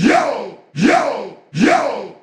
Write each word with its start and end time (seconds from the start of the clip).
Yo, 0.00 0.56
yo, 0.74 1.36
yo. 1.52 2.14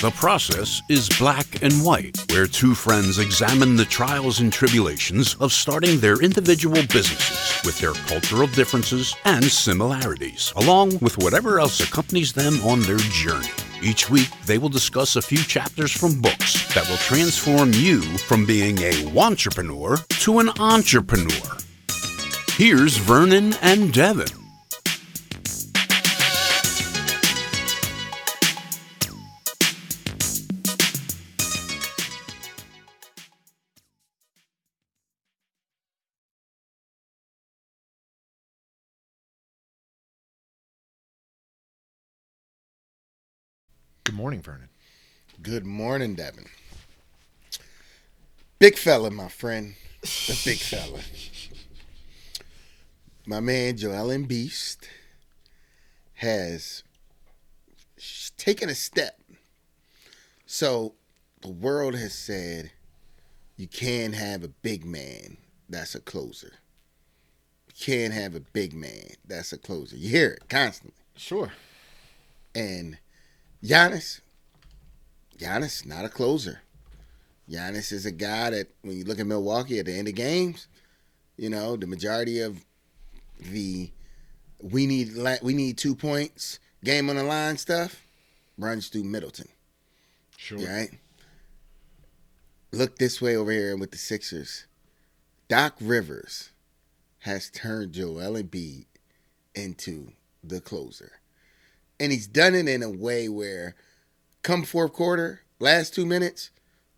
The 0.00 0.10
process 0.16 0.80
is 0.88 1.10
black 1.18 1.62
and 1.62 1.74
white, 1.84 2.16
where 2.30 2.46
two 2.46 2.74
friends 2.74 3.18
examine 3.18 3.76
the 3.76 3.84
trials 3.84 4.40
and 4.40 4.50
tribulations 4.50 5.34
of 5.40 5.52
starting 5.52 6.00
their 6.00 6.22
individual 6.22 6.80
businesses 6.90 7.62
with 7.66 7.78
their 7.80 7.92
cultural 8.08 8.46
differences 8.46 9.14
and 9.26 9.44
similarities, 9.44 10.54
along 10.56 10.98
with 11.00 11.18
whatever 11.18 11.60
else 11.60 11.80
accompanies 11.80 12.32
them 12.32 12.62
on 12.62 12.80
their 12.80 12.96
journey. 12.96 13.50
Each 13.82 14.08
week, 14.08 14.30
they 14.46 14.56
will 14.56 14.70
discuss 14.70 15.16
a 15.16 15.22
few 15.22 15.36
chapters 15.36 15.92
from 15.92 16.18
books 16.18 16.74
that 16.74 16.88
will 16.88 16.96
transform 16.96 17.72
you 17.74 18.00
from 18.00 18.46
being 18.46 18.78
a 18.78 19.06
entrepreneur 19.18 19.98
to 20.20 20.38
an 20.38 20.48
entrepreneur. 20.58 21.58
Here's 22.52 22.96
Vernon 22.96 23.52
and 23.60 23.92
Devin. 23.92 24.43
Morning, 44.24 44.40
Vernon. 44.40 44.70
Good 45.42 45.66
morning, 45.66 46.14
Devin. 46.14 46.46
Big 48.58 48.78
fella, 48.78 49.10
my 49.10 49.28
friend. 49.28 49.74
The 50.00 50.40
big 50.46 50.56
fella. 50.60 51.00
My 53.26 53.40
man 53.40 53.76
Joel 53.76 54.18
Beast 54.24 54.88
has 56.14 56.84
taken 58.38 58.70
a 58.70 58.74
step. 58.74 59.20
So 60.46 60.94
the 61.42 61.50
world 61.50 61.94
has 61.94 62.14
said 62.14 62.70
you 63.58 63.66
can't 63.66 64.14
have 64.14 64.42
a 64.42 64.48
big 64.48 64.86
man 64.86 65.36
that's 65.68 65.94
a 65.94 66.00
closer. 66.00 66.54
You 67.68 67.74
can't 67.78 68.14
have 68.14 68.34
a 68.34 68.40
big 68.40 68.72
man 68.72 69.16
that's 69.26 69.52
a 69.52 69.58
closer. 69.58 69.96
You 69.96 70.08
hear 70.08 70.30
it 70.30 70.48
constantly. 70.48 70.96
Sure. 71.14 71.52
And 72.54 72.96
Giannis, 73.64 74.20
Giannis, 75.38 75.86
not 75.86 76.04
a 76.04 76.10
closer. 76.10 76.60
Giannis 77.50 77.92
is 77.92 78.04
a 78.04 78.10
guy 78.10 78.50
that 78.50 78.68
when 78.82 78.98
you 78.98 79.04
look 79.04 79.18
at 79.18 79.26
Milwaukee 79.26 79.78
at 79.78 79.86
the 79.86 79.94
end 79.94 80.06
of 80.06 80.14
games, 80.14 80.66
you 81.38 81.48
know, 81.48 81.74
the 81.76 81.86
majority 81.86 82.40
of 82.40 82.62
the 83.40 83.90
we 84.60 84.86
need 84.86 85.12
we 85.42 85.54
need 85.54 85.78
two 85.78 85.94
points, 85.94 86.58
game 86.84 87.08
on 87.08 87.16
the 87.16 87.22
line 87.22 87.56
stuff 87.56 88.06
runs 88.58 88.88
through 88.88 89.04
Middleton. 89.04 89.48
Sure. 90.36 90.58
Right? 90.58 90.90
Look 92.70 92.98
this 92.98 93.22
way 93.22 93.34
over 93.34 93.50
here 93.50 93.76
with 93.76 93.92
the 93.92 93.98
Sixers. 93.98 94.66
Doc 95.48 95.74
Rivers 95.80 96.50
has 97.20 97.48
turned 97.48 97.92
Joel 97.92 98.34
Embiid 98.34 98.84
into 99.54 100.12
the 100.42 100.60
closer. 100.60 101.12
And 102.00 102.12
he's 102.12 102.26
done 102.26 102.54
it 102.54 102.68
in 102.68 102.82
a 102.82 102.90
way 102.90 103.28
where 103.28 103.74
come 104.42 104.64
fourth 104.64 104.92
quarter, 104.92 105.40
last 105.58 105.94
two 105.94 106.06
minutes, 106.06 106.50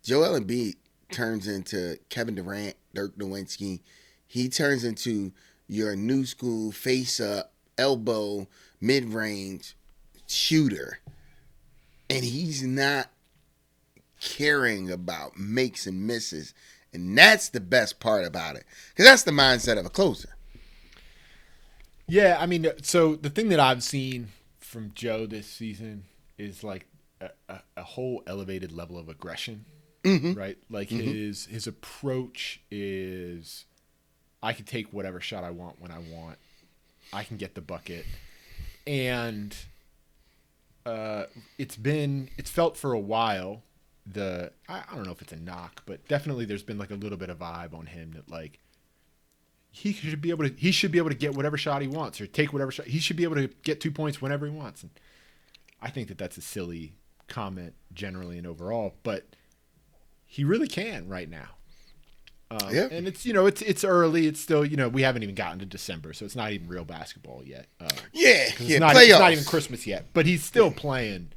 Joel 0.03 0.39
Embiid 0.39 0.75
turns 1.11 1.47
into 1.47 1.97
Kevin 2.09 2.35
Durant, 2.35 2.75
Dirk 2.93 3.17
Nowitzki. 3.17 3.81
He 4.27 4.49
turns 4.49 4.83
into 4.83 5.31
your 5.67 5.95
new 5.95 6.25
school 6.25 6.71
face 6.71 7.19
up, 7.19 7.53
elbow, 7.77 8.47
mid 8.81 9.05
range 9.05 9.75
shooter. 10.27 10.99
And 12.09 12.23
he's 12.23 12.63
not 12.63 13.09
caring 14.19 14.91
about 14.91 15.37
makes 15.37 15.85
and 15.85 16.07
misses. 16.07 16.53
And 16.93 17.17
that's 17.17 17.49
the 17.49 17.59
best 17.59 17.99
part 17.99 18.25
about 18.25 18.55
it. 18.55 18.65
Because 18.89 19.05
that's 19.05 19.23
the 19.23 19.31
mindset 19.31 19.77
of 19.77 19.85
a 19.85 19.89
closer. 19.89 20.29
Yeah, 22.07 22.37
I 22.39 22.45
mean, 22.45 22.67
so 22.81 23.15
the 23.15 23.29
thing 23.29 23.49
that 23.49 23.59
I've 23.59 23.83
seen 23.83 24.29
from 24.67 24.91
Joe 24.93 25.25
this 25.25 25.47
season 25.47 26.03
is 26.37 26.63
like 26.63 26.87
a, 27.21 27.29
a, 27.49 27.59
a 27.77 27.83
whole 27.83 28.21
elevated 28.27 28.71
level 28.71 28.97
of 28.97 29.07
aggression, 29.09 29.65
right? 30.35 30.57
Like 30.69 30.89
his 30.89 31.45
his 31.45 31.67
approach 31.67 32.61
is, 32.69 33.65
I 34.43 34.53
can 34.53 34.65
take 34.65 34.91
whatever 34.93 35.19
shot 35.21 35.43
I 35.43 35.51
want 35.51 35.79
when 35.81 35.91
I 35.91 35.99
want. 35.99 36.37
I 37.13 37.23
can 37.23 37.37
get 37.37 37.55
the 37.55 37.61
bucket, 37.61 38.05
and 38.85 39.55
uh, 40.85 41.23
it's 41.57 41.77
been 41.77 42.29
it's 42.37 42.51
felt 42.51 42.77
for 42.77 42.93
a 42.93 42.99
while. 42.99 43.63
The 44.05 44.51
I, 44.69 44.83
I 44.91 44.95
don't 44.95 45.05
know 45.05 45.11
if 45.11 45.21
it's 45.21 45.33
a 45.33 45.39
knock, 45.39 45.83
but 45.85 46.05
definitely 46.07 46.45
there's 46.45 46.63
been 46.63 46.77
like 46.77 46.91
a 46.91 46.95
little 46.95 47.17
bit 47.17 47.29
of 47.29 47.39
vibe 47.39 47.73
on 47.73 47.85
him 47.85 48.11
that 48.11 48.29
like 48.29 48.59
he 49.77 49.93
should 49.93 50.21
be 50.21 50.29
able 50.31 50.47
to 50.49 50.53
he 50.57 50.71
should 50.71 50.91
be 50.91 50.97
able 50.97 51.09
to 51.09 51.15
get 51.15 51.35
whatever 51.35 51.57
shot 51.57 51.81
he 51.81 51.87
wants 51.87 52.19
or 52.19 52.25
take 52.27 52.51
whatever 52.51 52.71
shot 52.71 52.87
he 52.87 52.99
should 52.99 53.15
be 53.15 53.23
able 53.23 53.35
to 53.35 53.47
get 53.63 53.79
two 53.79 53.91
points 53.91 54.21
whenever 54.21 54.45
he 54.45 54.51
wants. 54.51 54.81
And 54.83 54.91
i 55.81 55.89
think 55.89 56.07
that 56.07 56.17
that's 56.17 56.37
a 56.37 56.41
silly 56.41 56.93
comment 57.27 57.73
generally 57.93 58.37
and 58.37 58.47
overall 58.47 58.95
but 59.03 59.27
he 60.25 60.43
really 60.43 60.67
can 60.67 61.07
right 61.07 61.29
now. 61.29 61.49
Um, 62.49 62.73
Yeah. 62.73 62.87
and 62.91 63.07
it's 63.07 63.25
you 63.25 63.33
know 63.33 63.45
it's 63.45 63.61
it's 63.61 63.83
early. 63.83 64.25
It's 64.27 64.39
still 64.39 64.65
you 64.65 64.77
know 64.77 64.87
we 64.89 65.01
haven't 65.03 65.23
even 65.23 65.35
gotten 65.35 65.59
to 65.59 65.65
december 65.65 66.13
so 66.13 66.25
it's 66.25 66.35
not 66.35 66.51
even 66.51 66.67
real 66.67 66.85
basketball 66.85 67.43
yet. 67.45 67.67
Uh, 67.79 67.87
yeah, 68.13 68.45
it's, 68.57 68.79
not, 68.79 68.95
playoffs. 68.95 69.09
it's 69.09 69.19
not 69.19 69.31
even 69.33 69.43
christmas 69.43 69.85
yet 69.85 70.05
but 70.13 70.25
he's 70.25 70.43
still 70.43 70.71
playing 70.71 71.29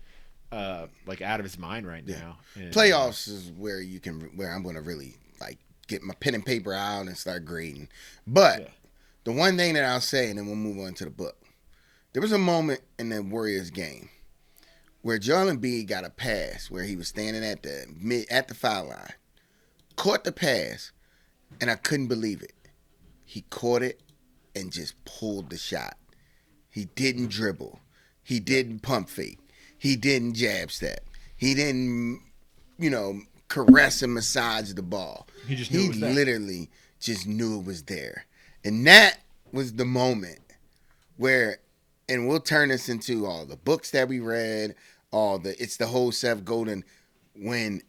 uh 0.52 0.86
like 1.06 1.20
out 1.20 1.40
of 1.40 1.44
his 1.44 1.58
mind 1.58 1.86
right 1.86 2.06
now. 2.06 2.38
And, 2.54 2.74
uh, 2.74 2.80
Playoffs 2.80 3.28
is 3.28 3.50
where 3.56 3.80
you 3.80 4.00
can 4.00 4.20
where 4.36 4.50
I'm 4.52 4.62
going 4.62 4.76
to 4.76 4.80
really 4.82 5.16
like 5.40 5.58
get 5.90 6.02
my 6.02 6.14
pen 6.14 6.34
and 6.34 6.46
paper 6.46 6.72
out 6.72 7.06
and 7.06 7.18
start 7.18 7.44
grading. 7.44 7.88
But 8.26 8.60
Yeah. 8.60 8.68
the 9.24 9.32
one 9.32 9.56
thing 9.56 9.74
that 9.74 9.84
I'll 9.84 10.00
say, 10.00 10.30
and 10.30 10.38
then 10.38 10.46
we'll 10.46 10.56
move 10.56 10.78
on 10.78 10.94
to 10.94 11.04
the 11.04 11.10
book. 11.10 11.36
There 12.12 12.22
was 12.22 12.32
a 12.32 12.38
moment 12.38 12.80
in 12.98 13.08
the 13.10 13.22
Warriors 13.22 13.70
game 13.70 14.08
where 15.02 15.18
Joel 15.18 15.52
Embiid 15.52 15.86
got 15.88 16.04
a 16.04 16.10
pass 16.10 16.70
where 16.70 16.84
he 16.84 16.96
was 16.96 17.08
standing 17.08 17.44
at 17.44 17.62
the 17.62 17.86
mid 17.94 18.28
at 18.30 18.48
the 18.48 18.54
foul 18.54 18.88
line, 18.88 19.14
caught 19.96 20.24
the 20.24 20.32
pass, 20.32 20.92
and 21.60 21.70
I 21.70 21.74
couldn't 21.76 22.08
believe 22.08 22.42
it. 22.42 22.54
He 23.24 23.42
caught 23.42 23.82
it 23.82 24.00
and 24.54 24.72
just 24.72 25.04
pulled 25.04 25.50
the 25.50 25.58
shot. 25.58 25.96
He 26.68 26.86
didn't 26.86 27.30
dribble. 27.30 27.80
He 28.22 28.38
didn't 28.40 28.80
pump 28.80 29.08
fake. 29.08 29.38
He 29.78 29.96
didn't 29.96 30.34
jab 30.34 30.70
step. 30.70 31.04
He 31.36 31.54
didn't, 31.54 32.22
you 32.78 32.90
know, 32.90 33.22
caress 33.50 34.00
and 34.00 34.14
massage 34.14 34.72
the 34.72 34.82
ball. 34.82 35.26
He 35.46 35.56
just 35.56 35.70
knew 35.70 35.80
it 35.80 35.82
he 35.82 35.88
was 35.88 36.00
there. 36.00 36.14
literally 36.14 36.70
just 37.00 37.26
knew 37.26 37.58
it 37.58 37.66
was 37.66 37.82
there. 37.82 38.24
And 38.64 38.86
that 38.86 39.18
was 39.52 39.74
the 39.74 39.84
moment 39.84 40.40
where, 41.16 41.58
and 42.08 42.26
we'll 42.26 42.40
turn 42.40 42.70
this 42.70 42.88
into 42.88 43.26
all 43.26 43.44
the 43.44 43.56
books 43.56 43.90
that 43.90 44.08
we 44.08 44.20
read, 44.20 44.74
all 45.10 45.38
the, 45.38 45.60
it's 45.62 45.76
the 45.76 45.88
whole 45.88 46.12
Seth 46.12 46.44
Godin, 46.44 46.84
when 47.34 47.82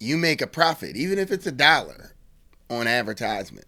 you 0.00 0.16
make 0.16 0.42
a 0.42 0.46
profit, 0.46 0.96
even 0.96 1.18
if 1.18 1.30
it's 1.30 1.46
a 1.46 1.52
dollar 1.52 2.12
on 2.68 2.86
advertisement, 2.86 3.66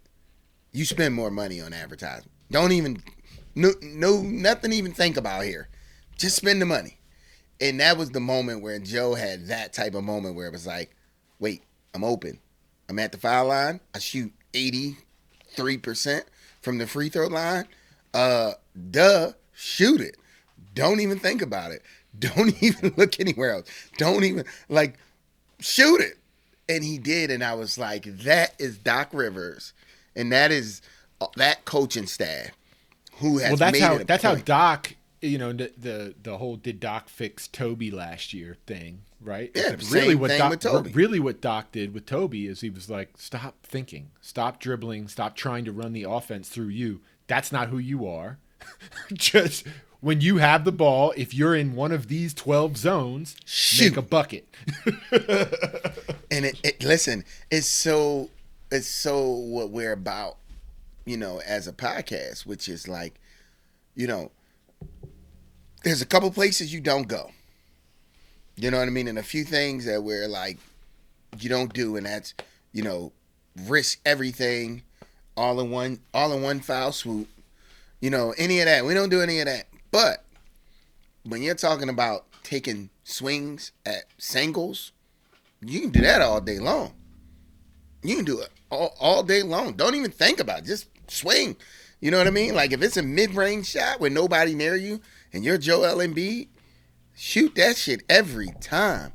you 0.72 0.84
spend 0.84 1.15
more 1.15 1.31
money 1.31 1.60
on 1.60 1.72
advertisement. 1.72 2.32
Don't 2.50 2.72
even, 2.72 3.03
no, 3.55 3.72
no, 3.81 4.22
nothing 4.22 4.72
even 4.72 4.93
think 4.93 5.16
about 5.16 5.44
here. 5.44 5.69
Just 6.16 6.37
spend 6.37 6.60
the 6.60 6.66
money. 6.66 6.99
And 7.60 7.78
that 7.81 7.97
was 7.97 8.10
the 8.10 8.20
moment 8.20 8.62
where 8.62 8.78
Joe 8.78 9.15
had 9.15 9.47
that 9.47 9.72
type 9.72 9.94
of 9.94 10.03
moment 10.03 10.34
where 10.34 10.47
it 10.47 10.53
was 10.53 10.66
like, 10.66 10.94
wait, 11.38 11.62
I'm 11.94 12.04
open. 12.04 12.38
I'm 12.88 12.99
at 12.99 13.12
the 13.12 13.19
foul 13.19 13.47
line. 13.47 13.81
I 13.94 13.99
shoot 13.99 14.32
83% 14.53 14.97
from 16.62 16.78
the 16.78 16.87
free 16.87 17.09
throw 17.09 17.26
line. 17.26 17.66
Uh, 18.15 18.53
duh, 18.90 19.32
shoot 19.52 20.00
it. 20.00 20.17
Don't 20.75 21.00
even 21.00 21.19
think 21.19 21.43
about 21.43 21.73
it. 21.73 21.82
Don't 22.19 22.61
even 22.62 22.94
look 22.96 23.20
anywhere 23.20 23.52
else. 23.52 23.69
Don't 23.96 24.25
even, 24.25 24.44
like, 24.69 24.99
shoot 25.61 26.00
it. 26.00 26.19
And 26.69 26.82
he 26.82 26.99
did. 26.99 27.31
And 27.31 27.44
I 27.44 27.55
was 27.55 27.79
like, 27.79 28.05
that 28.05 28.55
is 28.58 28.79
Doc 28.79 29.11
Rivers. 29.12 29.73
And 30.17 30.32
that 30.32 30.50
is 30.50 30.82
uh, 31.20 31.26
that 31.37 31.64
coaching 31.64 32.06
staff 32.06 32.50
who 33.14 33.38
has 33.38 33.50
well 33.50 33.56
that's 33.56 33.73
made 33.73 33.82
how 33.82 33.99
that's 33.99 34.23
how 34.23 34.35
doc 34.37 34.94
you 35.20 35.38
know 35.38 35.52
the, 35.52 35.73
the 35.76 36.14
the 36.23 36.38
whole 36.38 36.56
did 36.56 36.79
doc 36.81 37.08
fix 37.08 37.49
toby 37.49 37.90
last 37.90 38.32
year 38.32 38.56
thing 38.67 39.02
right? 39.20 39.50
Yeah, 39.55 39.76
same 39.79 40.19
what 40.19 40.31
doc 40.37 40.87
really 40.93 41.20
what 41.20 41.41
doc 41.41 41.73
did 41.73 41.93
with 41.94 42.06
toby 42.06 42.47
is 42.47 42.61
he 42.61 42.70
was 42.70 42.88
like 42.88 43.11
stop 43.17 43.56
thinking. 43.62 44.11
Stop 44.20 44.61
dribbling. 44.61 45.09
Stop 45.09 45.37
trying 45.37 45.65
to 45.65 45.73
run 45.73 45.93
the 45.93 46.05
offense 46.05 46.49
through 46.49 46.69
you. 46.69 47.00
That's 47.26 47.53
not 47.53 47.69
who 47.69 47.79
you 47.79 48.06
are. 48.06 48.38
Just 49.12 49.67
when 50.00 50.20
you 50.20 50.38
have 50.38 50.65
the 50.65 50.73
ball 50.73 51.12
if 51.17 51.35
you're 51.35 51.55
in 51.55 51.75
one 51.75 51.93
of 51.93 52.09
these 52.09 52.32
12 52.35 52.76
zones 52.76 53.37
Shoot. 53.44 53.91
make 53.91 53.97
a 53.97 54.03
bucket. 54.03 54.49
And 56.31 56.44
it, 56.44 56.61
it 56.62 56.85
listen 56.85 57.25
it's 57.50 57.67
so 57.67 58.29
it's 58.71 58.87
so 58.87 59.29
what 59.31 59.71
we're 59.71 59.93
about 59.93 60.37
you 61.06 61.17
know 61.17 61.41
as 61.41 61.67
a 61.67 61.73
podcast 61.73 62.44
which 62.44 62.69
is 62.69 62.87
like 62.87 63.19
you 63.94 64.06
know 64.06 64.31
there's 65.85 66.03
a 66.03 66.06
couple 66.06 66.31
places 66.31 66.73
you 66.73 66.81
don't 66.81 67.09
go. 67.09 67.31
You 68.58 68.72
know 68.72 68.78
what 68.78 68.88
I 68.88 68.90
mean? 68.90 69.06
And 69.06 69.19
a 69.19 69.22
few 69.22 69.44
things 69.44 69.84
that 69.84 70.02
we're 70.02 70.26
like 70.26 70.58
you 71.38 71.49
don't 71.49 71.72
do, 71.72 71.96
and 71.96 72.06
that's 72.06 72.34
you 72.72 72.82
know 72.82 73.12
risk 73.66 74.00
everything 74.05 74.82
all 75.37 75.60
in 75.60 75.70
one 75.70 76.00
all 76.12 76.32
in 76.32 76.43
one 76.43 76.60
foul 76.60 76.90
swoop. 76.90 77.28
You 78.00 78.10
know 78.10 78.34
any 78.37 78.58
of 78.60 78.66
that? 78.66 78.84
We 78.84 78.94
don't 78.94 79.10
do 79.10 79.22
any 79.22 79.38
of 79.38 79.46
that. 79.46 79.69
But 79.93 80.25
when 81.25 81.43
you're 81.43 81.55
talking 81.55 81.88
about 81.88 82.25
taking 82.43 82.90
swings 83.05 83.70
at 83.87 84.05
singles, 84.19 84.90
you 85.61 85.81
can 85.81 85.90
do 85.90 86.00
that 86.00 86.20
all 86.20 86.40
day 86.40 86.58
long. 86.58 86.94
You 88.02 88.16
can 88.16 88.25
do 88.25 88.40
it 88.40 88.50
all, 88.70 88.94
all 88.99 89.22
day 89.22 89.43
long. 89.43 89.75
Don't 89.75 89.94
even 89.94 90.11
think 90.11 90.40
about 90.40 90.61
it. 90.61 90.64
Just 90.64 90.88
swing. 91.08 91.56
You 92.00 92.11
know 92.11 92.19
what 92.19 92.26
I 92.26 92.31
mean? 92.31 92.54
Like 92.54 92.72
if 92.72 92.82
it's 92.82 92.96
a 92.96 93.02
mid-range 93.02 93.66
shot 93.66 94.00
with 94.00 94.12
nobody 94.12 94.54
near 94.54 94.76
you 94.76 95.00
and 95.32 95.44
you're 95.44 95.58
Joel 95.58 95.99
Embiid, 95.99 96.49
shoot 97.19 97.55
that 97.56 97.76
shit 97.76 98.03
every 98.09 98.50
time. 98.61 99.12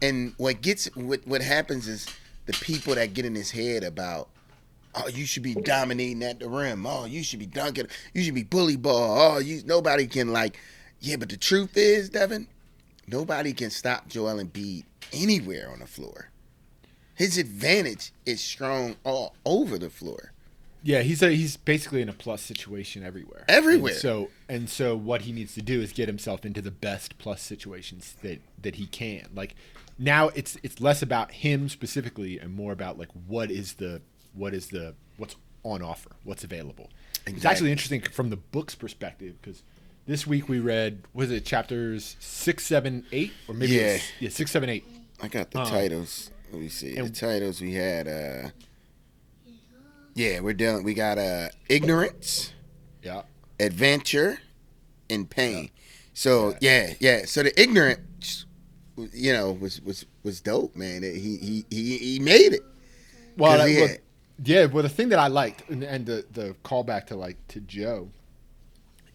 And 0.00 0.34
what 0.36 0.62
gets 0.62 0.86
what 0.94 1.26
what 1.26 1.42
happens 1.42 1.88
is 1.88 2.06
the 2.46 2.52
people 2.52 2.94
that 2.94 3.12
get 3.14 3.24
in 3.24 3.34
his 3.34 3.50
head 3.50 3.82
about 3.82 4.28
oh 4.94 5.08
you 5.08 5.26
should 5.26 5.42
be 5.42 5.54
dominating 5.54 6.22
at 6.22 6.38
the 6.40 6.48
rim. 6.48 6.86
Oh, 6.86 7.04
you 7.04 7.22
should 7.22 7.40
be 7.40 7.46
dunking. 7.46 7.88
You 8.12 8.22
should 8.22 8.34
be 8.34 8.44
bully 8.44 8.76
ball. 8.76 9.36
Oh, 9.36 9.38
you 9.38 9.62
nobody 9.64 10.06
can 10.06 10.32
like 10.32 10.58
yeah, 11.00 11.16
but 11.16 11.28
the 11.28 11.36
truth 11.36 11.76
is, 11.76 12.08
Devin, 12.08 12.48
nobody 13.06 13.52
can 13.52 13.68
stop 13.68 14.08
Joel 14.08 14.42
Embiid 14.42 14.84
anywhere 15.12 15.68
on 15.70 15.80
the 15.80 15.86
floor. 15.86 16.30
His 17.14 17.36
advantage 17.36 18.12
is 18.24 18.40
strong 18.40 18.96
all 19.04 19.34
over 19.44 19.78
the 19.78 19.90
floor. 19.90 20.32
Yeah, 20.86 21.00
he's 21.00 21.22
a, 21.22 21.30
he's 21.30 21.56
basically 21.56 22.02
in 22.02 22.10
a 22.10 22.12
plus 22.12 22.42
situation 22.42 23.02
everywhere. 23.02 23.44
Everywhere. 23.48 23.92
And 23.92 24.00
so 24.00 24.30
and 24.48 24.68
so 24.68 24.94
what 24.96 25.22
he 25.22 25.32
needs 25.32 25.54
to 25.54 25.62
do 25.62 25.80
is 25.80 25.92
get 25.92 26.08
himself 26.08 26.44
into 26.44 26.60
the 26.60 26.70
best 26.70 27.16
plus 27.18 27.40
situations 27.40 28.16
that 28.22 28.40
that 28.62 28.74
he 28.76 28.86
can. 28.86 29.28
Like 29.34 29.54
now 29.98 30.28
it's 30.34 30.58
it's 30.62 30.80
less 30.80 31.00
about 31.00 31.32
him 31.32 31.68
specifically 31.70 32.38
and 32.38 32.54
more 32.54 32.70
about 32.72 32.98
like 32.98 33.08
what 33.26 33.50
is 33.50 33.74
the 33.74 34.02
what 34.34 34.52
is 34.52 34.68
the 34.68 34.94
what's 35.16 35.36
on 35.62 35.80
offer, 35.82 36.10
what's 36.22 36.44
available. 36.44 36.90
It's 37.26 37.46
actually 37.46 37.72
interesting 37.72 38.02
from 38.02 38.28
the 38.28 38.36
book's 38.36 38.74
perspective 38.74 39.36
because 39.40 39.62
this 40.06 40.26
week 40.26 40.50
we 40.50 40.60
read 40.60 41.02
was 41.14 41.30
it 41.30 41.46
chapters 41.46 42.16
six, 42.20 42.66
seven, 42.66 43.06
eight, 43.10 43.32
or 43.48 43.54
maybe 43.54 43.78
it 43.80 43.82
was- 43.94 44.02
Yeah. 44.02 44.06
yeah, 44.20 44.28
six, 44.28 44.50
seven, 44.50 44.68
eight. 44.68 44.84
I 45.22 45.28
got 45.28 45.50
the 45.50 45.60
Um, 45.60 45.66
titles. 45.66 46.30
Let 46.52 46.60
me 46.60 46.68
see. 46.68 46.94
and- 46.96 47.08
the 47.08 47.12
titles 47.18 47.62
we 47.62 47.72
had 47.72 48.06
uh 48.06 48.50
Yeah, 50.14 50.40
we're 50.40 50.54
dealing 50.54 50.84
we 50.84 50.94
got 50.94 51.18
uh 51.18 51.48
ignorance, 51.68 52.52
Yeah. 53.02 53.22
adventure, 53.58 54.38
and 55.10 55.28
pain. 55.28 55.70
So 56.12 56.54
yeah, 56.60 56.94
yeah. 57.00 57.24
So 57.24 57.42
the 57.42 57.60
ignorance 57.60 58.46
you 58.96 59.32
know 59.32 59.52
was 59.52 59.80
was 59.82 60.06
was 60.22 60.40
dope, 60.40 60.76
man. 60.76 61.02
He 61.02 61.36
he 61.38 61.64
he 61.70 61.98
he 61.98 62.18
made 62.20 62.52
it. 62.52 62.62
Well, 63.36 63.58
that, 63.58 63.66
well, 63.66 63.96
yeah. 64.44 64.66
Well, 64.66 64.84
the 64.84 64.88
thing 64.88 65.08
that 65.08 65.18
I 65.18 65.26
liked, 65.26 65.68
and, 65.68 65.82
and 65.82 66.06
the 66.06 66.24
the 66.30 66.54
callback 66.64 67.06
to 67.08 67.16
like 67.16 67.36
to 67.48 67.60
Joe, 67.60 68.10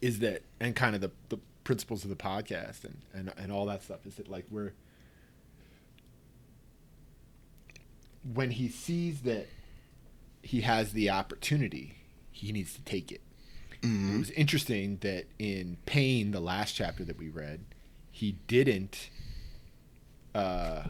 is 0.02 0.20
that, 0.20 0.42
and 0.60 0.76
kind 0.76 0.96
of 0.96 1.02
the 1.02 1.12
the 1.30 1.38
principles 1.64 2.04
of 2.04 2.10
the 2.10 2.16
podcast 2.18 2.84
and 2.84 2.98
and 3.14 3.32
and 3.38 3.52
all 3.54 3.66
that 3.68 3.84
stuff 3.84 4.06
is 4.06 4.16
that 4.16 4.28
like 4.28 4.46
we're 4.52 4.74
when 8.34 8.52
he 8.52 8.68
sees 8.68 9.22
that 9.22 9.48
he 10.42 10.62
has 10.62 10.94
the 10.94 11.10
opportunity, 11.10 11.98
he 12.32 12.52
needs 12.52 12.74
to 12.74 12.82
take 12.82 13.12
it. 13.12 13.22
It 13.82 14.20
was 14.20 14.32
interesting 14.32 14.98
that 15.02 15.26
in 15.38 15.78
Pain, 15.86 16.32
the 16.32 16.42
last 16.42 16.74
chapter 16.76 17.06
that 17.06 17.18
we 17.18 17.30
read, 17.30 17.64
he 18.12 18.34
didn't. 18.48 19.10
Uh, 20.36 20.84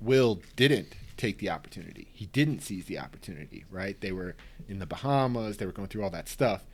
Will 0.00 0.40
didn't 0.56 0.94
take 1.18 1.38
the 1.38 1.50
opportunity. 1.50 2.08
He 2.14 2.26
didn't 2.26 2.60
seize 2.60 2.86
the 2.86 2.98
opportunity, 2.98 3.64
right? 3.70 4.00
They 4.00 4.12
were 4.12 4.36
in 4.68 4.78
the 4.78 4.86
Bahamas, 4.86 5.58
they 5.58 5.66
were 5.66 5.72
going 5.72 5.88
through 5.88 6.02
all 6.04 6.10
that 6.10 6.28
stuff, 6.28 6.64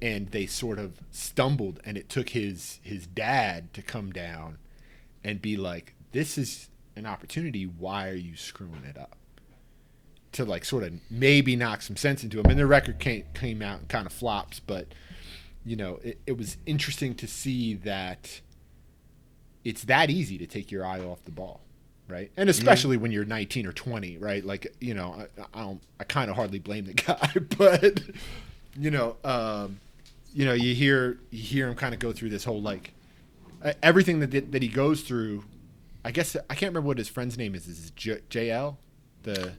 and 0.00 0.28
they 0.30 0.46
sort 0.46 0.78
of 0.78 1.00
stumbled 1.10 1.80
and 1.84 1.96
it 1.96 2.08
took 2.08 2.28
his 2.28 2.78
his 2.82 3.06
dad 3.06 3.72
to 3.74 3.82
come 3.82 4.12
down 4.12 4.58
and 5.24 5.42
be 5.42 5.56
like, 5.56 5.94
This 6.12 6.38
is 6.38 6.68
an 6.94 7.06
opportunity, 7.06 7.64
why 7.64 8.08
are 8.08 8.14
you 8.14 8.36
screwing 8.36 8.84
it 8.88 8.96
up? 8.96 9.16
To 10.36 10.44
like 10.44 10.64
sort 10.64 10.84
of 10.84 10.92
maybe 11.10 11.56
knock 11.56 11.82
some 11.82 11.96
sense 11.96 12.22
into 12.22 12.38
him. 12.40 12.46
And 12.46 12.58
the 12.58 12.66
record 12.66 12.98
came 12.98 13.24
came 13.34 13.62
out 13.62 13.80
and 13.80 13.88
kind 13.88 14.06
of 14.06 14.12
flops, 14.12 14.60
but 14.60 14.88
you 15.64 15.76
know, 15.76 15.98
it, 16.04 16.20
it 16.26 16.38
was 16.38 16.56
interesting 16.66 17.14
to 17.16 17.26
see 17.26 17.74
that 17.74 18.40
it's 19.64 19.82
that 19.84 20.10
easy 20.10 20.38
to 20.38 20.46
take 20.46 20.70
your 20.70 20.86
eye 20.86 21.00
off 21.00 21.24
the 21.24 21.32
ball, 21.32 21.60
right? 22.08 22.30
And 22.36 22.48
especially 22.48 22.96
when 22.96 23.10
you're 23.10 23.24
19 23.24 23.66
or 23.66 23.72
20, 23.72 24.18
right? 24.18 24.44
Like, 24.44 24.72
you 24.80 24.94
know, 24.94 25.26
I, 25.36 25.58
I 25.58 25.62
don't, 25.62 25.82
I 25.98 26.04
kind 26.04 26.30
of 26.30 26.36
hardly 26.36 26.60
blame 26.60 26.84
the 26.84 26.94
guy, 26.94 27.32
but 27.58 28.00
you 28.78 28.90
know, 28.90 29.16
um, 29.24 29.80
you 30.32 30.44
know, 30.44 30.52
you 30.52 30.74
hear 30.74 31.18
you 31.30 31.42
hear 31.42 31.68
him 31.68 31.74
kind 31.74 31.94
of 31.94 32.00
go 32.00 32.12
through 32.12 32.30
this 32.30 32.44
whole 32.44 32.60
like 32.60 32.92
everything 33.82 34.20
that 34.20 34.52
that 34.52 34.62
he 34.62 34.68
goes 34.68 35.02
through. 35.02 35.44
I 36.04 36.12
guess 36.12 36.36
I 36.36 36.54
can't 36.54 36.70
remember 36.70 36.86
what 36.86 36.98
his 36.98 37.08
friend's 37.08 37.36
name 37.36 37.54
is. 37.54 37.66
Is 37.66 37.86
it 37.86 37.96
J- 37.96 38.20
JL? 38.30 38.76
The 39.24 39.52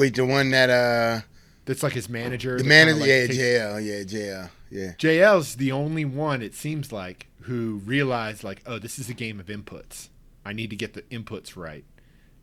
Wait, 0.00 0.14
the 0.14 0.24
one 0.24 0.50
that 0.50 0.70
uh 0.70 1.20
that's 1.66 1.82
like 1.82 1.92
his 1.92 2.08
manager. 2.08 2.56
the 2.56 2.64
manager 2.64 3.00
like, 3.00 3.08
yeah, 3.08 3.26
takes- 3.26 3.36
JL, 3.36 3.84
yeah, 3.84 4.02
JL. 4.02 4.50
Yeah. 4.70 4.92
JL's 4.98 5.56
the 5.56 5.72
only 5.72 6.06
one 6.06 6.40
it 6.40 6.54
seems 6.54 6.90
like 6.90 7.26
who 7.42 7.82
realized 7.84 8.42
like, 8.42 8.62
oh, 8.64 8.78
this 8.78 8.98
is 8.98 9.10
a 9.10 9.14
game 9.14 9.38
of 9.38 9.46
inputs. 9.48 10.08
I 10.42 10.54
need 10.54 10.70
to 10.70 10.76
get 10.76 10.94
the 10.94 11.02
inputs 11.02 11.54
right, 11.54 11.84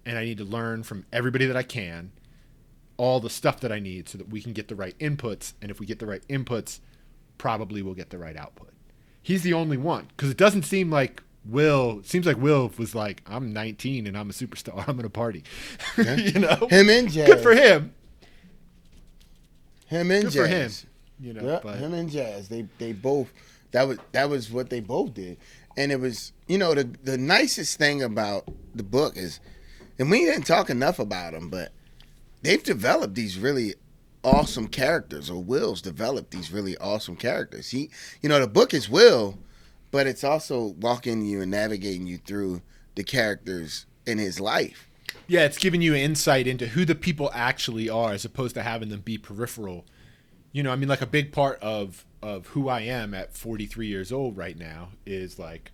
and 0.06 0.20
I 0.20 0.24
need 0.26 0.38
to 0.38 0.44
learn 0.44 0.84
from 0.84 1.08
everybody 1.12 1.48
that 1.48 1.58
I 1.58 1.64
can, 1.64 2.12
all 2.96 3.20
the 3.20 3.30
stuff 3.30 3.60
that 3.62 3.72
I 3.72 3.80
need, 3.80 4.08
so 4.08 4.20
that 4.20 4.30
we 4.30 4.40
can 4.40 4.54
get 4.54 4.68
the 4.68 4.76
right 4.76 4.96
inputs. 5.00 5.54
And 5.60 5.72
if 5.72 5.80
we 5.80 5.88
get 5.88 5.98
the 5.98 6.06
right 6.06 6.22
inputs, 6.28 6.80
probably 7.40 7.82
we'll 7.82 7.96
get 7.96 8.12
the 8.12 8.20
right 8.20 8.38
output. 8.38 8.70
He's 9.24 9.42
the 9.42 9.54
only 9.54 9.78
one 9.78 10.10
because 10.16 10.30
it 10.30 10.38
doesn't 10.38 10.64
seem 10.64 10.92
like 10.92 11.24
Will. 11.50 12.02
Seems 12.04 12.26
like 12.26 12.38
Will 12.38 12.72
was 12.78 12.94
like, 12.96 13.22
I'm 13.28 13.54
19 13.54 14.08
and 14.08 14.18
I'm 14.18 14.30
a 14.30 14.34
superstar. 14.34 14.84
I'm 14.88 14.96
gonna 14.96 15.10
party. 15.10 15.44
you 15.98 16.40
know, 16.40 16.68
Him 16.70 16.90
and 16.90 17.12
Jazz. 17.12 17.28
good 17.28 17.40
for 17.42 17.54
him. 17.56 17.94
Him 19.88 20.12
and 20.12 20.24
Good 20.26 20.34
Jazz. 20.34 20.36
for 20.36 20.48
him. 20.48 20.72
You 21.20 21.34
know, 21.34 21.48
Yeah, 21.48 21.60
but 21.64 21.78
him 21.78 21.94
and 21.94 22.10
Jazz. 22.10 22.50
They 22.50 22.68
they 22.78 22.94
both 22.94 23.32
that 23.72 23.88
was 23.88 23.98
that 24.12 24.30
was 24.30 24.52
what 24.52 24.70
they 24.70 24.80
both 24.80 25.14
did. 25.14 25.38
And 25.76 25.92
it 25.92 26.00
was 26.00 26.34
you 26.48 26.58
know 26.58 26.74
the 26.74 26.84
the 27.04 27.18
nicest 27.18 27.78
thing 27.78 28.04
about 28.04 28.48
the 28.76 28.84
book 28.84 29.18
is 29.18 29.40
and 30.00 30.12
we 30.12 30.26
didn't 30.26 30.46
talk 30.46 30.70
enough 30.70 31.00
about 31.00 31.34
them, 31.34 31.50
but 31.50 31.72
they've 32.44 32.62
developed 32.62 33.16
these 33.16 33.40
really 33.40 33.74
awesome 34.24 34.68
characters 34.68 35.30
or 35.30 35.42
Will's 35.42 35.82
developed 35.82 36.32
these 36.32 36.52
really 36.52 36.78
awesome 36.78 37.16
characters. 37.16 37.70
He 37.72 37.90
you 38.22 38.30
know 38.30 38.40
the 38.40 38.48
book 38.48 38.74
is 38.74 38.90
Will, 38.90 39.40
but 39.92 40.08
it's 40.08 40.24
also 40.24 40.76
walking 40.80 41.24
you 41.26 41.42
and 41.42 41.52
navigating 41.52 42.08
you 42.08 42.18
through 42.18 42.62
the 42.96 43.04
characters 43.04 43.86
in 44.06 44.18
his 44.18 44.40
life. 44.40 44.90
Yeah, 45.28 45.46
it's 45.46 45.58
giving 45.58 45.82
you 45.82 45.94
insight 45.96 46.48
into 46.48 46.68
who 46.68 46.86
the 46.86 46.96
people 46.96 47.30
actually 47.34 47.90
are 47.90 48.12
as 48.14 48.26
opposed 48.26 48.56
to 48.56 48.64
having 48.64 48.90
them 48.90 49.02
be 49.02 49.18
peripheral. 49.18 49.86
You 50.52 50.64
know, 50.64 50.72
I 50.72 50.76
mean 50.76 50.90
like 50.90 51.02
a 51.02 51.06
big 51.08 51.32
part 51.32 51.60
of 51.62 52.06
of 52.22 52.48
who 52.48 52.68
I 52.68 52.82
am 52.82 53.14
at 53.14 53.36
43 53.36 53.88
years 53.88 54.12
old 54.12 54.38
right 54.38 54.58
now 54.58 54.90
is 55.06 55.38
like 55.38 55.72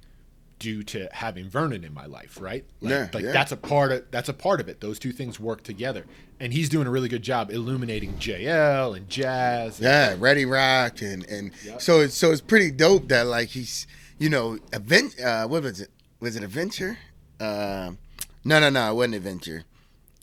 due 0.60 0.84
to 0.84 1.08
having 1.12 1.50
Vernon 1.50 1.84
in 1.84 1.93
my 1.93 2.05
life, 2.05 2.38
right? 2.39 2.65
Like, 2.82 2.91
Yeah, 2.91 3.10
like 3.13 3.24
yeah. 3.25 3.32
that's 3.32 3.51
a 3.51 3.58
part 3.58 3.91
of 3.91 4.12
that's 4.12 4.29
a 4.29 4.34
part 4.34 4.60
of 4.60 4.67
it. 4.67 4.82
Those 4.82 5.00
two 5.00 5.12
things 5.12 5.39
work 5.39 5.63
together. 5.63 6.05
And 6.39 6.51
he's 6.51 6.67
doing 6.67 6.88
a 6.88 6.89
really 6.91 7.08
good 7.10 7.22
job 7.22 7.51
illuminating 7.51 8.13
JL 8.15 8.96
and 8.98 9.08
Jazz. 9.10 9.79
Yeah, 9.79 10.15
Ready 10.17 10.46
Rock 10.46 11.01
and 11.01 11.25
and 11.27 11.51
Yep. 11.63 11.82
so 11.82 12.01
it's 12.01 12.15
so 12.17 12.32
it's 12.32 12.41
pretty 12.41 12.72
dope 12.72 13.08
that 13.10 13.27
like 13.27 13.50
he's 13.50 13.88
you 14.24 14.30
know 14.30 14.58
event 14.72 15.20
uh 15.20 15.46
what 15.46 15.63
was 15.63 15.82
it? 15.82 15.89
Was 16.22 16.38
it 16.38 16.44
adventure? 16.44 16.98
Um 17.42 17.98
no 18.46 18.60
no 18.62 18.70
no 18.70 18.92
it 18.92 18.96
wasn't 18.96 19.15
adventure. 19.15 19.63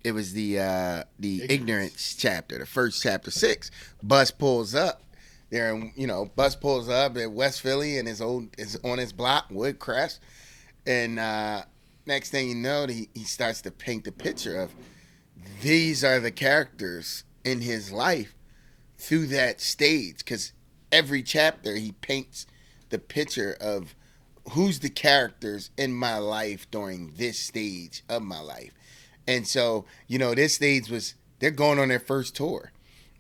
It 0.03 0.13
was 0.13 0.33
the 0.33 0.59
uh 0.59 1.05
the 1.19 1.43
ignorance, 1.43 1.53
Ignorance. 1.53 2.17
chapter 2.19 2.59
the 2.59 2.65
first 2.65 3.03
chapter 3.03 3.31
six. 3.31 3.71
Bus 4.03 4.31
pulls 4.31 4.75
up 4.75 5.03
there 5.51 5.75
and 5.75 5.93
you 5.97 6.07
know 6.07 6.31
bus 6.35 6.57
pulls 6.57 6.89
up 6.89 7.19
at 7.19 7.31
West 7.31 7.61
Philly 7.61 7.99
and 7.99 8.09
his 8.09 8.23
old 8.23 8.49
is 8.57 8.79
on 8.83 8.97
his 8.97 9.13
block 9.13 9.51
Woodcrest 9.51 10.19
and 10.87 11.19
uh 11.19 11.63
next 12.07 12.31
thing 12.31 12.49
you 12.49 12.55
know 12.55 12.87
he, 12.87 13.11
he 13.15 13.25
starts 13.25 13.61
to 13.63 13.71
paint 13.71 14.05
the 14.05 14.13
picture 14.13 14.59
of 14.59 14.75
these 15.61 16.03
are 16.03 16.21
the 16.21 16.31
characters 16.31 17.25
in 17.45 17.61
his 17.61 17.93
life 17.93 18.35
through 18.97 19.27
that 19.27 19.61
stage. 19.61 20.19
Because 20.19 20.53
every 20.91 21.23
chapter 21.23 21.75
he 21.77 21.93
paints 21.93 22.47
the 22.91 22.99
picture 22.99 23.57
of 23.61 23.95
who's 24.53 24.81
the 24.81 24.91
characters 24.91 25.71
in 25.77 25.93
my 25.93 26.19
life 26.19 26.71
during 26.71 27.13
this 27.17 27.39
stage 27.39 28.03
of 28.09 28.23
my 28.23 28.41
life 28.41 28.73
and 29.29 29.47
so 29.47 29.85
you 30.09 30.19
know 30.19 30.35
this 30.35 30.55
stage 30.55 30.89
was 30.91 31.15
they're 31.39 31.51
going 31.51 31.79
on 31.79 31.89
their 31.89 32.01
first 32.01 32.35
tour 32.35 32.73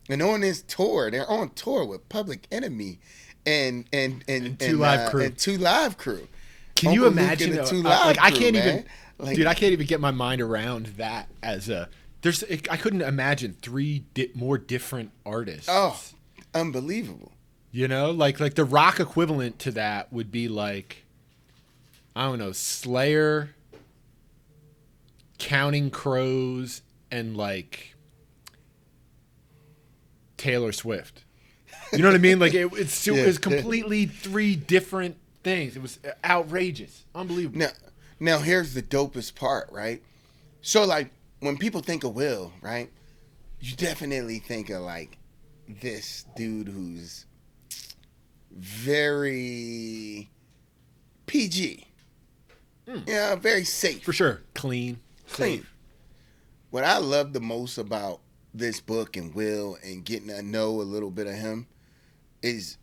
and 0.08 0.22
on 0.22 0.40
this 0.40 0.62
tour 0.62 1.10
they're 1.10 1.28
on 1.30 1.50
tour 1.50 1.84
with 1.84 2.08
public 2.08 2.46
enemy 2.50 2.98
and 3.46 3.84
and 3.92 4.24
and, 4.28 4.46
And 4.46 4.58
Two 4.60 4.76
Live 4.78 5.10
Crew. 5.10 5.24
and 5.24 5.38
two 5.38 5.56
live 5.58 5.96
crew 5.98 6.26
Can 6.74 6.92
you 6.92 7.06
Uncle 7.06 7.22
Luke 7.22 7.26
imagine? 7.26 7.54
though, 7.56 7.64
Two 7.66 7.80
uh, 7.80 7.82
like 7.84 8.06
Live 8.06 8.18
I 8.20 8.30
can't 8.30 8.54
man. 8.54 8.68
even, 8.68 8.84
Like- 9.18 9.36
dude. 9.36 9.46
I 9.46 9.54
can't 9.54 9.72
even 9.72 9.86
get 9.86 10.00
my 10.00 10.10
mind 10.10 10.40
around 10.40 10.86
that 10.96 11.28
as 11.42 11.68
a. 11.68 11.88
There's. 12.22 12.42
I 12.70 12.76
couldn't 12.76 13.00
imagine 13.02 13.56
three 13.62 14.04
di- 14.14 14.30
more 14.34 14.58
different 14.58 15.10
artists. 15.24 15.68
Oh, 15.70 15.98
unbelievable. 16.54 17.32
You 17.72 17.86
know, 17.86 18.10
like 18.10 18.40
like 18.40 18.54
the 18.54 18.64
rock 18.64 18.98
equivalent 18.98 19.60
to 19.60 19.70
that 19.72 20.12
would 20.12 20.32
be 20.32 20.48
like, 20.48 21.04
I 22.16 22.24
don't 22.24 22.38
know, 22.38 22.52
Slayer, 22.52 23.54
Counting 25.38 25.90
Crows, 25.90 26.82
and 27.10 27.36
like 27.36 27.94
Taylor 30.36 30.72
Swift. 30.72 31.22
You 31.92 31.98
know 31.98 32.08
what 32.08 32.14
I 32.14 32.18
mean? 32.18 32.38
Like 32.38 32.54
it, 32.54 32.70
it's 32.74 33.06
it 33.06 33.26
was 33.26 33.38
completely 33.38 34.06
three 34.06 34.56
different 34.56 35.16
things. 35.44 35.76
It 35.76 35.82
was 35.82 35.98
uh, 36.04 36.10
outrageous, 36.24 37.04
unbelievable. 37.14 37.58
Now, 37.58 37.70
now 38.18 38.38
here's 38.38 38.74
the 38.74 38.82
dopest 38.82 39.34
part, 39.34 39.70
right? 39.70 40.02
So 40.62 40.84
like 40.84 41.10
when 41.40 41.56
people 41.56 41.82
think 41.82 42.04
of 42.04 42.14
Will, 42.14 42.52
right? 42.62 42.90
You 43.60 43.76
definitely 43.76 44.38
think 44.38 44.70
of 44.70 44.82
like 44.82 45.18
this 45.68 46.24
dude 46.36 46.68
who's 46.68 47.26
very 48.50 50.30
PG. 51.26 51.86
Hmm. 52.88 52.98
Yeah, 53.06 53.34
very 53.36 53.64
safe. 53.64 54.02
For 54.02 54.12
sure, 54.12 54.42
clean, 54.54 54.98
clean. 55.30 55.60
safe. 55.60 55.74
What 56.70 56.84
I 56.84 56.98
love 56.98 57.32
the 57.32 57.40
most 57.40 57.78
about 57.78 58.20
this 58.54 58.80
book 58.80 59.16
and 59.16 59.34
Will 59.34 59.76
and 59.82 60.04
getting 60.04 60.28
to 60.28 60.42
know 60.42 60.80
a 60.80 60.82
little 60.82 61.10
bit 61.10 61.26
of 61.26 61.34
him 61.34 61.66
is 62.42 62.78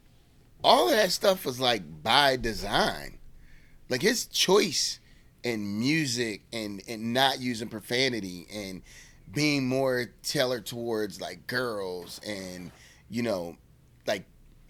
all 0.64 0.90
of 0.90 0.96
that 0.96 1.12
stuff 1.12 1.46
was 1.46 1.60
like 1.60 2.04
by 2.04 2.36
design. 2.36 3.18
Like 3.90 4.02
his 4.02 4.26
choice 4.26 5.00
in 5.44 5.80
music 5.80 6.42
and, 6.52 6.82
and 6.88 7.14
not 7.14 7.40
using 7.40 7.70
profanity 7.70 8.48
and 8.54 8.82
being 9.34 9.68
more 9.68 10.08
tailored 10.24 10.66
towards 10.66 11.22
like 11.22 11.48
girls 11.48 12.20
and 12.26 12.72
you 13.10 13.22
know 13.22 13.56
like 14.06 14.26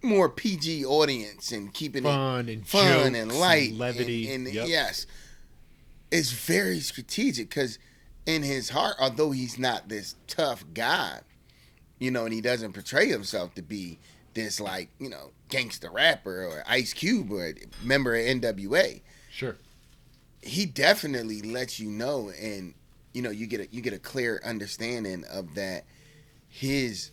more 0.08 0.30
PG 0.30 0.86
audience 0.86 1.52
and 1.52 1.74
keeping 1.74 2.04
Fun 2.04 2.50
it 2.50 2.54
and 2.54 2.68
fun 2.68 2.88
and 3.08 3.16
and 3.16 3.32
light 3.32 3.74
levity. 3.74 4.32
and, 4.34 4.46
and 4.48 4.56
Yep. 4.56 4.68
yes 4.68 5.06
it's 6.12 6.32
very 6.32 6.80
strategic 6.80 7.50
because 7.50 7.78
in 8.26 8.44
his 8.44 8.70
heart, 8.70 8.96
although 9.00 9.32
he's 9.32 9.58
not 9.60 9.90
this 9.90 10.16
tough 10.28 10.64
guy, 10.74 11.20
you 12.00 12.12
know, 12.12 12.24
and 12.26 12.34
he 12.34 12.42
doesn't 12.42 12.74
portray 12.74 13.08
himself 13.08 13.54
to 13.56 13.62
be 13.62 14.00
this 14.34 14.60
like 14.62 14.90
you 15.00 15.10
know 15.10 15.32
gangster 15.50 15.90
rapper 15.92 16.46
or 16.46 16.64
Ice 16.68 16.94
Cube 16.94 17.32
or 17.32 17.54
member 17.84 18.16
of 18.16 18.22
NWA, 18.26 19.02
Sure. 19.32 19.56
he 20.42 20.66
definitely 20.66 21.42
lets 21.42 21.80
you 21.80 21.90
know, 21.90 22.30
and 22.42 22.74
you 23.14 23.22
know, 23.22 23.30
you 23.32 23.48
get 23.48 23.60
a 23.62 23.68
you 23.72 23.82
get 23.82 23.94
a 23.94 24.00
clear 24.00 24.42
understanding 24.46 25.24
of 25.32 25.56
that 25.56 25.86
his 26.50 27.12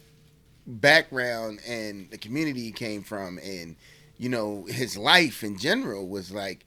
background 0.67 1.61
and 1.67 2.11
the 2.11 2.19
community 2.19 2.61
he 2.63 2.73
came 2.73 3.03
from, 3.03 3.39
and 3.39 3.77
you 4.19 4.29
know, 4.29 4.65
his 4.69 4.97
life 4.97 5.43
in 5.43 5.59
general 5.59 6.07
was 6.09 6.31
like 6.33 6.65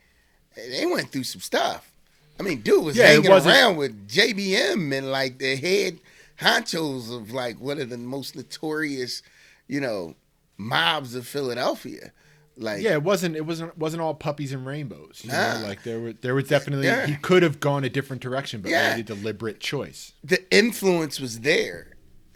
they 0.56 0.86
went 0.86 1.10
through 1.12 1.24
some 1.24 1.42
stuff. 1.42 1.92
I 2.40 2.44
mean, 2.44 2.62
dude 2.62 2.84
was 2.84 2.96
Yeah, 2.98 3.08
hanging 3.08 3.32
around 3.32 3.78
with 3.78 4.08
JBM 4.08 4.96
and 4.96 5.12
like 5.12 5.40
the 5.40 5.56
head 5.56 6.00
honchos 6.40 7.16
of 7.16 7.32
like 7.32 7.60
one 7.60 7.80
of 7.80 7.90
the 7.90 7.98
most 7.98 8.36
notorious, 8.36 9.24
you 9.68 9.82
know, 9.82 10.16
mobs 10.58 11.16
of 11.16 11.28
Philadelphia. 11.28 12.12
Like, 12.60 12.82
Yeah, 12.82 12.94
it 12.94 13.04
wasn't. 13.04 13.36
It 13.36 13.46
wasn't. 13.46 13.78
Wasn't 13.78 14.02
all 14.02 14.16
puppies 14.16 14.52
and 14.52 14.66
rainbows. 14.66 15.22
You 15.24 15.32
Nah. 15.32 15.60
know, 15.62 15.68
like 15.68 15.84
there 15.84 16.00
were. 16.00 16.14
There 16.14 16.34
was 16.34 16.48
definitely. 16.48 16.88
Yeah. 16.88 17.06
He 17.06 17.16
could 17.16 17.44
have 17.44 17.60
gone 17.60 17.84
a 17.84 17.90
different 17.90 18.22
direction, 18.22 18.62
but 18.62 18.72
Yeah. 18.72 18.96
made 18.96 19.02
a 19.02 19.16
deliberate 19.16 19.60
choice. 19.60 20.14
the 20.24 20.44
influence 20.56 21.20
was 21.20 21.42
there 21.42 21.96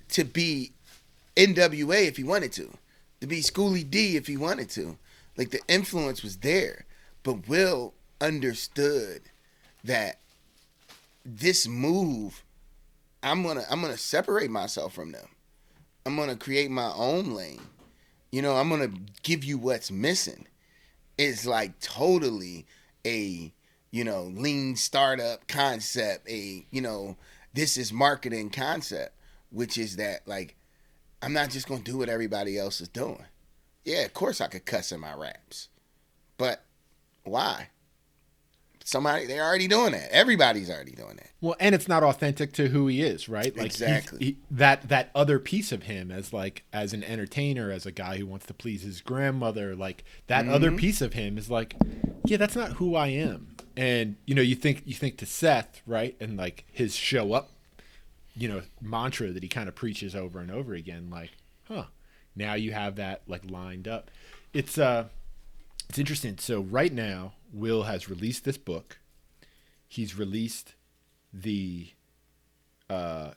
to 0.09 0.23
be 0.23 0.73
NWA 1.35 2.07
if 2.07 2.17
he 2.17 2.23
wanted 2.23 2.51
to, 2.53 2.69
to 3.21 3.27
be 3.27 3.41
Schoolly 3.41 3.83
D 3.83 4.17
if 4.17 4.27
he 4.27 4.37
wanted 4.37 4.69
to. 4.71 4.97
Like 5.37 5.51
the 5.51 5.61
influence 5.67 6.23
was 6.23 6.37
there, 6.37 6.85
but 7.23 7.47
Will 7.47 7.93
understood 8.19 9.21
that 9.83 10.19
this 11.25 11.67
move, 11.67 12.43
I'm 13.23 13.43
gonna 13.43 13.63
I'm 13.69 13.81
gonna 13.81 13.97
separate 13.97 14.49
myself 14.49 14.93
from 14.93 15.11
them. 15.11 15.27
I'm 16.05 16.15
gonna 16.15 16.35
create 16.35 16.71
my 16.71 16.91
own 16.93 17.33
lane. 17.33 17.61
You 18.31 18.41
know, 18.41 18.55
I'm 18.55 18.69
gonna 18.69 18.91
give 19.23 19.43
you 19.43 19.57
what's 19.57 19.91
missing. 19.91 20.47
It's 21.17 21.45
like 21.45 21.79
totally 21.79 22.65
a 23.05 23.53
you 23.91 24.03
know 24.03 24.23
lean 24.23 24.75
startup 24.75 25.47
concept. 25.47 26.29
A 26.29 26.65
you 26.71 26.81
know 26.81 27.17
this 27.53 27.77
is 27.77 27.93
marketing 27.93 28.49
concept, 28.49 29.15
which 29.51 29.77
is 29.77 29.97
that 29.97 30.27
like 30.27 30.55
I'm 31.21 31.33
not 31.33 31.49
just 31.49 31.67
gonna 31.67 31.81
do 31.81 31.97
what 31.99 32.09
everybody 32.09 32.57
else 32.57 32.81
is 32.81 32.87
doing. 32.87 33.25
Yeah, 33.85 34.01
of 34.05 34.13
course 34.13 34.41
I 34.41 34.47
could 34.47 34.65
cuss 34.65 34.91
in 34.91 34.99
my 34.99 35.13
raps, 35.13 35.69
but 36.37 36.63
why? 37.23 37.67
Somebody 38.83 39.27
they're 39.27 39.43
already 39.43 39.67
doing 39.67 39.91
that. 39.91 40.09
Everybody's 40.11 40.69
already 40.69 40.93
doing 40.93 41.15
that. 41.17 41.29
Well, 41.39 41.55
and 41.59 41.75
it's 41.75 41.87
not 41.87 42.01
authentic 42.01 42.51
to 42.53 42.69
who 42.69 42.87
he 42.87 43.03
is, 43.03 43.29
right? 43.29 43.55
Like 43.55 43.67
Exactly. 43.67 44.19
he- 44.25 44.37
that 44.49 44.89
that 44.89 45.11
other 45.13 45.37
piece 45.37 45.71
of 45.71 45.83
him 45.83 46.09
as 46.11 46.33
like 46.33 46.63
as 46.73 46.91
an 46.91 47.03
entertainer, 47.03 47.71
as 47.71 47.85
a 47.85 47.91
guy 47.91 48.17
who 48.17 48.25
wants 48.25 48.47
to 48.47 48.55
please 48.55 48.81
his 48.81 49.01
grandmother, 49.01 49.75
like 49.75 50.03
that 50.27 50.45
Mm-hmm. 50.45 50.53
other 50.53 50.71
piece 50.71 50.99
of 51.01 51.13
him 51.13 51.37
is 51.37 51.49
like, 51.51 51.75
yeah, 52.25 52.37
that's 52.37 52.55
not 52.55 52.73
who 52.73 52.95
I 52.95 53.07
am. 53.09 53.55
And 53.77 54.15
you 54.25 54.33
know, 54.33 54.41
you 54.41 54.55
think 54.55 54.81
you 54.85 54.95
think 54.95 55.17
to 55.19 55.27
Seth, 55.27 55.81
right? 55.85 56.15
And 56.19 56.35
like 56.35 56.65
his 56.71 56.95
show 56.95 57.33
up, 57.33 57.51
you 58.41 58.47
know, 58.47 58.63
mantra 58.81 59.31
that 59.31 59.43
he 59.43 59.49
kind 59.49 59.69
of 59.69 59.75
preaches 59.75 60.15
over 60.15 60.39
and 60.39 60.49
over 60.49 60.73
again, 60.73 61.11
like, 61.11 61.29
huh, 61.65 61.85
now 62.35 62.55
you 62.55 62.71
have 62.71 62.95
that 62.95 63.21
like 63.27 63.43
lined 63.49 63.87
up. 63.87 64.09
It's 64.51 64.79
uh 64.79 65.05
it's 65.87 65.99
interesting. 65.99 66.37
So 66.39 66.61
right 66.61 66.91
now, 66.91 67.33
Will 67.53 67.83
has 67.83 68.09
released 68.09 68.43
this 68.43 68.57
book. 68.57 68.97
He's 69.87 70.17
released 70.17 70.73
the 71.31 71.89
uh, 72.89 73.31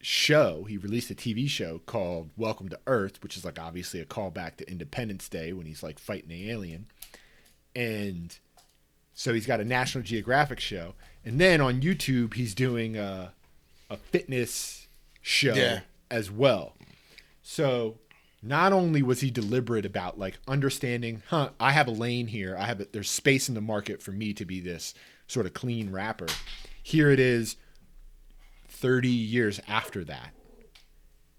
show. 0.00 0.64
He 0.64 0.76
released 0.76 1.10
a 1.10 1.14
TV 1.14 1.48
show 1.48 1.80
called 1.84 2.30
Welcome 2.36 2.68
to 2.70 2.80
Earth, 2.86 3.22
which 3.22 3.36
is 3.36 3.44
like 3.44 3.60
obviously 3.60 4.00
a 4.00 4.06
callback 4.06 4.56
to 4.56 4.70
Independence 4.70 5.28
Day 5.28 5.52
when 5.52 5.66
he's 5.66 5.82
like 5.82 5.98
fighting 5.98 6.30
the 6.30 6.50
alien. 6.50 6.86
And 7.76 8.36
so 9.12 9.34
he's 9.34 9.46
got 9.46 9.60
a 9.60 9.64
National 9.64 10.02
Geographic 10.02 10.58
show. 10.58 10.94
And 11.24 11.38
then 11.38 11.60
on 11.60 11.82
YouTube, 11.82 12.34
he's 12.34 12.54
doing 12.54 12.96
a, 12.96 13.34
a 13.92 13.96
fitness 13.96 14.86
show 15.20 15.54
Yeah. 15.54 15.80
as 16.10 16.30
well. 16.30 16.74
So 17.42 17.98
not 18.42 18.72
only 18.72 19.02
was 19.02 19.20
he 19.20 19.30
deliberate 19.30 19.84
about 19.84 20.18
like 20.18 20.38
understanding, 20.48 21.22
huh, 21.28 21.50
I 21.60 21.72
have 21.72 21.86
a 21.86 21.92
lane 21.92 22.26
here. 22.28 22.56
I 22.58 22.64
have 22.66 22.80
a, 22.80 22.86
there's 22.90 23.10
space 23.10 23.48
in 23.48 23.54
the 23.54 23.60
market 23.60 24.02
for 24.02 24.12
me 24.12 24.32
to 24.34 24.44
be 24.44 24.60
this 24.60 24.94
sort 25.26 25.46
of 25.46 25.52
clean 25.54 25.90
rapper. 25.90 26.26
Here 26.82 27.10
it 27.10 27.20
is 27.20 27.56
30 28.68 29.08
years 29.08 29.60
after 29.68 30.04
that. 30.04 30.30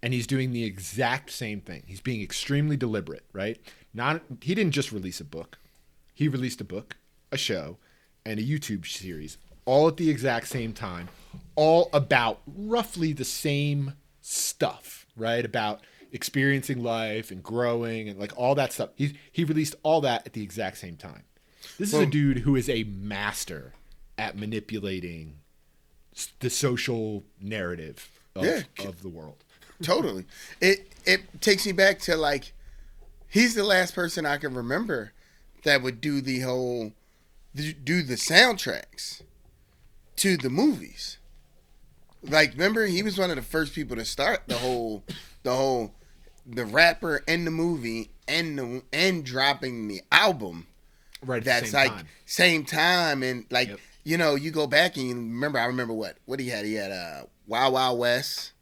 And 0.02 0.12
he's 0.12 0.26
doing 0.26 0.52
the 0.52 0.64
exact 0.64 1.30
same 1.30 1.60
thing. 1.60 1.82
He's 1.86 2.00
being 2.02 2.20
extremely 2.22 2.76
deliberate, 2.76 3.24
right? 3.32 3.58
Not 3.94 4.22
he 4.42 4.54
didn't 4.54 4.72
just 4.72 4.92
release 4.92 5.18
a 5.20 5.24
book. 5.24 5.58
He 6.14 6.28
released 6.28 6.60
a 6.60 6.64
book, 6.64 6.96
a 7.32 7.38
show, 7.38 7.78
and 8.26 8.38
a 8.38 8.42
YouTube 8.42 8.86
series 8.86 9.38
all 9.66 9.88
at 9.88 9.96
the 9.96 10.10
exact 10.10 10.46
same 10.48 10.74
time, 10.74 11.08
all 11.54 11.90
about 11.92 12.40
roughly 12.46 13.12
the 13.12 13.24
same 13.24 13.94
stuff, 14.20 15.06
right? 15.16 15.44
About 15.44 15.80
experiencing 16.12 16.82
life 16.82 17.30
and 17.30 17.42
growing 17.42 18.08
and 18.08 18.18
like 18.18 18.32
all 18.36 18.54
that 18.54 18.72
stuff. 18.72 18.90
He 18.94 19.16
he 19.32 19.44
released 19.44 19.74
all 19.82 20.00
that 20.02 20.26
at 20.26 20.32
the 20.32 20.42
exact 20.42 20.78
same 20.78 20.96
time. 20.96 21.24
This 21.78 21.92
is 21.92 22.00
a 22.00 22.06
dude 22.06 22.38
who 22.40 22.56
is 22.56 22.68
a 22.68 22.84
master 22.84 23.72
at 24.16 24.36
manipulating 24.36 25.38
the 26.38 26.50
social 26.50 27.24
narrative 27.40 28.08
of, 28.36 28.44
Yeah. 28.44 28.62
of 28.86 29.02
the 29.02 29.08
world. 29.08 29.42
totally. 29.82 30.24
It 30.60 30.92
it 31.04 31.40
takes 31.40 31.66
me 31.66 31.72
back 31.72 31.98
to 32.00 32.16
like 32.16 32.52
he's 33.28 33.54
the 33.54 33.64
last 33.64 33.94
person 33.94 34.24
I 34.24 34.36
can 34.36 34.54
remember 34.54 35.12
that 35.64 35.82
would 35.82 36.00
do 36.00 36.20
the 36.20 36.40
whole 36.40 36.92
do 37.54 38.02
the 38.02 38.14
soundtracks 38.14 39.22
to 40.16 40.36
the 40.36 40.50
movies. 40.50 41.18
Like 42.28 42.52
remember 42.52 42.86
he 42.86 43.02
was 43.02 43.18
one 43.18 43.30
of 43.30 43.36
the 43.36 43.42
first 43.42 43.74
people 43.74 43.96
to 43.96 44.04
start 44.04 44.42
the 44.46 44.56
whole 44.56 45.04
the 45.42 45.54
whole 45.54 45.92
the 46.46 46.64
rapper 46.64 47.22
and 47.28 47.46
the 47.46 47.50
movie 47.50 48.10
and 48.28 48.58
the 48.58 48.82
and 48.92 49.24
dropping 49.24 49.88
the 49.88 50.00
album 50.12 50.66
Right 51.22 51.42
that's 51.44 51.70
same 51.70 51.80
like 51.80 51.96
time. 51.96 52.06
same 52.26 52.64
time 52.64 53.22
and 53.22 53.46
like 53.50 53.68
Yep. 53.68 53.80
you 54.04 54.16
know 54.18 54.34
you 54.34 54.50
go 54.50 54.66
back 54.66 54.96
and 54.96 55.06
you 55.08 55.14
remember 55.14 55.58
I 55.58 55.64
remember 55.66 55.92
what 55.94 56.16
what 56.26 56.40
he 56.40 56.48
had 56.48 56.64
he 56.64 56.74
had 56.74 56.90
uh 56.92 57.22
Wild 57.46 57.72
Wild 57.74 57.98
West 57.98 58.52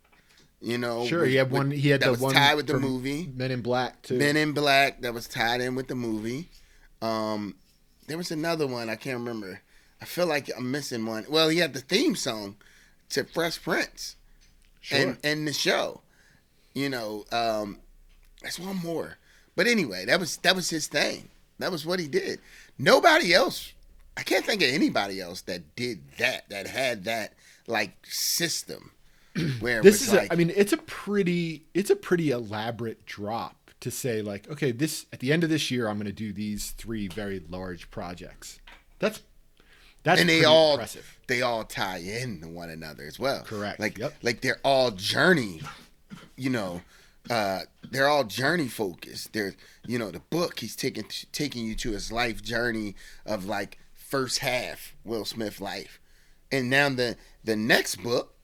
you 0.60 0.78
know 0.78 1.06
Sure, 1.06 1.20
with- 1.20 1.28
he 1.30 1.36
had 1.36 1.50
with- 1.50 1.58
one. 1.58 1.70
He 1.72 1.88
had 1.88 2.00
that 2.00 2.06
the 2.06 2.10
was 2.12 2.20
one 2.20 2.34
tied 2.34 2.54
with 2.54 2.66
the 2.68 2.78
movie 2.78 3.28
Men 3.34 3.50
in 3.50 3.62
Black 3.62 4.02
too. 4.02 4.16
Men 4.18 4.36
in 4.36 4.52
Black 4.52 5.00
that 5.02 5.12
was 5.14 5.26
tied 5.28 5.60
in 5.60 5.74
with 5.74 5.88
the 5.88 5.94
movie 5.96 6.48
um 7.00 7.56
there 8.08 8.16
was 8.18 8.30
another 8.30 8.66
one 8.66 8.88
I 8.90 8.96
can't 8.96 9.18
remember. 9.18 9.60
I 10.00 10.04
feel 10.04 10.26
like 10.26 10.50
I'm 10.56 10.70
missing 10.72 11.06
one. 11.06 11.24
Well, 11.28 11.48
he 11.48 11.58
had 11.58 11.72
the 11.74 11.80
theme 11.80 12.16
song 12.16 12.56
to 13.12 13.24
Fresh 13.24 13.62
Prince 13.62 14.16
Sure. 14.80 14.98
and 14.98 15.18
and 15.22 15.46
the 15.46 15.52
show. 15.52 16.00
You 16.74 16.88
know, 16.88 17.24
um, 17.32 17.78
that's 18.42 18.58
one 18.58 18.76
more. 18.76 19.18
But 19.54 19.66
anyway, 19.66 20.04
that 20.06 20.18
was 20.18 20.38
that 20.38 20.56
was 20.56 20.70
his 20.70 20.86
thing. 20.88 21.28
That 21.58 21.70
was 21.70 21.86
what 21.86 22.00
he 22.00 22.08
did. 22.08 22.40
Nobody 22.78 23.32
else. 23.32 23.72
I 24.16 24.22
can't 24.22 24.44
think 24.44 24.62
of 24.62 24.68
anybody 24.68 25.20
else 25.20 25.42
that 25.42 25.76
did 25.76 26.00
that. 26.18 26.48
That 26.48 26.66
had 26.66 27.04
that 27.04 27.34
like 27.66 27.94
system. 28.06 28.90
Where 29.60 29.82
this 29.82 30.02
is 30.02 30.12
like, 30.12 30.30
a, 30.30 30.32
I 30.32 30.36
mean 30.36 30.52
it's 30.54 30.72
a 30.72 30.76
pretty 30.78 31.64
it's 31.72 31.88
a 31.90 31.96
pretty 31.96 32.30
elaborate 32.30 33.06
drop 33.06 33.70
to 33.80 33.90
say 33.90 34.20
like 34.20 34.48
okay 34.50 34.72
this 34.72 35.06
at 35.10 35.20
the 35.20 35.32
end 35.32 35.42
of 35.42 35.48
this 35.48 35.70
year 35.70 35.88
I'm 35.88 35.96
going 35.96 36.04
to 36.06 36.12
do 36.12 36.34
these 36.34 36.72
three 36.72 37.08
very 37.08 37.42
large 37.48 37.90
projects. 37.90 38.60
That's 38.98 39.22
that's 40.02 40.20
and 40.20 40.28
they 40.28 40.44
all 40.44 40.72
impressive. 40.72 41.18
they 41.28 41.42
all 41.42 41.64
tie 41.64 41.98
in 41.98 42.40
to 42.40 42.48
one 42.48 42.70
another 42.70 43.04
as 43.04 43.18
well. 43.18 43.42
Correct. 43.44 43.78
Like 43.80 43.98
Yep. 43.98 44.14
like 44.22 44.40
they're 44.40 44.60
all 44.64 44.90
journey, 44.90 45.62
you 46.36 46.50
know, 46.50 46.82
uh, 47.30 47.60
they're 47.90 48.08
all 48.08 48.24
journey 48.24 48.68
focused. 48.68 49.32
They're 49.32 49.54
you 49.86 49.98
know 49.98 50.10
the 50.10 50.20
book 50.20 50.60
he's 50.60 50.74
taking 50.76 51.04
taking 51.32 51.64
you 51.66 51.74
to 51.76 51.92
his 51.92 52.10
life 52.10 52.42
journey 52.42 52.94
of 53.26 53.44
like 53.46 53.78
first 53.94 54.38
half 54.38 54.94
Will 55.04 55.24
Smith 55.24 55.60
life, 55.60 56.00
and 56.50 56.68
now 56.68 56.88
the 56.88 57.16
the 57.44 57.56
next 57.56 57.96
book, 57.96 58.34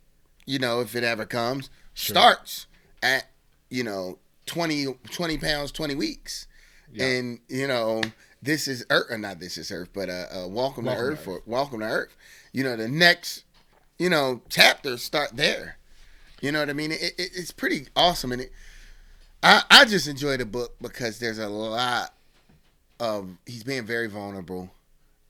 you 0.46 0.58
know, 0.58 0.80
if 0.80 0.94
it 0.94 1.02
ever 1.04 1.24
comes, 1.26 1.70
starts 1.94 2.66
at 3.02 3.30
you 3.68 3.82
know 3.84 4.18
20, 4.46 4.94
20 5.10 5.38
pounds 5.38 5.72
twenty 5.72 5.94
weeks, 5.94 6.46
and 6.98 7.40
you 7.48 7.66
know. 7.66 8.00
This 8.40 8.68
is 8.68 8.84
Earth, 8.90 9.06
or 9.10 9.18
not 9.18 9.40
this 9.40 9.58
is 9.58 9.72
Earth, 9.72 9.88
but 9.92 10.08
uh, 10.08 10.26
uh 10.32 10.48
Welcome, 10.48 10.84
Welcome 10.84 10.84
to 10.84 10.90
to 10.90 10.96
Earth 10.96 11.20
for 11.20 11.42
Welcome 11.46 11.80
to 11.80 11.86
Earth. 11.86 12.16
You 12.52 12.64
know, 12.64 12.76
the 12.76 12.88
next, 12.88 13.44
you 13.98 14.08
know, 14.08 14.40
chapters 14.48 15.02
start 15.02 15.30
there. 15.36 15.76
You 16.40 16.52
know 16.52 16.60
what 16.60 16.70
I 16.70 16.72
mean? 16.72 16.92
It, 16.92 17.02
it, 17.18 17.30
it's 17.34 17.50
pretty 17.50 17.88
awesome, 17.96 18.30
and 18.32 18.42
it. 18.42 18.52
I 19.42 19.62
I 19.70 19.84
just 19.84 20.06
enjoy 20.06 20.36
the 20.36 20.46
book 20.46 20.76
because 20.80 21.18
there's 21.18 21.38
a 21.38 21.48
lot 21.48 22.14
of 23.00 23.28
he's 23.46 23.64
being 23.64 23.84
very 23.86 24.08
vulnerable. 24.08 24.70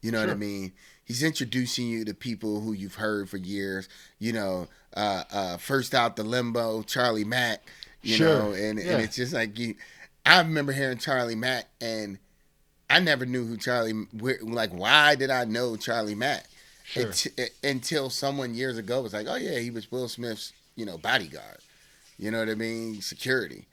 You 0.01 0.11
know 0.11 0.19
what 0.21 0.29
I 0.29 0.35
mean? 0.35 0.71
He's 1.03 1.23
introducing 1.23 1.87
you 1.87 2.05
to 2.05 2.13
people 2.13 2.61
who 2.61 2.73
you've 2.73 2.95
heard 2.95 3.27
for 3.29 3.37
years. 3.37 3.89
You 4.19 4.33
know, 4.33 4.67
uh, 4.95 5.23
uh, 5.31 5.57
first 5.57 5.95
out 5.95 6.15
the 6.15 6.23
limo, 6.23 6.83
Charlie 6.83 7.25
Mack. 7.25 7.67
You 8.01 8.15
Sure. 8.15 8.27
know, 8.39 8.51
and, 8.53 8.79
Yeah. 8.79 8.93
and 8.93 9.01
it's 9.03 9.15
just 9.15 9.33
like 9.33 9.57
you. 9.57 9.75
I 10.25 10.37
remember 10.39 10.71
hearing 10.71 10.99
Charlie 10.99 11.35
Mack, 11.35 11.65
and 11.81 12.19
I 12.89 12.99
never 12.99 13.25
knew 13.25 13.45
who 13.45 13.57
Charlie. 13.57 14.07
Like, 14.13 14.71
why 14.71 15.15
did 15.15 15.29
I 15.29 15.45
know 15.45 15.75
Charlie 15.75 16.15
Mack? 16.15 16.45
Sure. 16.83 17.05
Unt- 17.07 17.51
until 17.63 18.09
someone 18.09 18.55
years 18.55 18.77
ago 18.77 19.01
was 19.01 19.13
like, 19.13 19.27
"Oh 19.29 19.35
yeah, 19.35 19.59
he 19.59 19.69
was 19.69 19.91
Will 19.91 20.07
Smith's, 20.07 20.53
you 20.75 20.85
know, 20.85 20.97
bodyguard." 20.97 21.59
You 22.17 22.31
know 22.31 22.39
what 22.39 22.49
I 22.49 22.55
mean? 22.55 23.01
Security. 23.01 23.65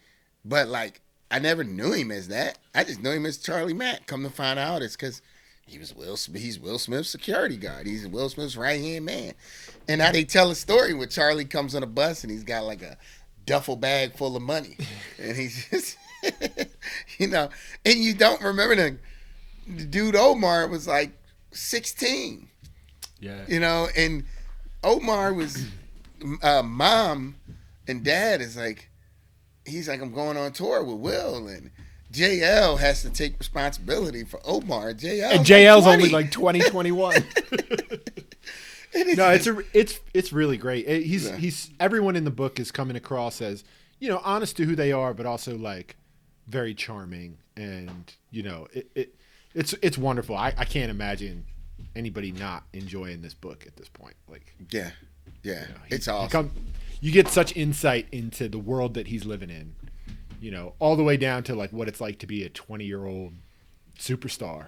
But 0.44 0.68
like, 0.68 1.00
I 1.30 1.38
never 1.38 1.64
knew 1.64 1.92
him 1.92 2.12
as 2.12 2.28
that. 2.28 2.58
I 2.74 2.84
just 2.84 3.02
knew 3.02 3.10
him 3.10 3.26
as 3.26 3.38
Charlie 3.38 3.74
Mack. 3.74 4.06
Come 4.06 4.22
to 4.22 4.30
find 4.30 4.58
out, 4.58 4.82
it's 4.82 4.96
because 4.96 5.22
he 5.66 5.78
was 5.78 5.94
Will. 5.94 6.16
He's 6.34 6.60
Will 6.60 6.78
Smith's 6.78 7.10
security 7.10 7.56
guard. 7.56 7.86
He's 7.86 8.06
Will 8.06 8.28
Smith's 8.28 8.56
right 8.56 8.80
hand 8.80 9.06
man. 9.06 9.32
And 9.88 9.98
now 9.98 10.12
they 10.12 10.24
tell 10.24 10.50
a 10.50 10.54
story 10.54 10.94
where 10.94 11.06
Charlie 11.06 11.44
comes 11.44 11.74
on 11.74 11.82
a 11.82 11.86
bus 11.86 12.22
and 12.22 12.30
he's 12.30 12.44
got 12.44 12.64
like 12.64 12.82
a 12.82 12.96
duffel 13.46 13.76
bag 13.76 14.16
full 14.16 14.36
of 14.36 14.42
money, 14.42 14.76
and 15.18 15.36
he's 15.36 15.68
just, 15.68 15.96
you 17.18 17.26
know, 17.28 17.48
and 17.84 17.96
you 17.96 18.14
don't 18.14 18.40
remember 18.42 18.76
the, 18.76 19.84
dude 19.84 20.16
Omar 20.16 20.66
was 20.68 20.86
like 20.86 21.12
sixteen 21.52 22.48
Yeah. 23.20 23.44
you 23.48 23.60
know, 23.60 23.88
and 23.96 24.24
Omar 24.84 25.32
was 25.32 25.66
uh, 26.42 26.62
mom 26.62 27.36
and 27.88 28.04
dad 28.04 28.40
is 28.40 28.56
like, 28.56 28.90
he's 29.64 29.88
like, 29.88 30.00
I'm 30.00 30.12
going 30.12 30.36
on 30.36 30.52
tour 30.52 30.82
with 30.82 30.98
Will, 30.98 31.46
and 31.48 31.70
JL 32.12 32.78
has 32.78 33.02
to 33.02 33.10
take 33.10 33.38
responsibility 33.38 34.24
for 34.24 34.40
Omar. 34.44 34.92
JL 34.94 35.30
and 35.36 35.44
JL's 35.44 35.86
only 35.86 36.08
like 36.08 36.30
2021. 36.30 37.14
it's, 38.92 39.16
no, 39.16 39.30
it's 39.30 39.46
a 39.46 39.58
it's 39.72 40.00
it's 40.14 40.32
really 40.32 40.56
great. 40.56 40.86
It- 40.86 41.04
he's 41.04 41.26
Yeah. 41.26 41.36
he's 41.36 41.70
everyone 41.80 42.16
in 42.16 42.24
the 42.24 42.30
book 42.30 42.58
is 42.58 42.70
coming 42.70 42.96
across 42.96 43.40
as 43.42 43.64
you 43.98 44.08
know 44.08 44.20
honest 44.24 44.56
to 44.58 44.64
who 44.64 44.74
they 44.76 44.92
are, 44.92 45.12
but 45.14 45.26
also 45.26 45.56
like 45.56 45.96
very 46.48 46.74
charming, 46.74 47.38
and 47.56 48.12
you 48.30 48.42
know 48.42 48.68
it, 48.72 48.88
it 48.94 49.14
it's 49.54 49.74
it's 49.82 49.98
wonderful. 49.98 50.36
I, 50.36 50.54
I 50.56 50.64
can't 50.64 50.90
imagine 50.90 51.44
anybody 51.94 52.32
not 52.32 52.64
enjoying 52.72 53.22
this 53.22 53.34
book 53.34 53.64
at 53.66 53.76
this 53.76 53.88
point. 53.88 54.14
Like 54.28 54.54
yeah, 54.70 54.90
yeah, 55.42 55.66
he- 55.88 55.94
it's 55.96 56.06
he 56.06 56.10
awesome. 56.12 56.30
come- 56.30 56.50
you 57.00 57.12
get 57.12 57.28
such 57.28 57.54
insight 57.56 58.06
into 58.10 58.48
the 58.48 58.58
world 58.58 58.94
that 58.94 59.08
he's 59.08 59.24
living 59.26 59.50
in. 59.50 59.74
You 60.40 60.50
know, 60.50 60.74
all 60.78 60.96
the 60.96 61.02
way 61.02 61.16
down 61.16 61.42
to 61.44 61.54
like 61.54 61.72
what 61.72 61.88
it's 61.88 62.00
like 62.00 62.18
to 62.20 62.26
be 62.26 62.42
a 62.44 62.48
20 62.48 62.84
year 62.84 63.04
old 63.04 63.32
superstar. 63.98 64.66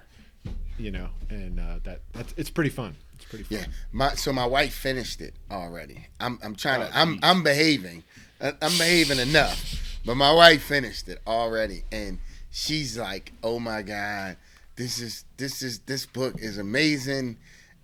You 0.78 0.90
know, 0.92 1.08
and 1.28 1.58
uh, 1.58 1.78
that 1.84 2.02
that's 2.12 2.32
it's 2.36 2.50
pretty 2.50 2.70
fun. 2.70 2.94
It's 3.14 3.24
pretty 3.24 3.44
fun. 3.44 3.58
Yeah, 3.58 3.64
my 3.92 4.14
so 4.14 4.32
my 4.32 4.46
wife 4.46 4.72
finished 4.72 5.20
it 5.20 5.34
already. 5.50 6.06
I'm 6.20 6.38
I'm 6.42 6.54
trying 6.54 6.82
Oh, 6.82 6.86
to 6.86 6.96
I'm. 6.98 7.18
I'm 7.22 7.42
behaving. 7.42 8.04
I'm 8.40 8.56
behaving 8.78 9.18
enough, 9.18 9.87
but 10.08 10.16
my 10.16 10.32
wife 10.32 10.62
finished 10.62 11.06
it 11.10 11.20
already, 11.26 11.84
and 11.92 12.18
she's 12.50 12.96
like, 12.96 13.30
"Oh 13.42 13.58
my 13.60 13.82
god, 13.82 14.38
this 14.76 15.00
is 15.00 15.26
this 15.36 15.60
is 15.62 15.80
this 15.80 16.06
book 16.06 16.36
is 16.38 16.56
amazing," 16.56 17.36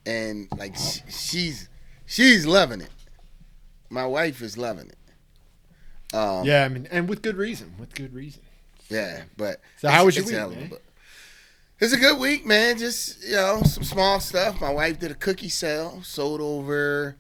and 0.06 0.48
like 0.56 0.74
sh- 0.74 1.00
she's 1.10 1.68
she's 2.06 2.46
loving 2.46 2.80
it. 2.80 2.88
My 3.90 4.06
wife 4.06 4.40
is 4.40 4.56
loving 4.56 4.88
it. 4.88 6.16
Um, 6.16 6.46
Yeah, 6.46 6.64
I 6.64 6.68
mean, 6.70 6.88
and 6.90 7.08
with 7.10 7.20
good 7.20 7.36
reason. 7.36 7.74
With 7.78 7.94
good 7.94 8.14
reason. 8.14 8.40
Yeah, 8.88 9.24
but 9.36 9.60
So 9.76 9.90
how 9.90 10.06
was 10.06 10.16
your 10.16 10.24
week, 10.24 10.34
hell 10.34 10.50
of 10.50 10.56
a 10.56 10.60
man? 10.60 10.68
book. 10.70 10.82
It's 11.78 11.92
a 11.92 11.98
good 11.98 12.18
week, 12.18 12.46
man. 12.46 12.78
Just 12.78 13.22
you 13.22 13.32
know, 13.36 13.60
some 13.64 13.84
small 13.84 14.18
stuff. 14.20 14.62
My 14.62 14.72
wife 14.72 14.98
did 14.98 15.10
a 15.10 15.14
cookie 15.14 15.50
sale, 15.50 16.00
sold 16.02 16.40
over, 16.40 17.16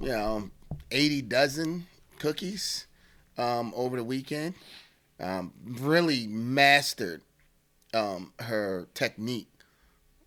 you 0.00 0.08
know, 0.08 0.50
eighty 0.90 1.22
dozen 1.22 1.86
cookies 2.18 2.86
um, 3.38 3.72
over 3.76 3.96
the 3.96 4.04
weekend. 4.04 4.54
Um, 5.20 5.52
really 5.64 6.26
mastered 6.26 7.22
um, 7.94 8.32
her 8.40 8.86
technique 8.94 9.48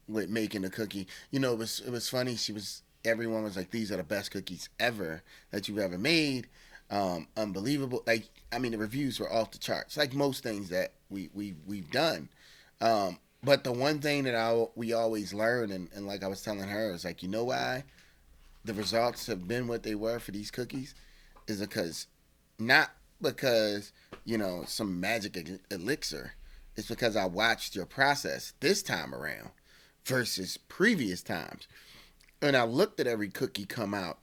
with 0.08 0.30
making 0.30 0.63
the 0.63 0.69
cookie. 0.69 1.08
You 1.30 1.39
know, 1.39 1.54
it 1.54 1.60
was 1.60 1.82
it 1.86 1.91
was 1.91 2.10
funny. 2.10 2.36
She 2.36 2.52
was 2.52 2.84
everyone 3.06 3.43
was 3.43 3.56
like, 3.56 3.71
"These 3.71 3.91
are 3.91 3.97
the 3.97 4.04
best 4.04 4.32
cookies 4.32 4.69
ever 4.80 5.24
that 5.52 5.67
you've 5.67 5.78
ever 5.78 5.97
made." 5.97 6.47
Um, 6.89 7.28
unbelievable. 7.38 8.04
Like 8.06 8.30
I 8.52 8.60
mean, 8.60 8.74
the 8.74 8.78
reviews 8.78 9.19
were 9.19 9.32
off 9.32 9.52
the 9.52 9.60
charts. 9.60 9.95
Like 9.95 10.13
most 10.13 10.43
things 10.43 10.69
that 10.69 10.93
we 11.10 11.30
we 11.34 11.56
we've 11.65 11.89
done. 11.91 12.30
Um, 12.82 13.19
but 13.43 13.63
the 13.63 13.71
one 13.71 14.00
thing 14.00 14.24
that 14.24 14.36
I 14.36 14.65
we 14.76 14.93
always 14.93 15.34
learn, 15.34 15.71
and, 15.71 15.89
and 15.95 16.06
like 16.06 16.24
I 16.24 16.28
was 16.28 16.41
telling 16.41 16.67
her, 16.67 16.93
is 16.93 17.06
like, 17.06 17.24
you 17.24 17.30
know 17.30 17.45
why 17.45 17.84
the 18.63 18.74
results 18.74 19.26
have 19.28 19.47
been 19.47 19.67
what 19.67 19.84
they 19.84 19.95
were 19.95 20.19
for 20.19 20.32
these 20.32 20.52
cookies, 20.52 20.93
is 21.47 21.60
because 21.60 22.08
not 22.60 22.91
because 23.22 23.92
you 24.26 24.38
know 24.38 24.64
some 24.66 25.00
magic 25.00 25.38
elixir. 25.70 26.34
It's 26.76 26.88
because 26.88 27.16
I 27.16 27.26
watched 27.26 27.76
your 27.76 27.86
process 27.86 28.54
this 28.62 28.82
time 28.82 29.14
around 29.14 29.50
versus 30.06 30.58
previous 30.58 31.22
times, 31.22 31.68
and 32.42 32.56
I 32.56 32.64
looked 32.64 33.00
at 33.00 33.08
every 33.08 33.30
cookie 33.30 33.66
come 33.66 33.94
out 33.94 34.20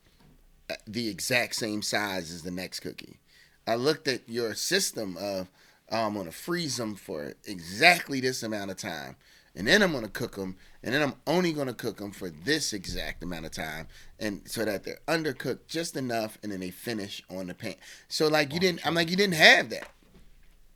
uh, 0.70 0.74
the 0.86 1.08
exact 1.08 1.54
same 1.54 1.82
size 1.82 2.30
as 2.32 2.42
the 2.42 2.50
next 2.50 2.80
cookie. 2.80 3.20
I 3.66 3.74
looked 3.74 4.08
at 4.08 4.28
your 4.28 4.54
system 4.54 5.16
of 5.18 5.48
oh, 5.90 6.06
I'm 6.06 6.14
gonna 6.14 6.32
freeze 6.32 6.76
them 6.76 6.94
for 6.94 7.34
exactly 7.44 8.20
this 8.20 8.42
amount 8.42 8.70
of 8.70 8.76
time, 8.76 9.16
and 9.54 9.66
then 9.66 9.82
I'm 9.82 9.92
gonna 9.92 10.08
cook 10.08 10.36
them, 10.36 10.56
and 10.82 10.94
then 10.94 11.02
I'm 11.02 11.14
only 11.26 11.52
gonna 11.52 11.74
cook 11.74 11.98
them 11.98 12.12
for 12.12 12.30
this 12.30 12.72
exact 12.72 13.22
amount 13.22 13.46
of 13.46 13.52
time, 13.52 13.88
and 14.18 14.42
so 14.46 14.64
that 14.64 14.84
they're 14.84 15.00
undercooked 15.08 15.66
just 15.66 15.96
enough, 15.96 16.38
and 16.42 16.52
then 16.52 16.60
they 16.60 16.70
finish 16.70 17.22
on 17.30 17.48
the 17.48 17.54
pan. 17.54 17.76
So 18.08 18.28
like 18.28 18.52
you 18.52 18.60
didn't, 18.60 18.86
I'm 18.86 18.94
like 18.94 19.10
you 19.10 19.16
didn't 19.16 19.34
have 19.34 19.70
that. 19.70 19.88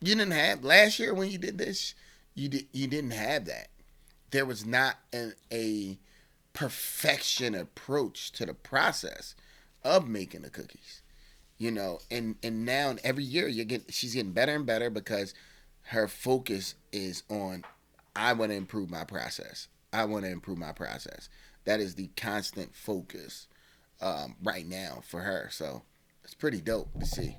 You 0.01 0.15
didn't 0.15 0.31
have 0.31 0.63
last 0.63 0.99
year 0.99 1.13
when 1.13 1.29
you 1.31 1.37
did 1.37 1.57
this. 1.57 1.95
You 2.35 2.49
did. 2.49 2.67
You 2.71 2.87
didn't 2.87 3.11
have 3.11 3.45
that. 3.45 3.67
There 4.31 4.45
was 4.45 4.65
not 4.65 4.97
an, 5.11 5.33
a 5.51 5.97
perfection 6.53 7.55
approach 7.55 8.31
to 8.33 8.45
the 8.45 8.53
process 8.53 9.35
of 9.83 10.07
making 10.07 10.41
the 10.41 10.49
cookies 10.49 11.01
you 11.57 11.71
know 11.71 11.99
and 12.11 12.35
and 12.43 12.65
now 12.65 12.95
every 13.03 13.23
year 13.23 13.47
you 13.47 13.63
get 13.63 13.83
she's 13.89 14.13
getting 14.13 14.31
better 14.31 14.55
and 14.55 14.65
better 14.65 14.89
because 14.89 15.33
her 15.83 16.07
focus 16.07 16.75
is 16.91 17.23
on 17.29 17.63
i 18.15 18.33
want 18.33 18.51
to 18.51 18.57
improve 18.57 18.89
my 18.89 19.03
process 19.03 19.67
i 19.91 20.05
want 20.05 20.25
to 20.25 20.31
improve 20.31 20.57
my 20.57 20.71
process 20.71 21.29
that 21.65 21.79
is 21.79 21.95
the 21.95 22.09
constant 22.17 22.75
focus 22.75 23.47
um, 24.01 24.35
right 24.43 24.67
now 24.67 25.01
for 25.05 25.21
her 25.21 25.47
so 25.51 25.83
it's 26.23 26.33
pretty 26.33 26.59
dope 26.61 26.89
to 26.99 27.05
see 27.05 27.37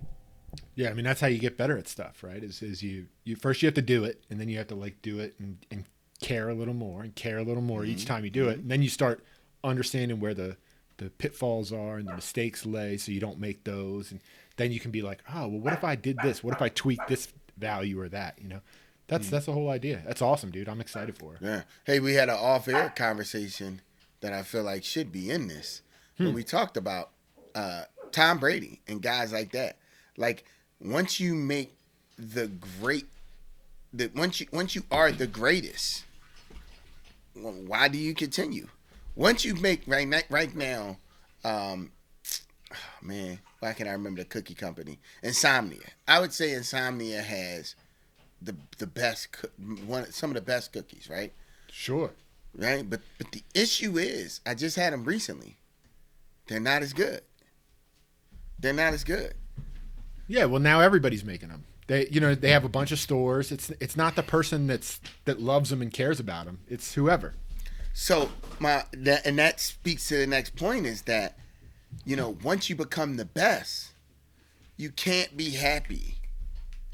Yeah, 0.76 0.90
I 0.90 0.94
mean 0.94 1.04
that's 1.04 1.20
how 1.20 1.26
you 1.26 1.38
get 1.38 1.56
better 1.56 1.76
at 1.76 1.88
stuff, 1.88 2.22
right? 2.22 2.42
Is 2.42 2.62
is 2.62 2.82
you 2.82 3.06
you 3.24 3.36
first 3.36 3.60
you 3.62 3.66
have 3.66 3.74
to 3.74 3.82
do 3.82 4.04
it, 4.04 4.24
and 4.30 4.40
then 4.40 4.48
you 4.48 4.58
have 4.58 4.68
to 4.68 4.74
like 4.74 5.02
do 5.02 5.18
it 5.18 5.34
and, 5.38 5.58
and 5.70 5.84
care 6.20 6.48
a 6.48 6.54
little 6.54 6.74
more 6.74 7.02
and 7.02 7.14
care 7.14 7.38
a 7.38 7.42
little 7.42 7.62
more 7.62 7.84
each 7.84 8.06
time 8.06 8.24
you 8.24 8.30
do 8.30 8.48
it. 8.48 8.58
And 8.60 8.70
then 8.70 8.82
you 8.82 8.88
start 8.88 9.24
understanding 9.62 10.20
where 10.20 10.34
the 10.34 10.56
the 10.98 11.10
pitfalls 11.10 11.72
are 11.72 11.96
and 11.96 12.08
the 12.08 12.14
mistakes 12.14 12.64
lay 12.64 12.96
so 12.96 13.10
you 13.10 13.18
don't 13.20 13.40
make 13.40 13.64
those 13.64 14.12
and 14.12 14.20
then 14.56 14.70
you 14.70 14.78
can 14.78 14.92
be 14.92 15.02
like, 15.02 15.22
"Oh, 15.28 15.48
well 15.48 15.60
what 15.60 15.72
if 15.72 15.82
I 15.84 15.96
did 15.96 16.18
this? 16.22 16.44
What 16.44 16.54
if 16.54 16.62
I 16.62 16.68
tweaked 16.68 17.08
this 17.08 17.28
value 17.58 18.00
or 18.00 18.08
that?" 18.10 18.38
You 18.40 18.48
know. 18.48 18.60
That's 19.06 19.28
that's 19.28 19.46
the 19.46 19.52
whole 19.52 19.68
idea. 19.68 20.02
That's 20.06 20.22
awesome, 20.22 20.50
dude. 20.50 20.68
I'm 20.68 20.80
excited 20.80 21.18
for 21.18 21.34
it. 21.34 21.40
Yeah. 21.42 21.62
Hey, 21.84 22.00
we 22.00 22.14
had 22.14 22.28
an 22.28 22.36
off-air 22.36 22.92
conversation 22.96 23.82
that 24.20 24.32
I 24.32 24.42
feel 24.42 24.62
like 24.62 24.82
should 24.82 25.12
be 25.12 25.30
in 25.30 25.48
this. 25.48 25.82
When 26.16 26.32
we 26.32 26.44
talked 26.44 26.76
about 26.76 27.10
uh, 27.54 27.84
Tom 28.12 28.38
Brady 28.38 28.80
and 28.86 29.02
guys 29.02 29.32
like 29.32 29.52
that. 29.52 29.76
Like 30.16 30.44
once 30.80 31.20
you 31.20 31.34
make 31.34 31.76
the 32.16 32.48
great, 32.80 33.06
the 33.92 34.10
once 34.14 34.40
you 34.40 34.46
once 34.52 34.74
you 34.74 34.84
are 34.90 35.10
the 35.12 35.26
greatest, 35.26 36.04
why 37.34 37.88
do 37.88 37.98
you 37.98 38.14
continue? 38.14 38.68
Once 39.16 39.44
you 39.44 39.54
make 39.54 39.82
right 39.86 40.06
now, 40.08 40.20
right 40.30 40.54
now, 40.54 40.98
um, 41.44 41.92
oh, 42.72 42.76
man, 43.02 43.40
why 43.60 43.72
can't 43.72 43.88
I 43.88 43.92
remember 43.92 44.22
the 44.22 44.28
cookie 44.28 44.54
company? 44.54 44.98
Insomnia. 45.22 45.88
I 46.06 46.20
would 46.20 46.32
say 46.32 46.52
Insomnia 46.52 47.22
has 47.22 47.74
the 48.44 48.54
the 48.78 48.86
best 48.86 49.28
one 49.86 50.10
some 50.12 50.30
of 50.30 50.34
the 50.34 50.40
best 50.40 50.72
cookies, 50.72 51.08
right? 51.10 51.32
Sure. 51.70 52.10
Right? 52.56 52.88
But 52.88 53.00
but 53.18 53.32
the 53.32 53.42
issue 53.54 53.98
is, 53.98 54.40
I 54.46 54.54
just 54.54 54.76
had 54.76 54.92
them 54.92 55.04
recently. 55.04 55.56
They're 56.46 56.60
not 56.60 56.82
as 56.82 56.92
good. 56.92 57.22
They're 58.58 58.72
not 58.72 58.92
as 58.94 59.04
good. 59.04 59.34
Yeah, 60.28 60.44
well 60.44 60.60
now 60.60 60.80
everybody's 60.80 61.24
making 61.24 61.48
them. 61.48 61.64
They 61.86 62.08
you 62.08 62.20
know, 62.20 62.34
they 62.34 62.50
have 62.50 62.64
a 62.64 62.68
bunch 62.68 62.92
of 62.92 62.98
stores. 62.98 63.50
It's 63.50 63.70
it's 63.80 63.96
not 63.96 64.16
the 64.16 64.22
person 64.22 64.66
that's 64.66 65.00
that 65.24 65.40
loves 65.40 65.70
them 65.70 65.82
and 65.82 65.92
cares 65.92 66.20
about 66.20 66.46
them. 66.46 66.60
It's 66.68 66.94
whoever. 66.94 67.34
So 67.92 68.30
my 68.58 68.84
that 68.92 69.26
and 69.26 69.38
that 69.38 69.60
speaks 69.60 70.08
to 70.08 70.16
the 70.16 70.26
next 70.26 70.56
point 70.56 70.86
is 70.86 71.02
that, 71.02 71.38
you 72.04 72.16
know, 72.16 72.36
once 72.42 72.68
you 72.68 72.76
become 72.76 73.16
the 73.16 73.24
best, 73.24 73.92
you 74.76 74.90
can't 74.90 75.36
be 75.36 75.50
happy 75.50 76.16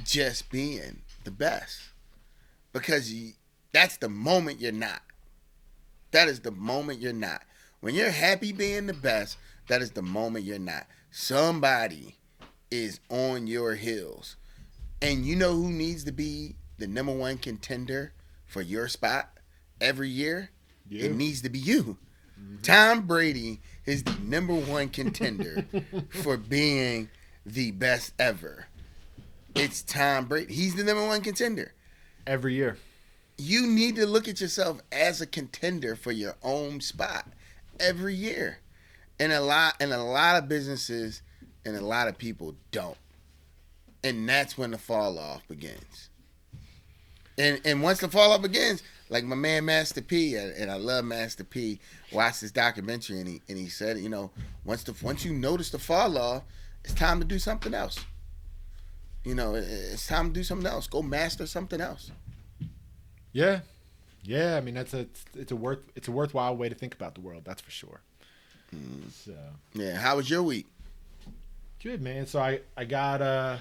just 0.05 0.51
being 0.51 1.03
the 1.25 1.31
best 1.31 1.81
because 2.73 3.13
you, 3.13 3.33
that's 3.73 3.97
the 3.97 4.09
moment 4.09 4.61
you're 4.61 4.73
not. 4.73 5.03
That 6.13 6.29
is 6.29 6.41
the 6.41 6.51
moment 6.51 7.01
you're 7.01 7.13
not. 7.13 7.43
When 7.81 7.95
you're 7.95 8.11
happy 8.11 8.53
being 8.53 8.87
the 8.87 8.95
best, 8.95 9.39
that 9.69 9.81
is 9.81 9.93
the 9.93 10.03
moment 10.03 10.45
you're 10.45 10.59
not. 10.59 10.87
Somebody 11.11 12.17
is 12.71 13.01
on 13.09 13.47
your 13.47 13.75
heels. 13.75 14.37
And 15.03 15.25
you 15.25 15.37
know 15.37 15.55
who 15.55 15.71
needs 15.71 16.05
to 16.05 16.13
be 16.13 16.57
the 16.79 16.87
number 16.87 17.13
one 17.13 17.39
contender 17.39 18.13
for 18.47 18.61
your 18.61 18.89
spot 18.89 19.39
every 19.81 20.09
year? 20.09 20.51
You. 20.89 21.07
It 21.07 21.15
needs 21.15 21.43
to 21.43 21.49
be 21.49 21.59
you. 21.59 21.97
Mm-hmm. 22.39 22.63
Tom 22.63 23.03
Brady 23.07 23.61
is 23.87 24.03
the 24.03 24.17
number 24.23 24.55
one 24.55 24.89
contender 24.89 25.65
for 26.23 26.37
being 26.37 27.09
the 27.47 27.71
best 27.71 28.13
ever. 28.19 28.67
It's 29.55 29.83
Tom 29.83 30.27
Brady. 30.27 30.55
He's 30.55 30.75
the 30.75 30.85
number 30.85 31.07
one 31.07 31.21
contender 31.21 31.73
Every 32.27 32.55
year. 32.55 32.79
you 33.39 33.67
need 33.67 33.97
to 33.97 34.07
look 34.07 34.29
at 34.29 34.41
yourself 34.41 34.81
as 34.93 35.21
a 35.21 35.27
contender 35.27 35.97
for 35.97 36.13
your 36.13 36.37
own 36.43 36.81
spot 36.81 37.27
every 37.79 38.15
year. 38.15 38.59
And 39.19 39.33
a 39.33 39.41
lot 39.41 39.75
and 39.81 39.93
a 39.93 40.03
lot 40.03 40.37
of 40.37 40.49
businesses 40.49 41.23
and 41.65 41.77
a 41.77 41.85
lot 41.85 42.09
of 42.09 42.17
people 42.17 42.55
don't. 42.71 42.97
And 44.03 44.27
that's 44.29 44.57
when 44.57 44.71
the 44.71 44.79
fall 44.79 45.19
off 45.19 45.47
begins. 45.49 46.09
And 47.37 47.61
and 47.65 47.83
once 47.83 48.01
the 48.01 48.09
fall 48.09 48.33
off 48.33 48.43
begins, 48.43 48.83
like 49.09 49.25
my 49.25 49.37
man 49.37 49.65
Master 49.67 50.01
P, 50.01 50.37
and 50.37 50.71
I 50.71 50.77
love 50.77 51.05
Master 51.05 51.45
P, 51.45 51.81
watched 52.13 52.41
this 52.43 52.53
documentary 52.53 53.19
and 53.19 53.29
he 53.29 53.43
and 53.49 53.59
he 53.59 53.69
said, 53.69 53.99
you 53.99 54.09
know, 54.09 54.31
once 54.65 54.85
the 54.85 54.95
once 55.03 55.25
you 55.25 55.33
notice 55.35 55.71
the 55.71 55.79
fall 55.79 56.17
off, 56.17 56.45
it's 56.85 56.95
time 56.95 57.19
to 57.19 57.27
do 57.27 57.39
something 57.39 57.75
else. 57.75 57.99
You 59.25 59.35
know, 59.35 59.55
it's 59.55 60.07
time 60.07 60.29
to 60.29 60.33
do 60.33 60.43
something 60.43 60.67
else. 60.67 60.87
Go 60.87 61.03
master 61.03 61.47
something 61.47 61.81
else. 61.81 62.11
Yeah. 63.33 63.61
Yeah, 64.23 64.57
I 64.57 64.61
mean 64.61 64.75
that's 64.75 64.93
a 64.93 65.07
it's, 65.35 65.51
a 65.51 65.57
worth 65.57 65.79
it's 65.95 66.09
a 66.09 66.13
worthwhile 66.13 66.57
way 66.57 66.69
to 66.69 66.75
think 66.75 66.95
about 66.95 67.15
the 67.15 67.21
world, 67.21 67.43
that's 67.45 67.63
for 67.63 67.71
sure. 67.71 68.01
So 69.25 69.33
Yeah. 69.75 69.97
How 69.99 70.17
was 70.17 70.29
your 70.29 70.43
week? 70.43 70.67
Good 71.83 72.03
man. 72.03 72.27
So 72.27 72.41
I 72.41 72.61
I 72.77 72.85
got 72.85 73.23
uh 73.23 73.57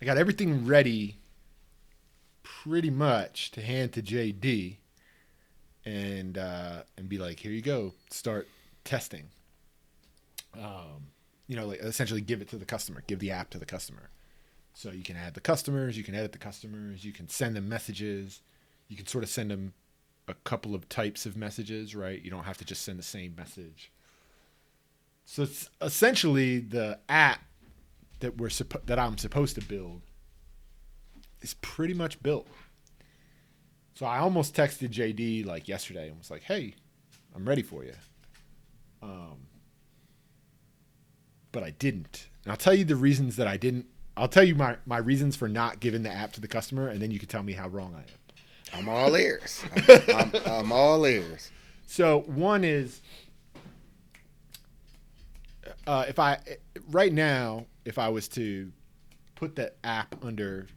I 0.00 0.04
got 0.04 0.18
everything 0.18 0.66
ready 0.66 1.18
pretty 2.42 2.90
much 2.90 3.52
to 3.52 3.60
hand 3.62 3.92
to 3.92 4.02
JD 4.02 4.76
and 5.84 6.36
uh 6.38 6.82
and 6.96 7.08
be 7.08 7.18
like, 7.18 7.38
"Here 7.40 7.52
you 7.52 7.62
go. 7.62 7.94
Start 8.10 8.48
testing." 8.84 9.28
Um 10.54 11.06
you 11.46 11.56
know, 11.56 11.66
like 11.66 11.80
essentially 11.80 12.20
give 12.20 12.40
it 12.42 12.48
to 12.50 12.56
the 12.56 12.64
customer, 12.64 13.02
give 13.06 13.20
the 13.20 13.30
app 13.30 13.50
to 13.50 13.58
the 13.58 13.66
customer. 13.66 14.10
So 14.74 14.90
you 14.90 15.02
can 15.02 15.16
add 15.16 15.34
the 15.34 15.40
customers, 15.40 15.96
you 15.96 16.04
can 16.04 16.14
edit 16.14 16.32
the 16.32 16.38
customers, 16.38 17.04
you 17.04 17.12
can 17.12 17.28
send 17.28 17.56
them 17.56 17.68
messages, 17.68 18.40
you 18.88 18.96
can 18.96 19.06
sort 19.06 19.24
of 19.24 19.30
send 19.30 19.50
them 19.50 19.74
a 20.28 20.34
couple 20.34 20.74
of 20.74 20.88
types 20.88 21.26
of 21.26 21.36
messages, 21.36 21.94
right? 21.94 22.22
You 22.22 22.30
don't 22.30 22.44
have 22.44 22.58
to 22.58 22.64
just 22.64 22.82
send 22.82 22.98
the 22.98 23.04
same 23.04 23.34
message. 23.36 23.92
So 25.24 25.42
it's 25.42 25.70
essentially 25.80 26.58
the 26.58 26.98
app 27.08 27.40
that 28.20 28.38
we're 28.38 28.50
that 28.86 28.98
I'm 28.98 29.18
supposed 29.18 29.54
to 29.56 29.60
build 29.60 30.02
is 31.40 31.54
pretty 31.54 31.94
much 31.94 32.22
built. 32.22 32.46
So 33.94 34.06
I 34.06 34.18
almost 34.18 34.54
texted 34.54 34.90
JD 34.90 35.44
like 35.44 35.68
yesterday 35.68 36.08
and 36.08 36.18
was 36.18 36.30
like, 36.30 36.42
"Hey, 36.42 36.74
I'm 37.34 37.46
ready 37.48 37.62
for 37.62 37.84
you." 37.84 37.94
Um, 39.02 39.48
but 41.50 41.62
I 41.62 41.70
didn't. 41.70 42.28
And 42.44 42.52
I'll 42.52 42.56
tell 42.56 42.74
you 42.74 42.84
the 42.84 42.96
reasons 42.96 43.36
that 43.36 43.46
I 43.46 43.56
didn't. 43.56 43.86
I'll 44.16 44.28
tell 44.28 44.44
you 44.44 44.54
my, 44.54 44.76
my 44.86 44.98
reasons 44.98 45.36
for 45.36 45.48
not 45.48 45.80
giving 45.80 46.02
the 46.02 46.10
app 46.10 46.32
to 46.34 46.40
the 46.40 46.48
customer, 46.48 46.88
and 46.88 47.00
then 47.00 47.10
you 47.10 47.18
can 47.18 47.28
tell 47.28 47.42
me 47.42 47.52
how 47.52 47.68
wrong 47.68 47.94
I 47.96 48.00
am. 48.00 48.06
I'm 48.74 48.88
all 48.88 49.16
ears. 49.16 49.62
I'm, 49.88 50.10
I'm, 50.14 50.32
I'm 50.46 50.72
all 50.72 51.06
ears. 51.06 51.50
So 51.86 52.20
one 52.20 52.64
is 52.64 53.00
uh, 55.86 56.04
if 56.08 56.18
I 56.18 56.38
right 56.90 57.12
now 57.12 57.66
if 57.84 57.98
I 57.98 58.08
was 58.08 58.28
to 58.28 58.72
put 59.34 59.56
that 59.56 59.76
app 59.84 60.24
under, 60.24 60.68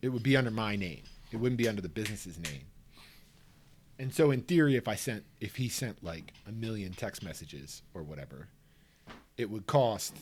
it 0.00 0.08
would 0.08 0.22
be 0.22 0.36
under 0.36 0.50
my 0.50 0.76
name. 0.76 1.02
It 1.30 1.36
wouldn't 1.36 1.58
be 1.58 1.68
under 1.68 1.82
the 1.82 1.88
business's 1.88 2.38
name. 2.38 2.62
And 3.98 4.12
so 4.12 4.30
in 4.30 4.42
theory, 4.42 4.76
if 4.76 4.88
I 4.88 4.94
sent 4.94 5.24
if 5.40 5.56
he 5.56 5.68
sent 5.68 6.02
like 6.02 6.32
a 6.48 6.52
million 6.52 6.92
text 6.92 7.22
messages 7.22 7.82
or 7.94 8.02
whatever, 8.02 8.48
it 9.36 9.50
would 9.50 9.66
cost. 9.66 10.16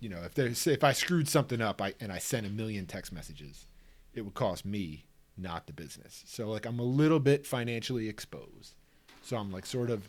You 0.00 0.08
know, 0.08 0.22
if 0.24 0.34
there's 0.34 0.66
if 0.66 0.84
I 0.84 0.92
screwed 0.92 1.28
something 1.28 1.60
up, 1.60 1.82
I 1.82 1.94
and 2.00 2.12
I 2.12 2.18
sent 2.18 2.46
a 2.46 2.50
million 2.50 2.86
text 2.86 3.12
messages, 3.12 3.66
it 4.14 4.22
would 4.22 4.34
cost 4.34 4.64
me, 4.64 5.06
not 5.36 5.66
the 5.66 5.72
business. 5.72 6.24
So 6.26 6.48
like 6.48 6.66
I'm 6.66 6.78
a 6.78 6.84
little 6.84 7.20
bit 7.20 7.46
financially 7.46 8.08
exposed. 8.08 8.74
So 9.22 9.36
I'm 9.36 9.50
like 9.50 9.66
sort 9.66 9.90
of 9.90 10.08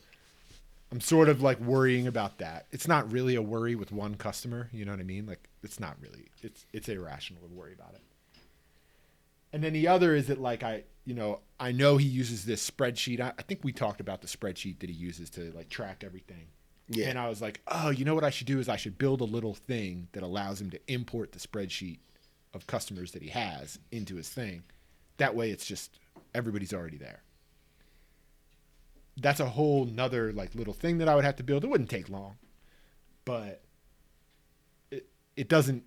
I'm 0.91 1.02
sort 1.02 1.30
of 1.30 1.41
like 1.41 1.60
worrying 1.60 2.08
about 2.08 2.39
that. 2.39 2.65
It's 2.71 2.88
not 2.88 3.12
really 3.12 3.36
a 3.36 3.41
worry 3.41 3.75
with 3.75 3.91
one 3.91 4.15
customer, 4.15 4.69
you 4.71 4.86
know 4.86 4.91
what 4.91 4.99
I 4.99 5.04
mean? 5.04 5.25
Like 5.25 5.47
it's 5.63 5.80
not 5.80 5.97
really 6.02 6.30
it's 6.41 6.65
it's 6.73 6.89
irrational 6.89 7.47
to 7.47 7.54
worry 7.54 7.73
about 7.73 7.93
it. 7.93 8.02
And 9.52 9.63
then 9.63 9.73
the 9.73 9.88
other 9.88 10.15
is 10.15 10.28
that 10.28 10.39
like 10.39 10.63
I, 10.63 10.84
you 11.06 11.13
know, 11.15 11.39
I 11.60 11.71
know 11.71 11.97
he 11.97 12.08
uses 12.08 12.45
this 12.45 12.69
spreadsheet. 12.69 13.19
I, 13.19 13.34
I 13.38 13.41
think 13.41 13.63
we 13.63 13.71
talked 13.71 13.99
about 13.99 14.21
the 14.21 14.28
spreadsheet 14.28 14.80
that 14.80 14.89
he 14.89 14.95
uses 14.95 15.30
to 15.32 15.52
like 15.52 15.69
track 15.69 16.04
everything. 16.06 16.47
Yeah. 16.89 17.10
And 17.10 17.19
I 17.19 17.30
was 17.30 17.41
like, 17.41 17.62
"Oh, 17.67 17.89
you 17.89 18.04
know 18.04 18.15
what 18.15 18.23
I 18.23 18.30
should 18.32 18.47
do 18.47 18.60
is 18.60 18.67
I 18.67 18.75
should 18.75 18.97
build 18.97 19.21
a 19.21 19.25
little 19.25 19.54
thing 19.54 20.08
that 20.13 20.23
allows 20.23 20.60
him 20.60 20.69
to 20.71 20.80
import 20.91 21.32
the 21.32 21.39
spreadsheet 21.39 21.99
of 22.54 22.67
customers 22.67 23.12
that 23.12 23.21
he 23.21 23.30
has 23.30 23.80
into 23.91 24.15
his 24.15 24.30
thing. 24.30 24.63
That 25.17 25.36
way 25.36 25.52
it's 25.52 25.65
just 25.65 25.99
everybody's 26.34 26.73
already 26.73 26.97
there." 26.97 27.21
that's 29.21 29.39
a 29.39 29.45
whole 29.45 29.86
nother 29.86 30.32
like 30.34 30.56
little 30.56 30.73
thing 30.73 30.99
that 30.99 31.08
I 31.08 31.15
would 31.15 31.25
have 31.25 31.36
to 31.38 31.43
build. 31.43 31.63
It 31.63 31.69
wouldn't 31.69 31.89
take 31.89 32.10
long, 32.10 32.38
but 33.25 33.62
it 34.91 35.08
it 35.36 35.49
doesn't. 35.49 35.84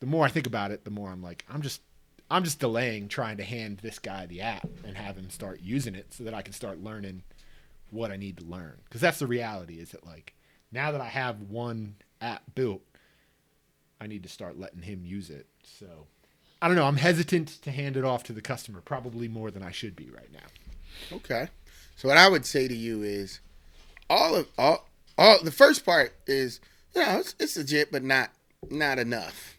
The 0.00 0.06
more 0.06 0.24
I 0.24 0.28
think 0.28 0.46
about 0.46 0.70
it, 0.70 0.84
the 0.84 0.90
more 0.90 1.10
I'm 1.10 1.22
like, 1.22 1.44
I'm 1.48 1.62
just 1.62 1.82
I'm 2.30 2.44
just 2.44 2.60
delaying 2.60 3.08
trying 3.08 3.36
to 3.38 3.44
hand 3.44 3.78
this 3.78 3.98
guy 3.98 4.26
the 4.26 4.40
app 4.40 4.68
and 4.84 4.96
have 4.96 5.16
him 5.16 5.30
start 5.30 5.60
using 5.60 5.94
it 5.94 6.12
so 6.12 6.24
that 6.24 6.34
I 6.34 6.42
can 6.42 6.52
start 6.52 6.82
learning 6.82 7.22
what 7.92 8.10
I 8.10 8.16
need 8.16 8.38
to 8.38 8.44
learn. 8.44 8.78
Because 8.84 9.00
that's 9.00 9.18
the 9.18 9.26
reality 9.26 9.74
is 9.74 9.90
that 9.90 10.06
like 10.06 10.34
now 10.72 10.92
that 10.92 11.00
I 11.00 11.08
have 11.08 11.42
one 11.42 11.96
app 12.20 12.42
built, 12.54 12.82
I 14.00 14.06
need 14.06 14.22
to 14.22 14.28
start 14.28 14.58
letting 14.58 14.82
him 14.82 15.04
use 15.04 15.30
it. 15.30 15.46
So 15.62 15.86
I 16.62 16.68
don't 16.68 16.76
know. 16.76 16.84
I'm 16.84 16.96
hesitant 16.96 17.48
to 17.62 17.70
hand 17.70 17.96
it 17.96 18.04
off 18.04 18.22
to 18.24 18.32
the 18.32 18.40
customer, 18.40 18.80
probably 18.80 19.28
more 19.28 19.50
than 19.50 19.62
I 19.62 19.70
should 19.70 19.96
be 19.96 20.10
right 20.10 20.32
now. 20.32 21.16
Okay. 21.16 21.48
So 21.96 22.08
what 22.08 22.18
I 22.18 22.28
would 22.28 22.46
say 22.46 22.68
to 22.68 22.74
you 22.74 23.02
is, 23.02 23.40
all 24.08 24.34
of 24.34 24.46
all, 24.58 24.88
all 25.18 25.38
the 25.42 25.52
first 25.52 25.84
part 25.84 26.14
is, 26.26 26.60
you 26.94 27.02
know, 27.02 27.18
it's, 27.18 27.34
it's 27.38 27.56
legit, 27.56 27.92
but 27.92 28.02
not 28.02 28.30
not 28.70 28.98
enough, 28.98 29.56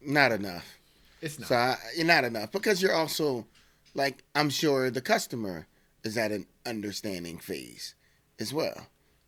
not 0.00 0.32
enough. 0.32 0.78
It's 1.22 1.38
not. 1.38 1.48
So 1.48 1.54
I, 1.54 1.76
you're 1.96 2.06
not 2.06 2.24
enough 2.24 2.50
because 2.52 2.82
you're 2.82 2.94
also 2.94 3.46
like 3.94 4.22
I'm 4.34 4.50
sure 4.50 4.90
the 4.90 5.00
customer 5.00 5.66
is 6.04 6.16
at 6.16 6.32
an 6.32 6.46
understanding 6.66 7.38
phase 7.38 7.94
as 8.38 8.52
well. 8.52 8.86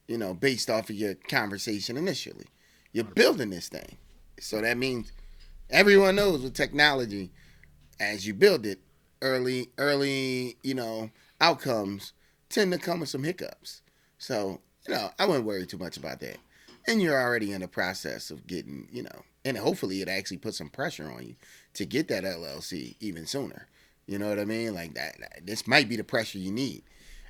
You 0.08 0.18
know, 0.18 0.34
based 0.34 0.70
off 0.70 0.90
of 0.90 0.96
your 0.96 1.14
conversation 1.14 1.96
initially. 1.96 2.46
You're 2.92 3.04
building 3.04 3.50
this 3.50 3.68
thing. 3.68 3.96
So 4.40 4.60
that 4.60 4.76
means 4.76 5.12
everyone 5.70 6.16
knows 6.16 6.42
with 6.42 6.54
technology, 6.54 7.30
as 8.00 8.26
you 8.26 8.34
build 8.34 8.66
it, 8.66 8.80
early 9.22 9.70
early, 9.78 10.56
you 10.62 10.74
know, 10.74 11.10
outcomes 11.40 12.12
tend 12.48 12.72
to 12.72 12.78
come 12.78 13.00
with 13.00 13.08
some 13.08 13.22
hiccups. 13.24 13.80
So, 14.18 14.60
you 14.86 14.94
know, 14.94 15.10
I 15.18 15.26
wouldn't 15.26 15.46
worry 15.46 15.64
too 15.64 15.78
much 15.78 15.96
about 15.96 16.20
that. 16.20 16.36
And 16.86 17.00
you're 17.00 17.20
already 17.20 17.52
in 17.52 17.60
the 17.60 17.68
process 17.68 18.30
of 18.30 18.46
getting, 18.46 18.88
you 18.92 19.04
know, 19.04 19.22
and 19.44 19.56
hopefully 19.56 20.02
it 20.02 20.08
actually 20.08 20.38
puts 20.38 20.58
some 20.58 20.68
pressure 20.68 21.10
on 21.10 21.24
you 21.24 21.36
to 21.74 21.86
get 21.86 22.08
that 22.08 22.24
LLC 22.24 22.96
even 23.00 23.24
sooner. 23.24 23.68
You 24.06 24.18
know 24.18 24.28
what 24.28 24.38
I 24.38 24.44
mean? 24.44 24.74
Like 24.74 24.94
that. 24.94 25.16
This 25.44 25.66
might 25.66 25.88
be 25.88 25.96
the 25.96 26.04
pressure 26.04 26.38
you 26.38 26.50
need. 26.52 26.82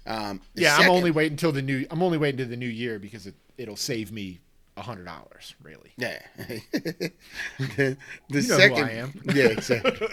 Um, 0.07 0.41
Yeah, 0.55 0.71
second- 0.77 0.87
I'm 0.87 0.97
only 0.97 1.11
waiting 1.11 1.33
until 1.35 1.53
the 1.53 1.63
new. 1.63 1.87
I'm 1.91 2.03
only 2.03 2.19
waiting 2.19 2.39
to 2.39 2.45
the 2.45 2.57
new 2.57 2.67
year 2.69 2.99
because 2.99 3.27
it, 3.27 3.35
it'll 3.59 3.77
save 3.77 4.11
me 4.11 4.41
a 4.77 4.83
hundred 4.83 5.05
dollars. 5.05 5.55
Really. 5.63 5.93
Yeah. 5.97 6.21
the 6.39 7.13
You 7.59 7.89
know 7.89 7.97
who 8.29 8.43
second, 8.43 8.85
I 8.85 8.91
am. 8.93 9.21
Yeah, 9.35 9.45
exactly. 9.47 10.09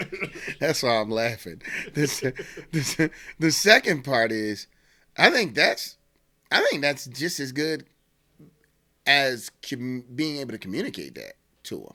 That's 0.60 0.82
why 0.82 0.96
I'm 1.00 1.10
laughing. 1.10 1.62
This, 1.94 2.22
this, 2.70 2.96
the 3.38 3.50
second 3.50 4.02
part 4.04 4.30
is, 4.32 4.66
I 5.16 5.30
think 5.30 5.54
that's, 5.54 5.96
I 6.52 6.64
think 6.70 6.82
that's 6.82 7.06
just 7.06 7.40
as 7.40 7.52
good 7.52 7.86
as 9.06 9.50
com- 9.68 10.04
being 10.14 10.38
able 10.38 10.52
to 10.52 10.58
communicate 10.58 11.14
that 11.16 11.34
to 11.64 11.78
him, 11.80 11.94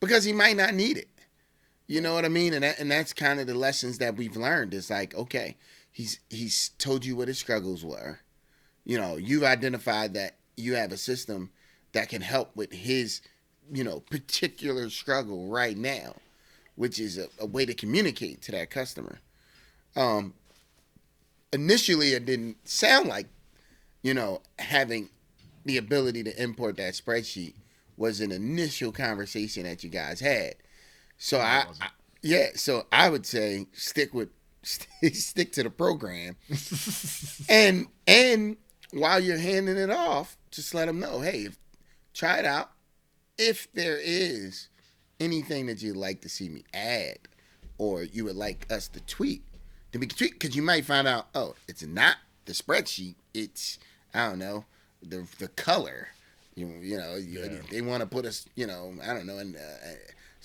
because 0.00 0.24
he 0.24 0.32
might 0.32 0.56
not 0.56 0.74
need 0.74 0.98
it. 0.98 1.08
You 1.86 2.00
know 2.00 2.14
what 2.14 2.24
I 2.24 2.28
mean? 2.28 2.52
And 2.52 2.64
that, 2.64 2.78
and 2.78 2.90
that's 2.90 3.12
kind 3.12 3.38
of 3.38 3.46
the 3.46 3.54
lessons 3.54 3.98
that 3.98 4.16
we've 4.16 4.36
learned. 4.36 4.74
It's 4.74 4.90
like, 4.90 5.14
okay, 5.14 5.56
he's 5.92 6.18
he's 6.28 6.70
told 6.78 7.04
you 7.04 7.16
what 7.16 7.28
his 7.28 7.38
struggles 7.38 7.84
were. 7.84 8.20
You 8.84 8.98
know, 8.98 9.16
you've 9.16 9.44
identified 9.44 10.14
that 10.14 10.36
you 10.56 10.74
have 10.74 10.92
a 10.92 10.96
system 10.96 11.50
that 11.92 12.08
can 12.08 12.22
help 12.22 12.54
with 12.56 12.72
his, 12.72 13.20
you 13.72 13.84
know, 13.84 14.00
particular 14.00 14.90
struggle 14.90 15.48
right 15.48 15.76
now, 15.76 16.16
which 16.74 16.98
is 16.98 17.18
a, 17.18 17.28
a 17.40 17.46
way 17.46 17.64
to 17.66 17.74
communicate 17.74 18.42
to 18.42 18.52
that 18.52 18.70
customer. 18.70 19.20
Um, 19.94 20.34
initially, 21.52 22.12
it 22.12 22.26
didn't 22.26 22.68
sound 22.68 23.08
like, 23.08 23.26
you 24.02 24.12
know, 24.12 24.42
having 24.58 25.08
the 25.64 25.78
ability 25.78 26.22
to 26.24 26.42
import 26.42 26.76
that 26.76 26.94
spreadsheet 26.94 27.54
was 27.96 28.20
an 28.20 28.30
initial 28.30 28.92
conversation 28.92 29.64
that 29.64 29.82
you 29.82 29.90
guys 29.90 30.20
had. 30.20 30.54
So 31.18 31.38
I, 31.38 31.64
I 31.80 31.88
yeah, 32.22 32.48
so 32.54 32.86
I 32.92 33.08
would 33.08 33.26
say 33.26 33.66
stick 33.72 34.12
with 34.12 34.30
stick 34.62 35.52
to 35.52 35.62
the 35.62 35.70
program, 35.70 36.36
and 37.48 37.86
and 38.06 38.56
while 38.92 39.20
you're 39.20 39.38
handing 39.38 39.76
it 39.76 39.90
off, 39.90 40.36
just 40.50 40.74
let 40.74 40.86
them 40.86 40.98
know, 41.00 41.20
hey, 41.20 41.46
if, 41.46 41.58
try 42.14 42.38
it 42.38 42.44
out. 42.44 42.70
If 43.38 43.70
there 43.72 43.98
is 44.00 44.68
anything 45.20 45.66
that 45.66 45.82
you'd 45.82 45.96
like 45.96 46.22
to 46.22 46.28
see 46.28 46.48
me 46.48 46.64
add, 46.72 47.18
or 47.78 48.02
you 48.02 48.24
would 48.24 48.36
like 48.36 48.66
us 48.72 48.88
to 48.88 49.00
tweet, 49.00 49.42
then 49.92 50.00
we 50.00 50.06
can 50.06 50.16
tweet 50.16 50.32
because 50.38 50.56
you 50.56 50.62
might 50.62 50.84
find 50.84 51.06
out, 51.06 51.28
oh, 51.34 51.54
it's 51.68 51.84
not 51.84 52.16
the 52.46 52.52
spreadsheet. 52.52 53.14
It's 53.34 53.78
I 54.14 54.28
don't 54.28 54.38
know 54.38 54.64
the 55.02 55.26
the 55.38 55.48
color. 55.48 56.08
You 56.54 56.66
you 56.80 56.96
know 56.96 57.16
you, 57.16 57.60
they 57.70 57.82
want 57.82 58.00
to 58.00 58.06
put 58.06 58.24
us 58.24 58.46
you 58.54 58.66
know 58.66 58.94
I 59.06 59.12
don't 59.12 59.26
know 59.26 59.38
in 59.38 59.54
uh, 59.56 59.92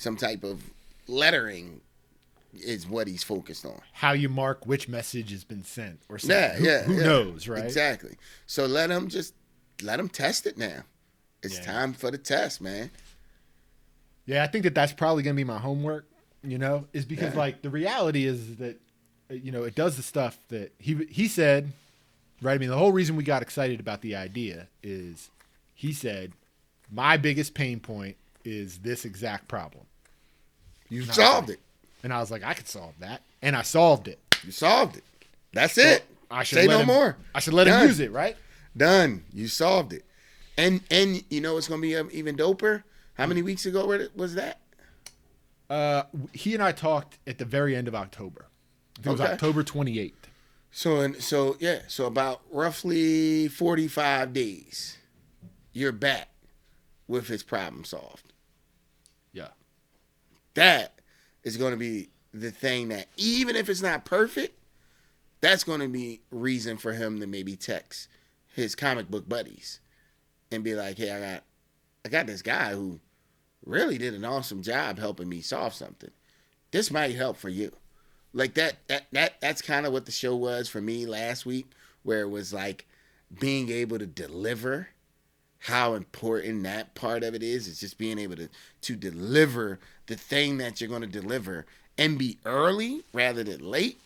some 0.01 0.17
type 0.17 0.43
of 0.43 0.61
lettering 1.07 1.81
is 2.53 2.87
what 2.87 3.07
he's 3.07 3.23
focused 3.23 3.65
on. 3.65 3.79
How 3.93 4.11
you 4.13 4.27
mark 4.29 4.65
which 4.65 4.89
message 4.89 5.31
has 5.31 5.43
been 5.43 5.63
sent 5.63 5.99
or 6.09 6.17
something. 6.19 6.37
Yeah, 6.37 6.53
Who- 6.55 6.65
yeah. 6.65 6.81
Who 6.83 6.93
yeah. 6.95 7.03
knows, 7.03 7.47
right? 7.47 7.63
Exactly. 7.63 8.15
So 8.47 8.65
let 8.65 8.89
him 8.89 9.07
just 9.07 9.33
let 9.83 9.99
him 9.99 10.09
test 10.09 10.45
it 10.47 10.57
now. 10.57 10.83
It's 11.43 11.55
Yeah. 11.59 11.65
time 11.65 11.93
for 11.93 12.11
the 12.11 12.17
test, 12.17 12.61
man. 12.61 12.91
Yeah, 14.25 14.43
I 14.43 14.47
think 14.47 14.63
that 14.63 14.75
that's 14.75 14.93
probably 14.93 15.23
gonna 15.23 15.35
be 15.35 15.43
my 15.43 15.57
homework. 15.59 16.05
You 16.43 16.57
know, 16.57 16.87
is 16.93 17.05
because 17.05 17.33
Yeah. 17.33 17.39
like 17.39 17.61
the 17.61 17.69
reality 17.69 18.25
is 18.25 18.55
that 18.57 18.79
uh, 19.29 19.35
you 19.35 19.51
know 19.51 19.63
it 19.63 19.75
does 19.75 19.95
the 19.97 20.03
stuff 20.03 20.37
that 20.49 20.71
he 20.79 21.05
he 21.09 21.27
said. 21.27 21.71
Right. 22.41 22.55
I 22.55 22.57
mean, 22.57 22.69
the 22.69 22.77
whole 22.77 22.91
reason 22.91 23.15
we 23.15 23.23
got 23.23 23.43
excited 23.43 23.79
about 23.79 24.01
the 24.01 24.15
idea 24.15 24.67
is 24.81 25.29
he 25.75 25.93
said 25.93 26.31
my 26.91 27.15
biggest 27.15 27.53
pain 27.53 27.79
point 27.79 28.17
is 28.43 28.79
this 28.79 29.05
exact 29.05 29.47
problem, 29.47 29.85
You 30.89 31.03
solved 31.03 31.49
it. 31.49 31.59
and 32.03 32.13
I 32.13 32.19
was 32.19 32.31
like, 32.31 32.43
I 32.43 32.53
could 32.53 32.67
solve 32.67 32.93
that, 32.99 33.21
and 33.41 33.55
I 33.55 33.61
solved 33.61 34.07
it. 34.07 34.19
You 34.43 34.51
solved 34.51 34.97
it. 34.97 35.03
That's 35.53 35.77
it. 35.77 36.03
I 36.29 36.43
should 36.43 36.59
Say 36.59 36.67
no 36.67 36.79
him- 36.79 36.87
more. 36.87 37.17
I 37.35 37.39
should 37.39 37.53
let 37.53 37.65
Done. 37.65 37.81
him 37.81 37.87
use 37.87 37.99
it, 37.99 38.11
right? 38.11 38.37
Done. 38.75 39.23
You 39.33 39.47
solved 39.47 39.93
it. 39.93 40.05
And 40.57 40.81
and 40.89 41.23
you 41.29 41.41
know 41.41 41.57
it's 41.57 41.67
gonna 41.67 41.81
be 41.81 41.95
um, 41.95 42.09
even 42.11 42.35
doper. 42.37 42.83
How 43.15 43.25
many 43.27 43.41
weeks 43.41 43.65
ago 43.65 43.85
was 44.15 44.35
that? 44.35 44.59
Uh, 45.69 46.03
he 46.33 46.53
and 46.53 46.61
I 46.63 46.71
talked 46.71 47.17
at 47.25 47.37
the 47.37 47.45
very 47.45 47.75
end 47.75 47.87
of 47.87 47.95
October. 47.95 48.47
It 49.03 49.07
was 49.09 49.19
Okay. 49.21 49.31
October 49.33 49.63
twenty 49.63 49.99
eighth. 49.99 50.27
So 50.71 50.99
and 51.01 51.21
so 51.21 51.57
yeah. 51.59 51.79
So 51.87 52.05
about 52.05 52.41
roughly 52.51 53.47
forty 53.47 53.87
five 53.87 54.33
days, 54.33 54.97
you're 55.73 55.91
back 55.91 56.29
with 57.07 57.27
his 57.27 57.43
problem 57.43 57.83
solved. 57.83 58.30
That 60.53 60.99
is 61.43 61.57
going 61.57 61.71
to 61.71 61.77
be 61.77 62.09
the 62.33 62.51
thing 62.51 62.89
that 62.89 63.07
even 63.17 63.55
if 63.55 63.69
it's 63.69 63.81
not 63.81 64.05
perfect 64.05 64.57
that's 65.41 65.63
going 65.63 65.79
to 65.81 65.87
be 65.87 66.21
reason 66.31 66.77
for 66.77 66.93
him 66.93 67.19
to 67.19 67.27
maybe 67.27 67.55
text 67.55 68.07
his 68.53 68.75
comic 68.75 69.09
book 69.09 69.27
buddies 69.27 69.79
and 70.51 70.63
be 70.63 70.73
like 70.73 70.97
hey 70.97 71.11
i 71.11 71.19
got 71.19 71.43
i 72.05 72.09
got 72.09 72.27
this 72.27 72.41
guy 72.41 72.71
who 72.71 72.99
really 73.65 73.97
did 73.97 74.13
an 74.13 74.23
awesome 74.23 74.61
job 74.61 74.97
helping 74.97 75.27
me 75.27 75.41
solve 75.41 75.73
something 75.73 76.11
this 76.71 76.89
might 76.89 77.15
help 77.15 77.35
for 77.35 77.49
you 77.49 77.71
like 78.33 78.53
that 78.53 78.75
that, 78.87 79.05
that 79.11 79.41
that's 79.41 79.61
kind 79.61 79.85
of 79.85 79.91
what 79.91 80.05
the 80.05 80.11
show 80.11 80.35
was 80.35 80.69
for 80.69 80.81
me 80.81 81.05
last 81.05 81.45
week 81.45 81.69
where 82.03 82.21
it 82.21 82.29
was 82.29 82.53
like 82.53 82.87
being 83.39 83.69
able 83.69 83.99
to 83.99 84.05
deliver 84.05 84.89
how 85.65 85.93
important 85.93 86.63
that 86.63 86.95
part 86.95 87.23
of 87.23 87.35
it 87.35 87.43
is. 87.43 87.67
It's 87.67 87.79
just 87.79 87.97
being 87.97 88.17
able 88.17 88.35
to 88.35 88.49
to 88.81 88.95
deliver 88.95 89.79
the 90.11 90.17
thing 90.17 90.57
that 90.57 90.81
you're 90.81 90.89
going 90.89 91.01
to 91.01 91.07
deliver 91.07 91.65
and 91.97 92.17
be 92.17 92.37
early 92.45 93.01
rather 93.13 93.43
than 93.45 93.61
late. 93.61 93.97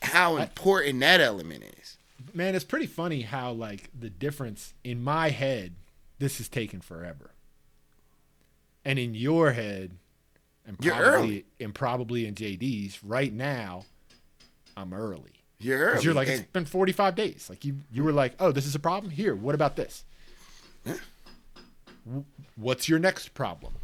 How 0.00 0.36
important 0.38 1.00
that 1.00 1.20
element 1.20 1.62
is. 1.78 1.98
Man, 2.32 2.54
it's 2.54 2.64
pretty 2.64 2.86
funny 2.86 3.20
how 3.20 3.52
like 3.52 3.90
the 3.98 4.08
difference 4.08 4.72
in 4.82 5.02
my 5.04 5.28
head, 5.28 5.74
this 6.18 6.38
has 6.38 6.48
taken 6.48 6.80
forever, 6.80 7.32
and 8.84 8.98
in 8.98 9.14
your 9.14 9.52
head, 9.52 9.90
and 10.66 10.76
You're 10.80 10.94
probably 10.94 11.18
early. 11.18 11.44
and 11.60 11.74
probably 11.74 12.26
in 12.26 12.34
JD's 12.34 13.04
right 13.04 13.32
now, 13.32 13.84
I'm 14.76 14.94
early. 14.94 15.32
You're 15.58 15.90
early. 15.90 16.02
you're 16.04 16.14
like 16.14 16.28
it's 16.28 16.42
been 16.52 16.64
45 16.64 17.14
days. 17.14 17.46
Like 17.50 17.64
you 17.64 17.76
you 17.92 18.02
were 18.04 18.12
like, 18.12 18.34
oh, 18.40 18.52
this 18.52 18.64
is 18.64 18.74
a 18.74 18.80
problem. 18.80 19.10
Here, 19.12 19.34
what 19.34 19.54
about 19.54 19.76
this? 19.76 20.04
What's 22.56 22.88
your 22.88 22.98
next 22.98 23.34
problem? 23.34 23.74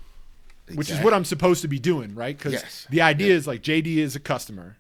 Which 0.77 0.91
is 0.91 1.01
what 1.01 1.13
I'm 1.15 1.25
supposed 1.25 1.63
to 1.63 1.69
be 1.69 1.79
doing, 1.79 2.15
right? 2.15 2.37
Because 2.37 2.55
Yes. 2.55 2.87
the 2.91 3.03
idea 3.03 3.35
is 3.35 3.47
like 3.47 3.63
JD 3.63 3.97
is 3.99 4.17
a 4.17 4.21
customer, 4.21 4.77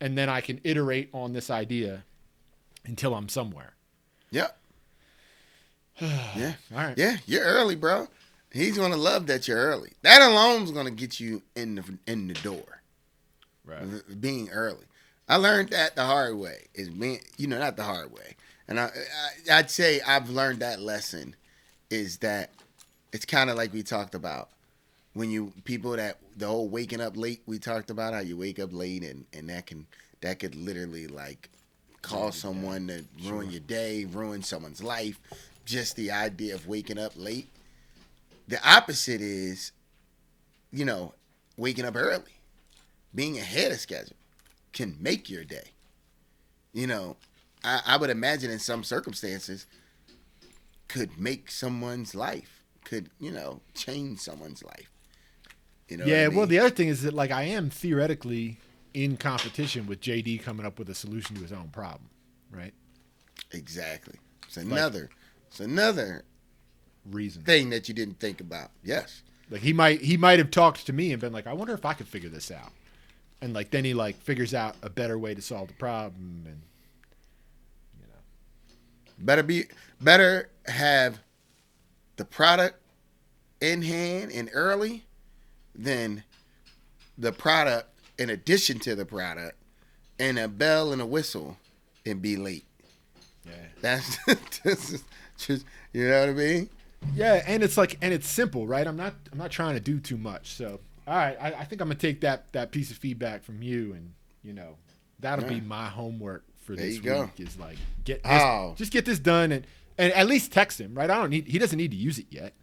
and 0.00 0.16
then 0.16 0.28
I 0.28 0.40
can 0.40 0.60
iterate 0.64 1.08
on 1.12 1.32
this 1.32 1.50
idea 1.50 2.04
until 2.84 3.14
I'm 3.14 3.28
somewhere. 3.28 3.74
Yep. 4.30 4.56
yeah. 6.00 6.54
All 6.72 6.78
right. 6.78 6.96
Yeah, 6.98 7.18
you're 7.26 7.44
early, 7.44 7.74
bro. 7.76 8.08
He's 8.52 8.76
gonna 8.76 8.96
love 8.96 9.26
that 9.28 9.46
you're 9.46 9.58
early. 9.58 9.92
That 10.02 10.22
alone's 10.22 10.70
gonna 10.72 10.90
get 10.90 11.20
you 11.20 11.42
in 11.54 11.76
the 11.76 11.84
in 12.06 12.28
the 12.28 12.34
door. 12.34 12.82
Right. 13.64 14.20
being 14.20 14.48
early. 14.50 14.86
I 15.28 15.36
learned 15.36 15.68
that 15.68 15.94
the 15.94 16.04
hard 16.04 16.36
way 16.36 16.66
is 16.74 16.88
being, 16.88 17.20
you 17.36 17.46
know, 17.46 17.58
not 17.58 17.76
the 17.76 17.84
hard 17.84 18.10
way. 18.12 18.34
And 18.66 18.80
I, 18.80 18.90
I 19.50 19.58
I'd 19.58 19.70
say 19.70 20.00
I've 20.00 20.28
learned 20.30 20.58
that 20.60 20.80
lesson 20.80 21.36
is 21.88 22.18
that 22.18 22.50
it's 23.12 23.24
kind 23.24 23.50
of 23.50 23.56
like 23.56 23.72
we 23.72 23.82
talked 23.82 24.14
about 24.14 24.50
when 25.14 25.30
you 25.30 25.52
people 25.64 25.92
that 25.92 26.18
the 26.36 26.46
whole 26.46 26.68
waking 26.68 27.00
up 27.00 27.16
late 27.16 27.42
we 27.46 27.58
talked 27.58 27.90
about 27.90 28.14
how 28.14 28.20
you 28.20 28.36
wake 28.36 28.58
up 28.58 28.72
late 28.72 29.02
and 29.02 29.24
and 29.32 29.48
that 29.48 29.66
can 29.66 29.86
that 30.20 30.38
could 30.38 30.54
literally 30.54 31.06
like 31.06 31.48
cause 32.02 32.36
someone 32.36 32.86
to 32.88 33.04
ruin 33.28 33.50
your 33.50 33.60
day, 33.60 34.04
ruin 34.06 34.42
someone's 34.42 34.82
life. 34.82 35.18
Just 35.64 35.96
the 35.96 36.10
idea 36.10 36.54
of 36.54 36.66
waking 36.66 36.98
up 36.98 37.12
late. 37.16 37.48
The 38.48 38.58
opposite 38.68 39.20
is, 39.20 39.72
you 40.72 40.84
know, 40.84 41.14
waking 41.56 41.84
up 41.84 41.96
early 41.96 42.22
being 43.14 43.38
ahead 43.38 43.72
of 43.72 43.80
schedule 43.80 44.16
can 44.72 44.96
make 45.00 45.28
your 45.28 45.44
day. 45.44 45.70
You 46.72 46.86
know, 46.86 47.16
I, 47.64 47.80
I 47.86 47.96
would 47.96 48.10
imagine 48.10 48.50
in 48.50 48.58
some 48.58 48.84
circumstances 48.84 49.66
could 50.88 51.18
make 51.18 51.50
someone's 51.50 52.14
life, 52.14 52.59
could, 52.84 53.10
you 53.18 53.30
know, 53.30 53.60
change 53.74 54.18
someone's 54.20 54.62
life. 54.62 54.90
You 55.88 55.98
know? 55.98 56.04
yeah. 56.06 56.24
I 56.24 56.28
Well, 56.28 56.46
the 56.46 56.58
other 56.58 56.70
thing 56.70 56.88
is 56.88 57.02
that 57.02 57.14
like 57.14 57.30
I 57.30 57.42
am 57.42 57.70
theoretically 57.70 58.58
in 58.94 59.16
competition 59.16 59.86
with 59.86 60.00
JD 60.00 60.42
coming 60.42 60.66
up 60.66 60.78
with 60.78 60.88
a 60.90 60.94
solution 60.94 61.36
to 61.36 61.42
his 61.42 61.52
own 61.52 61.68
problem, 61.68 62.08
right? 62.50 62.74
exactly. 63.52 64.14
It's 64.46 64.56
another. 64.56 65.10
it's 65.48 65.60
another 65.60 66.24
Reason. 67.10 67.42
thing 67.42 67.70
that 67.70 67.88
you 67.88 67.94
didn't 67.94 68.20
think 68.20 68.40
about. 68.40 68.70
Yes. 68.84 69.22
Like 69.50 69.62
he 69.62 69.72
might 69.72 70.00
he 70.00 70.16
might 70.16 70.38
have 70.38 70.50
talked 70.50 70.86
to 70.86 70.92
me 70.92 71.12
and 71.12 71.20
been 71.20 71.32
like, 71.32 71.46
I 71.46 71.52
wonder 71.52 71.72
if 71.74 71.84
I 71.84 71.94
could 71.94 72.06
figure 72.08 72.28
this 72.28 72.50
out. 72.50 72.72
And 73.40 73.52
like 73.54 73.70
then 73.70 73.84
he 73.84 73.94
like 73.94 74.16
figures 74.16 74.54
out 74.54 74.76
a 74.82 74.90
better 74.90 75.18
way 75.18 75.34
to 75.34 75.42
solve 75.42 75.68
the 75.68 75.74
problem 75.74 76.44
and 76.46 76.62
you 78.00 78.06
know. 78.06 79.24
Better 79.24 79.42
be 79.42 79.64
better 80.00 80.50
have 80.66 81.18
the 82.20 82.24
product 82.26 82.76
in 83.62 83.80
hand 83.80 84.30
and 84.30 84.50
early 84.52 85.04
than 85.74 86.22
the 87.16 87.32
product 87.32 87.88
in 88.18 88.28
addition 88.28 88.78
to 88.78 88.94
the 88.94 89.06
product 89.06 89.56
and 90.18 90.38
a 90.38 90.46
bell 90.46 90.92
and 90.92 91.00
a 91.00 91.06
whistle 91.06 91.56
and 92.04 92.20
be 92.20 92.36
late. 92.36 92.66
Yeah. 93.46 93.52
That's 93.80 94.18
just, 94.62 95.02
just 95.38 95.64
you 95.94 96.08
know 96.08 96.20
what 96.20 96.28
I 96.28 96.32
mean? 96.34 96.68
Yeah, 97.14 97.42
and 97.46 97.62
it's 97.62 97.78
like 97.78 97.96
and 98.02 98.12
it's 98.12 98.28
simple, 98.28 98.66
right? 98.66 98.86
I'm 98.86 98.98
not 98.98 99.14
I'm 99.32 99.38
not 99.38 99.50
trying 99.50 99.72
to 99.76 99.80
do 99.80 99.98
too 99.98 100.18
much. 100.18 100.52
So 100.52 100.78
all 101.08 101.14
right, 101.16 101.38
I, 101.40 101.46
I 101.54 101.64
think 101.64 101.80
I'm 101.80 101.88
gonna 101.88 101.94
take 101.94 102.20
that 102.20 102.52
that 102.52 102.70
piece 102.70 102.90
of 102.90 102.98
feedback 102.98 103.42
from 103.44 103.62
you 103.62 103.94
and 103.94 104.12
you 104.44 104.52
know, 104.52 104.76
that'll 105.20 105.48
be 105.48 105.62
my 105.62 105.86
homework 105.86 106.44
for 106.66 106.76
There 106.76 106.84
this 106.84 106.96
you 106.96 107.00
week 107.00 107.10
go. 107.12 107.30
is 107.38 107.58
like 107.58 107.78
get 108.04 108.22
this, 108.22 108.30
Oh. 108.30 108.74
just 108.76 108.92
get 108.92 109.06
this 109.06 109.18
done 109.18 109.52
and 109.52 109.66
and 110.00 110.12
at 110.14 110.26
least 110.26 110.52
text 110.52 110.80
him, 110.80 110.94
right? 110.94 111.10
I 111.10 111.16
don't 111.18 111.30
need 111.30 111.46
he 111.46 111.58
doesn't 111.58 111.76
need 111.76 111.90
to 111.92 111.96
use 111.96 112.18
it 112.18 112.26
yet. 112.30 112.54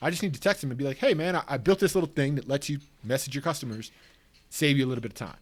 I 0.00 0.10
just 0.10 0.22
need 0.22 0.34
to 0.34 0.40
text 0.40 0.62
him 0.64 0.70
and 0.70 0.78
be 0.78 0.84
like, 0.84 0.98
hey 0.98 1.14
man, 1.14 1.36
I, 1.36 1.42
I 1.48 1.56
built 1.58 1.78
this 1.78 1.94
little 1.94 2.10
thing 2.10 2.34
that 2.36 2.48
lets 2.48 2.68
you 2.68 2.78
message 3.04 3.34
your 3.34 3.42
customers, 3.42 3.90
save 4.50 4.76
you 4.76 4.84
a 4.84 4.88
little 4.88 5.02
bit 5.02 5.12
of 5.12 5.16
time. 5.16 5.36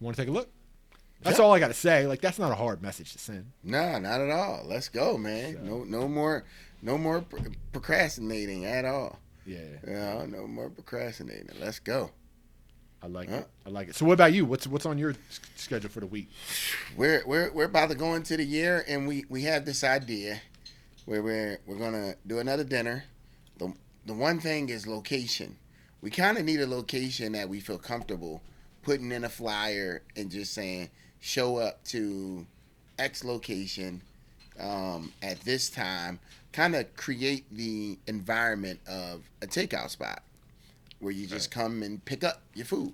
You 0.00 0.04
want 0.04 0.16
to 0.16 0.22
take 0.22 0.28
a 0.28 0.32
look? 0.32 0.48
That's 1.22 1.38
Yeah. 1.38 1.44
all 1.44 1.52
I 1.52 1.58
got 1.58 1.68
to 1.68 1.74
say. 1.74 2.06
Like 2.06 2.20
that's 2.20 2.38
not 2.38 2.52
a 2.52 2.54
hard 2.54 2.82
message 2.82 3.12
to 3.12 3.18
send. 3.18 3.46
No, 3.62 3.98
not 3.98 4.20
at 4.20 4.30
all. 4.30 4.64
Let's 4.66 4.88
go, 4.88 5.16
man. 5.18 5.58
No, 5.64 5.84
no 5.84 6.06
more, 6.08 6.44
no 6.82 6.96
more 6.98 7.20
pr- 7.22 7.38
procrastinating 7.72 8.64
at 8.64 8.84
all. 8.84 9.18
Yeah, 9.46 9.58
Yeah, 9.86 10.24
no 10.28 10.46
more 10.46 10.70
procrastinating. 10.70 11.50
Let's 11.60 11.78
go. 11.78 12.10
I 13.02 13.06
like 13.08 13.28
Huh? 13.28 13.36
it. 13.36 13.48
I 13.66 13.68
like 13.68 13.88
it. 13.88 13.94
So 13.94 14.06
what 14.06 14.14
about 14.14 14.32
you? 14.32 14.46
What's 14.46 14.66
what's 14.66 14.86
on 14.86 14.96
your 14.96 15.14
schedule 15.56 15.90
for 15.90 16.00
the 16.00 16.06
week? 16.06 16.28
We're 16.96 17.22
we're 17.26 17.52
we're 17.52 17.64
about 17.66 17.90
to 17.90 17.94
go 17.94 18.14
into 18.14 18.36
the 18.38 18.44
year, 18.44 18.82
and 18.88 19.06
we 19.06 19.24
we 19.28 19.42
have 19.42 19.66
this 19.66 19.84
idea 19.84 20.40
where 21.06 21.22
we're 21.22 21.58
we're 21.66 21.78
gonna 21.78 22.14
do 22.26 22.38
another 22.38 22.64
dinner. 22.64 23.04
The 23.58 23.72
the 24.06 24.14
one 24.14 24.40
thing 24.40 24.68
is 24.68 24.86
location. 24.86 25.56
We 26.00 26.10
kind 26.10 26.36
of 26.36 26.44
need 26.44 26.60
a 26.60 26.66
location 26.66 27.32
that 27.32 27.48
we 27.48 27.60
feel 27.60 27.78
comfortable 27.78 28.42
putting 28.82 29.10
in 29.12 29.24
a 29.24 29.28
flyer 29.28 30.02
and 30.16 30.30
just 30.30 30.52
saying 30.52 30.90
show 31.20 31.56
up 31.56 31.82
to 31.84 32.46
X 32.98 33.24
location 33.24 34.02
um, 34.60 35.12
at 35.22 35.40
this 35.40 35.70
time. 35.70 36.20
Kind 36.52 36.76
of 36.76 36.94
create 36.94 37.44
the 37.50 37.98
environment 38.06 38.80
of 38.86 39.22
a 39.42 39.46
takeout 39.46 39.90
spot 39.90 40.22
where 41.00 41.12
you 41.12 41.26
just 41.26 41.50
come 41.50 41.82
and 41.82 42.04
pick 42.04 42.22
up 42.22 42.42
your 42.54 42.66
food 42.66 42.92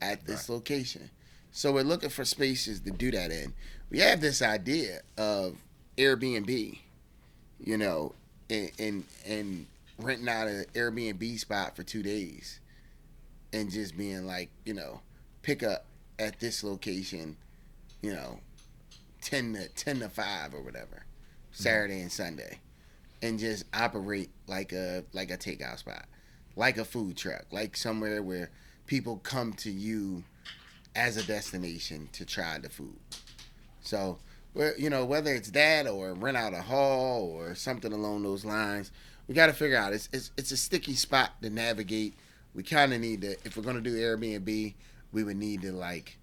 at 0.00 0.26
this 0.26 0.48
location. 0.48 1.10
So 1.52 1.72
we're 1.72 1.84
looking 1.84 2.10
for 2.10 2.24
spaces 2.24 2.80
to 2.80 2.90
do 2.90 3.10
that 3.12 3.30
in. 3.30 3.54
We 3.90 4.00
have 4.00 4.20
this 4.20 4.42
idea 4.42 5.00
of 5.16 5.56
Airbnb, 5.96 6.78
you 7.60 7.76
know, 7.76 8.14
and 8.50 8.70
and, 8.78 9.04
and 9.26 9.66
renting 9.98 10.28
out 10.28 10.48
an 10.48 10.64
Airbnb 10.74 11.38
spot 11.38 11.76
for 11.76 11.82
two 11.82 12.02
days, 12.02 12.60
and 13.52 13.70
just 13.70 13.96
being 13.96 14.26
like, 14.26 14.50
you 14.64 14.74
know, 14.74 15.00
pick 15.42 15.62
up 15.62 15.84
at 16.18 16.40
this 16.40 16.62
location, 16.64 17.36
you 18.02 18.12
know, 18.12 18.40
ten 19.20 19.54
to 19.54 19.68
ten 19.70 20.00
to 20.00 20.08
five 20.08 20.54
or 20.54 20.60
whatever, 20.60 20.86
mm-hmm. 20.86 21.62
Saturday 21.62 22.00
and 22.00 22.12
Sunday, 22.12 22.58
and 23.22 23.38
just 23.38 23.64
operate 23.74 24.30
like 24.46 24.72
a 24.72 25.04
like 25.12 25.30
a 25.30 25.36
takeout 25.36 25.78
spot, 25.78 26.06
like 26.56 26.78
a 26.78 26.84
food 26.84 27.16
truck, 27.16 27.44
like 27.50 27.76
somewhere 27.76 28.22
where 28.22 28.50
people 28.86 29.18
come 29.18 29.52
to 29.52 29.70
you 29.70 30.22
as 30.94 31.16
a 31.16 31.22
destination 31.24 32.08
to 32.12 32.24
try 32.24 32.58
the 32.58 32.70
food. 32.70 32.96
So, 33.82 34.18
where 34.56 34.76
you 34.78 34.88
know 34.88 35.04
whether 35.04 35.34
it's 35.34 35.50
that 35.50 35.86
or 35.86 36.14
rent 36.14 36.36
out 36.36 36.54
a 36.54 36.62
hall 36.62 37.30
or 37.30 37.54
something 37.54 37.92
along 37.92 38.22
those 38.22 38.42
lines, 38.44 38.90
we 39.28 39.34
got 39.34 39.46
to 39.46 39.52
figure 39.52 39.76
out. 39.76 39.92
It's, 39.92 40.08
it's 40.14 40.30
it's 40.38 40.50
a 40.50 40.56
sticky 40.56 40.94
spot 40.94 41.32
to 41.42 41.50
navigate. 41.50 42.14
We 42.54 42.62
kind 42.62 42.94
of 42.94 43.00
need 43.00 43.20
to 43.20 43.32
if 43.44 43.56
we're 43.56 43.62
gonna 43.62 43.82
do 43.82 43.94
Airbnb, 43.94 44.74
we 45.12 45.24
would 45.24 45.36
need 45.36 45.60
to 45.62 45.72
like, 45.72 46.16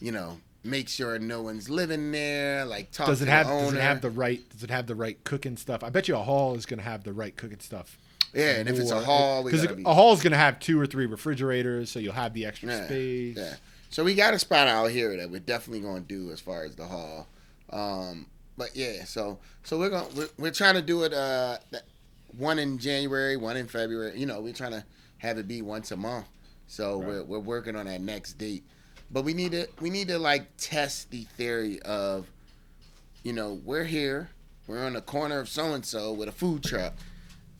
you 0.00 0.12
know, 0.12 0.38
make 0.62 0.88
sure 0.90 1.18
no 1.18 1.40
one's 1.40 1.70
living 1.70 2.12
there. 2.12 2.66
Like 2.66 2.90
talk 2.90 3.06
does 3.06 3.20
to 3.20 3.24
it 3.24 3.28
have 3.30 3.46
the 3.46 3.54
owner. 3.54 3.64
does 3.70 3.74
it 3.74 3.82
have 3.82 4.00
the 4.02 4.10
right 4.10 4.50
does 4.50 4.62
it 4.62 4.70
have 4.70 4.86
the 4.86 4.94
right 4.94 5.24
cooking 5.24 5.56
stuff? 5.56 5.82
I 5.82 5.88
bet 5.88 6.08
you 6.08 6.14
a 6.14 6.22
hall 6.22 6.54
is 6.56 6.66
going 6.66 6.78
to 6.78 6.84
have 6.84 7.04
the 7.04 7.14
right 7.14 7.34
cooking 7.34 7.60
stuff. 7.60 7.96
yeah, 8.34 8.56
and 8.56 8.68
if 8.68 8.78
it's 8.78 8.90
a 8.90 9.00
hall, 9.00 9.44
because 9.44 9.66
be, 9.66 9.82
a 9.86 9.94
hall 9.94 10.12
is 10.12 10.22
going 10.22 10.32
to 10.32 10.38
have 10.38 10.60
two 10.60 10.78
or 10.78 10.86
three 10.86 11.06
refrigerators, 11.06 11.90
so 11.90 11.98
you'll 12.00 12.12
have 12.12 12.34
the 12.34 12.44
extra 12.44 12.68
Yeah, 12.68 12.84
space. 12.84 13.36
Yeah. 13.38 13.54
So 13.88 14.04
we 14.04 14.14
got 14.14 14.34
a 14.34 14.38
spot 14.38 14.68
out 14.68 14.90
here 14.90 15.16
that 15.16 15.30
we're 15.30 15.40
definitely 15.40 15.80
going 15.80 16.02
to 16.02 16.08
do 16.08 16.30
as 16.30 16.38
far 16.38 16.64
as 16.64 16.76
the 16.76 16.84
hall. 16.84 17.26
Um, 17.70 18.26
but 18.56 18.74
yeah, 18.74 19.04
so 19.04 19.38
so 19.62 19.78
we're 19.78 19.90
going 19.90 20.06
we're, 20.16 20.28
we're 20.38 20.50
trying 20.52 20.74
to 20.74 20.82
do 20.82 21.02
it 21.04 21.12
uh 21.12 21.58
one 22.36 22.58
in 22.58 22.78
January, 22.78 23.36
one 23.36 23.56
in 23.56 23.66
February. 23.68 24.18
You 24.18 24.26
know, 24.26 24.40
we're 24.40 24.52
trying 24.52 24.72
to 24.72 24.84
have 25.18 25.38
it 25.38 25.46
be 25.48 25.62
once 25.62 25.90
a 25.90 25.96
month. 25.96 26.26
So 26.66 26.98
we're 26.98 27.24
we're 27.24 27.38
working 27.38 27.76
on 27.76 27.86
that 27.86 28.00
next 28.00 28.34
date. 28.34 28.64
But 29.10 29.22
we 29.24 29.32
need 29.34 29.52
to 29.52 29.68
we 29.80 29.90
need 29.90 30.08
to 30.08 30.18
like 30.18 30.48
test 30.58 31.10
the 31.10 31.22
theory 31.36 31.80
of 31.82 32.26
you 33.24 33.32
know, 33.32 33.60
we're 33.64 33.84
here, 33.84 34.30
we're 34.66 34.84
on 34.84 34.92
the 34.94 35.00
corner 35.00 35.40
of 35.40 35.48
so 35.48 35.72
and 35.74 35.84
so 35.84 36.12
with 36.12 36.28
a 36.28 36.32
food 36.32 36.62
truck. 36.62 36.94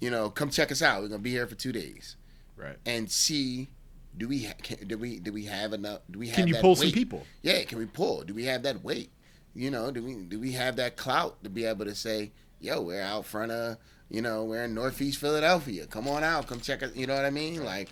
You 0.01 0.11
know, 0.11 0.31
come 0.31 0.51
check 0.51 0.71
us 0.71 0.81
out. 0.83 1.03
We're 1.03 1.09
going 1.09 1.21
to 1.21 1.25
be 1.25 1.33
here 1.33 1.47
for 1.49 1.57
2 1.57 1.73
days 1.73 2.15
Right. 2.57 2.77
and 2.87 3.11
see 3.11 3.69
do 4.17 4.27
we 4.29 4.45
ha- 4.47 4.55
can, 4.63 4.87
do 4.89 4.97
we 4.99 5.19
do 5.21 5.33
we 5.33 5.45
have 5.45 5.73
enough 5.73 6.01
do 6.11 6.19
we 6.19 6.27
have 6.29 6.37
Can 6.37 6.49
you 6.49 6.57
pull 6.57 6.75
some 6.77 6.91
people? 6.91 7.25
yeah 7.43 7.63
can 7.65 7.79
we 7.79 7.87
pull 7.87 8.23
do 8.25 8.35
we 8.35 8.45
have 8.47 8.63
that 8.65 8.83
weight 8.83 9.11
you 9.59 9.73
know 9.73 9.91
do 9.91 10.03
we 10.03 10.15
do 10.15 10.39
we 10.39 10.53
have 10.53 10.77
that 10.77 10.97
clout 10.97 11.43
to 11.43 11.51
be 11.51 11.65
able 11.65 11.85
to 11.85 11.95
say 11.95 12.31
yo 12.61 12.81
we're 12.81 13.03
out 13.03 13.27
front 13.27 13.51
of 13.51 13.77
you 14.09 14.23
know 14.23 14.45
we're 14.45 14.65
in 14.65 14.73
northeast 14.73 15.19
philadelphia. 15.19 15.85
Come 15.87 16.07
on 16.07 16.23
out. 16.23 16.47
Come 16.47 16.61
check 16.61 16.83
us. 16.83 16.95
You 16.95 17.09
know 17.09 17.17
what 17.17 17.25
i 17.25 17.31
mean? 17.31 17.65
Like 17.65 17.89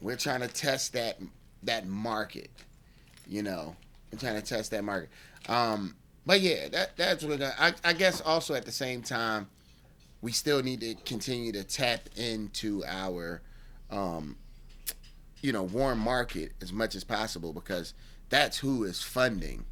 we're 0.00 0.16
trying 0.16 0.40
to 0.40 0.48
test 0.48 0.94
that 0.94 1.18
that 1.64 1.86
market 1.86 2.50
you 3.26 3.42
know? 3.42 3.76
We're 4.10 4.18
trying 4.18 4.40
to 4.40 4.42
test 4.42 4.70
that 4.70 4.84
market. 4.84 5.10
Um 5.48 5.96
but 6.24 6.40
yeah 6.40 6.68
that 6.68 6.96
that's 6.96 7.22
what 7.22 7.40
gonna 7.40 7.54
I, 7.58 7.74
I 7.84 7.92
guess 7.92 8.22
also 8.22 8.54
at 8.54 8.64
the 8.64 8.72
same 8.72 9.02
time 9.02 9.48
we 10.22 10.32
still 10.32 10.62
need 10.62 10.80
to 10.80 10.94
continue 11.04 11.52
to 11.52 11.64
tap 11.64 12.08
into 12.16 12.82
our 12.86 13.42
um, 13.90 14.36
you 15.42 15.52
know 15.52 15.64
warm 15.64 15.98
market 15.98 16.52
as 16.62 16.72
much 16.72 16.94
as 16.94 17.04
possible 17.04 17.52
because 17.52 17.92
that's 18.30 18.58
who 18.58 18.84
is 18.84 19.02
funding 19.02 19.66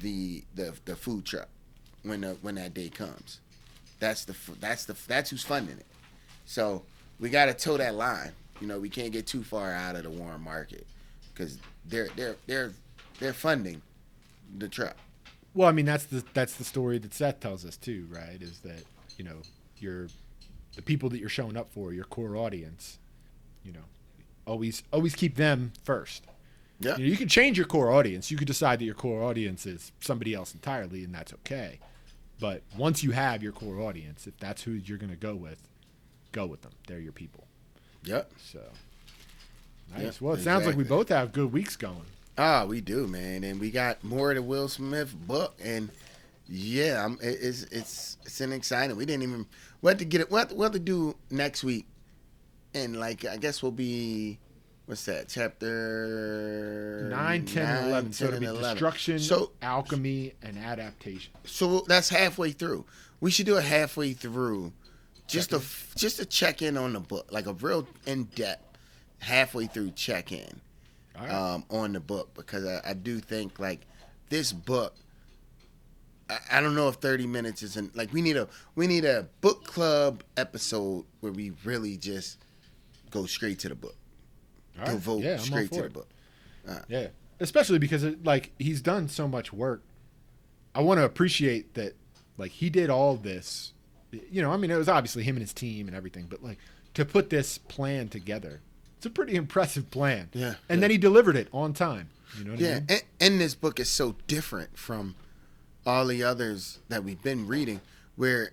the 0.00 0.44
the, 0.54 0.74
the 0.84 0.96
food 0.96 1.24
truck 1.24 1.48
when 2.02 2.20
the, 2.22 2.36
when 2.42 2.54
that 2.56 2.74
day 2.74 2.88
comes 2.88 3.40
that's 3.98 4.24
the 4.24 4.34
that's 4.60 4.84
the 4.84 4.96
that's 5.08 5.30
who's 5.30 5.42
funding 5.42 5.76
it 5.78 5.86
so 6.44 6.82
we 7.18 7.28
got 7.30 7.46
to 7.46 7.54
toe 7.54 7.76
that 7.76 7.94
line 7.94 8.32
you 8.60 8.66
know 8.66 8.78
we 8.78 8.88
can't 8.88 9.12
get 9.12 9.26
too 9.26 9.42
far 9.42 9.72
out 9.72 9.96
of 9.96 10.02
the 10.02 10.10
warm 10.10 10.42
market 10.42 10.86
because 11.32 11.58
they're 11.86 12.08
they're 12.16 12.36
they're 12.46 12.72
they're 13.18 13.32
funding 13.32 13.80
the 14.58 14.68
truck 14.68 14.96
Well, 15.54 15.68
I 15.68 15.72
mean 15.72 15.86
that's 15.86 16.04
the 16.04 16.24
that's 16.34 16.54
the 16.56 16.64
story 16.64 16.98
that 16.98 17.14
Seth 17.14 17.40
tells 17.40 17.64
us 17.64 17.76
too, 17.76 18.06
right? 18.10 18.40
Is 18.40 18.60
that 18.60 18.82
you 19.18 19.24
know 19.24 19.38
your 19.78 20.08
the 20.76 20.82
people 20.82 21.08
that 21.08 21.18
you're 21.18 21.28
showing 21.30 21.56
up 21.56 21.70
for, 21.72 21.92
your 21.92 22.04
core 22.04 22.36
audience, 22.36 22.98
you 23.64 23.72
know, 23.72 23.84
always 24.46 24.82
always 24.92 25.14
keep 25.14 25.36
them 25.36 25.72
first. 25.84 26.24
Yeah 26.80 26.96
You, 26.96 27.04
know, 27.04 27.10
you 27.10 27.16
can 27.16 27.28
change 27.28 27.56
your 27.56 27.66
core 27.66 27.90
audience. 27.90 28.30
You 28.30 28.36
could 28.36 28.46
decide 28.46 28.78
that 28.80 28.84
your 28.84 28.94
core 28.94 29.22
audience 29.22 29.66
is 29.66 29.92
somebody 30.00 30.34
else 30.34 30.54
entirely, 30.54 31.04
and 31.04 31.14
that's 31.14 31.32
okay. 31.34 31.78
But 32.38 32.62
once 32.76 33.02
you 33.02 33.12
have 33.12 33.42
your 33.42 33.52
core 33.52 33.80
audience, 33.80 34.26
if 34.26 34.36
that's 34.38 34.62
who 34.62 34.72
you're 34.72 34.98
going 34.98 35.10
to 35.10 35.16
go 35.16 35.34
with, 35.34 35.60
go 36.32 36.44
with 36.46 36.62
them. 36.62 36.72
They're 36.86 37.00
your 37.00 37.12
people. 37.12 37.44
yep 38.04 38.30
So 38.52 38.60
nice. 39.94 40.02
Yeah, 40.02 40.10
well, 40.20 40.34
it 40.34 40.42
sounds 40.42 40.66
like 40.66 40.76
we 40.76 40.84
both 40.84 41.08
have 41.08 41.32
good 41.32 41.52
weeks 41.52 41.76
going. 41.76 42.02
Ah, 42.38 42.66
we 42.66 42.82
do, 42.82 43.06
man, 43.06 43.42
and 43.44 43.58
we 43.58 43.70
got 43.70 44.04
more 44.04 44.30
of 44.30 44.36
the 44.36 44.42
Will 44.42 44.68
Smith 44.68 45.14
book, 45.26 45.58
and 45.64 45.88
yeah, 46.48 47.02
I'm, 47.04 47.14
it- 47.22 47.38
it's 47.40 47.62
it's 47.64 48.18
it's 48.26 48.40
an 48.42 48.52
exciting. 48.52 48.94
We 48.96 49.06
didn't 49.06 49.22
even 49.22 49.46
we 49.80 49.88
have 49.90 49.98
to 49.98 50.04
get 50.04 50.20
it. 50.20 50.30
What 50.30 50.52
what 50.52 50.74
to 50.74 50.78
do 50.78 51.16
next 51.30 51.64
week, 51.64 51.86
and 52.74 53.00
like 53.00 53.24
I 53.24 53.38
guess 53.38 53.62
we'll 53.62 53.72
be 53.72 54.38
what's 54.86 55.04
that 55.06 55.28
chapter 55.28 57.08
9, 57.10 57.44
10, 57.44 57.66
and 57.66 57.86
11. 57.88 58.12
So 58.12 58.24
10, 58.26 58.34
it'll 58.34 58.40
be 58.40 58.46
11. 58.46 58.70
destruction, 58.74 59.18
So 59.18 59.52
alchemy, 59.62 60.34
and 60.42 60.56
adaptation. 60.58 61.32
so 61.44 61.80
that's 61.86 62.08
halfway 62.08 62.52
through. 62.52 62.84
We 63.20 63.30
should 63.30 63.46
do 63.46 63.56
it 63.56 63.64
halfway 63.64 64.12
through, 64.12 64.72
just 65.26 65.50
to 65.50 65.60
just 65.96 66.18
to 66.18 66.26
check 66.26 66.62
in 66.62 66.76
on 66.76 66.92
the 66.92 67.00
book, 67.00 67.28
like 67.30 67.46
a 67.46 67.52
real 67.54 67.86
in 68.06 68.24
depth 68.24 68.62
halfway 69.18 69.66
through 69.66 69.90
check 69.92 70.30
in 70.30 70.60
All 71.18 71.24
right. 71.24 71.32
um, 71.32 71.64
on 71.70 71.92
the 71.94 72.00
book 72.00 72.34
because 72.34 72.66
I, 72.66 72.90
I 72.90 72.92
do 72.94 73.18
think 73.20 73.58
like 73.58 73.80
this 74.28 74.52
book. 74.52 74.94
I, 76.28 76.38
I 76.52 76.60
don't 76.60 76.74
know 76.74 76.88
if 76.88 76.96
thirty 76.96 77.26
minutes 77.26 77.62
isn't 77.62 77.96
like 77.96 78.12
we 78.12 78.20
need 78.20 78.36
a 78.36 78.48
we 78.74 78.86
need 78.86 79.04
a 79.06 79.26
book 79.40 79.64
club 79.64 80.22
episode 80.36 81.06
where 81.20 81.32
we 81.32 81.52
really 81.64 81.96
just 81.96 82.38
go 83.10 83.24
straight 83.26 83.58
to 83.60 83.68
the 83.70 83.74
book, 83.74 83.96
All 84.78 84.84
right. 84.86 84.92
devote 84.92 85.22
Yeah, 85.22 85.36
straight 85.38 85.70
to 85.72 85.80
the 85.80 85.86
it. 85.86 85.92
book. 85.92 86.08
Uh, 86.68 86.78
yeah, 86.88 87.08
especially 87.40 87.78
because 87.78 88.02
it, 88.04 88.24
like 88.24 88.52
he's 88.58 88.80
done 88.80 89.08
so 89.08 89.26
much 89.28 89.52
work. 89.52 89.82
I 90.74 90.80
want 90.80 90.98
to 90.98 91.04
appreciate 91.04 91.74
that, 91.74 91.94
like 92.36 92.50
he 92.52 92.68
did 92.70 92.90
all 92.90 93.16
this. 93.16 93.72
You 94.12 94.42
know, 94.42 94.50
I 94.52 94.56
mean, 94.56 94.70
it 94.70 94.76
was 94.76 94.88
obviously 94.88 95.22
him 95.24 95.36
and 95.36 95.42
his 95.42 95.52
team 95.52 95.86
and 95.88 95.96
everything, 95.96 96.26
but 96.28 96.42
like 96.42 96.58
to 96.94 97.04
put 97.04 97.30
this 97.30 97.58
plan 97.58 98.08
together, 98.08 98.60
it's 98.96 99.06
a 99.06 99.10
pretty 99.10 99.34
impressive 99.36 99.90
plan. 99.90 100.28
Yeah, 100.32 100.54
and 100.68 100.78
yeah. 100.78 100.80
then 100.82 100.90
he 100.90 100.98
delivered 100.98 101.36
it 101.36 101.48
on 101.52 101.72
time. 101.72 102.08
You 102.38 102.44
know 102.44 102.50
what 102.52 102.60
I 102.60 102.62
Yeah, 102.64 102.74
mean? 102.74 102.86
and, 102.88 103.02
and 103.20 103.40
this 103.40 103.54
book 103.54 103.78
is 103.80 103.88
so 103.88 104.16
different 104.26 104.76
from 104.76 105.14
all 105.86 106.06
the 106.06 106.22
others 106.24 106.80
that 106.88 107.04
we've 107.04 107.22
been 107.22 107.46
reading, 107.46 107.80
where 108.16 108.50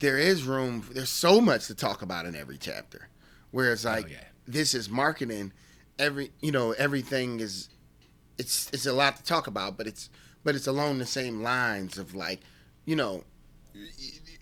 there 0.00 0.18
is 0.18 0.42
room. 0.42 0.84
There's 0.92 1.08
so 1.10 1.40
much 1.40 1.68
to 1.68 1.74
talk 1.74 2.02
about 2.02 2.26
in 2.26 2.34
every 2.34 2.58
chapter. 2.58 3.08
Whereas 3.52 3.86
oh, 3.86 3.90
like 3.90 4.06
Oh, 4.06 4.08
yeah. 4.08 4.24
This 4.46 4.74
is 4.74 4.88
marketing. 4.88 5.52
Every 5.98 6.30
you 6.40 6.52
know 6.52 6.72
everything 6.72 7.40
is. 7.40 7.68
It's 8.38 8.70
it's 8.72 8.86
a 8.86 8.92
lot 8.92 9.16
to 9.16 9.22
talk 9.22 9.46
about, 9.46 9.76
but 9.76 9.86
it's 9.86 10.08
but 10.42 10.54
it's 10.54 10.66
along 10.66 10.98
the 10.98 11.06
same 11.06 11.42
lines 11.42 11.98
of 11.98 12.14
like, 12.14 12.40
you 12.84 12.96
know, 12.96 13.24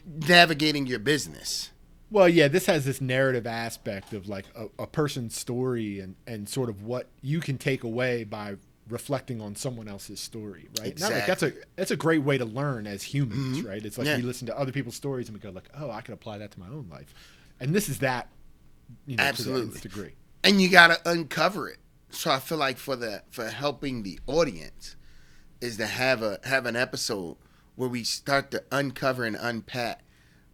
navigating 0.06 0.86
your 0.86 0.98
business. 0.98 1.70
Well, 2.10 2.28
yeah, 2.28 2.48
this 2.48 2.66
has 2.66 2.84
this 2.84 3.00
narrative 3.00 3.46
aspect 3.46 4.12
of 4.12 4.28
like 4.28 4.46
a, 4.56 4.66
a 4.82 4.86
person's 4.86 5.36
story 5.36 6.00
and, 6.00 6.16
and 6.26 6.48
sort 6.48 6.68
of 6.68 6.82
what 6.82 7.08
you 7.22 7.40
can 7.40 7.56
take 7.56 7.84
away 7.84 8.24
by 8.24 8.56
reflecting 8.88 9.40
on 9.40 9.54
someone 9.54 9.86
else's 9.86 10.18
story, 10.18 10.68
right? 10.80 10.98
Not 10.98 11.12
like 11.12 11.26
that's 11.26 11.44
a 11.44 11.52
that's 11.76 11.92
a 11.92 11.96
great 11.96 12.22
way 12.22 12.38
to 12.38 12.44
learn 12.44 12.86
as 12.86 13.02
humans, 13.04 13.58
mm-hmm. 13.58 13.68
right? 13.68 13.84
It's 13.84 13.96
like 13.96 14.08
Yeah. 14.08 14.16
we 14.16 14.22
listen 14.22 14.46
to 14.48 14.58
other 14.58 14.72
people's 14.72 14.96
stories 14.96 15.28
and 15.28 15.36
we 15.36 15.40
go 15.40 15.50
like, 15.50 15.68
oh, 15.78 15.90
I 15.90 16.00
can 16.00 16.14
apply 16.14 16.38
that 16.38 16.50
to 16.52 16.60
my 16.60 16.66
own 16.66 16.88
life, 16.90 17.14
and 17.60 17.72
this 17.72 17.88
is 17.88 18.00
that, 18.00 18.28
you 19.06 19.16
know, 19.16 19.24
Absolutely. 19.24 19.80
degree. 19.80 20.12
and 20.44 20.60
you 20.60 20.68
got 20.68 20.88
to 20.88 21.10
uncover 21.10 21.68
it. 21.68 21.78
So 22.10 22.30
I 22.30 22.38
feel 22.40 22.58
like 22.58 22.76
for 22.78 22.96
the 22.96 23.22
for 23.30 23.48
helping 23.48 24.02
the 24.02 24.18
audience 24.26 24.96
is 25.60 25.76
to 25.76 25.86
have 25.86 26.22
a 26.22 26.38
have 26.44 26.66
an 26.66 26.76
episode 26.76 27.36
where 27.76 27.88
we 27.88 28.04
start 28.04 28.50
to 28.50 28.62
uncover 28.72 29.24
and 29.24 29.36
unpack 29.40 30.02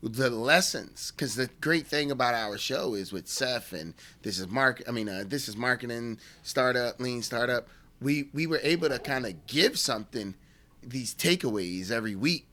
the 0.03 0.31
lessons 0.31 1.11
because 1.11 1.35
the 1.35 1.49
great 1.61 1.87
thing 1.87 2.11
about 2.11 2.35
our 2.35 2.59
show 2.59 2.95
is 2.95 3.13
with 3.13 3.27
Seth 3.27 3.73
and 3.73 3.95
this 4.23 4.39
is 4.39 4.47
mark 4.49 4.83
I 4.87 4.91
mean 4.93 5.09
uh, 5.09 5.25
this 5.27 5.49
is 5.49 5.57
marketing 5.57 6.19
startup 6.43 7.01
lean 7.01 7.23
startup 7.23 7.67
we 8.01 8.29
we 8.33 8.47
were 8.47 8.61
able 8.63 8.89
to 8.89 8.99
kind 8.99 9.25
of 9.27 9.47
give 9.47 9.79
something 9.79 10.35
these 10.83 11.15
takeaways 11.15 11.91
every 11.91 12.15
week 12.15 12.47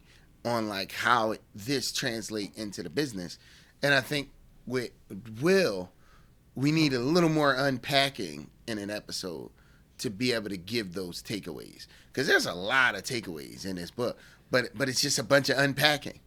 on 0.45 0.69
like 0.69 0.93
how 0.93 1.35
this 1.53 1.91
translate 1.91 2.55
into 2.55 2.81
the 2.81 2.89
business 2.89 3.37
and 3.83 3.93
I 3.93 4.01
think 4.01 4.29
with 4.65 4.91
Will 5.41 5.91
we 6.55 6.71
need 6.71 6.93
a 6.93 6.99
little 6.99 7.29
more 7.29 7.53
unpacking 7.53 8.49
in 8.67 8.77
an 8.77 8.89
episode 8.89 9.49
to 9.97 10.09
be 10.09 10.31
able 10.33 10.49
to 10.49 10.57
give 10.57 10.93
those 10.93 11.21
takeaways 11.23 11.87
because 12.07 12.27
there's 12.27 12.45
a 12.45 12.53
lot 12.53 12.95
of 12.95 13.03
takeaways 13.03 13.65
in 13.65 13.75
this 13.75 13.91
book 13.91 14.17
but 14.51 14.69
but 14.75 14.87
it's 14.89 15.01
just 15.01 15.17
a 15.19 15.23
bunch 15.23 15.49
of 15.49 15.57
unpacking 15.57 16.19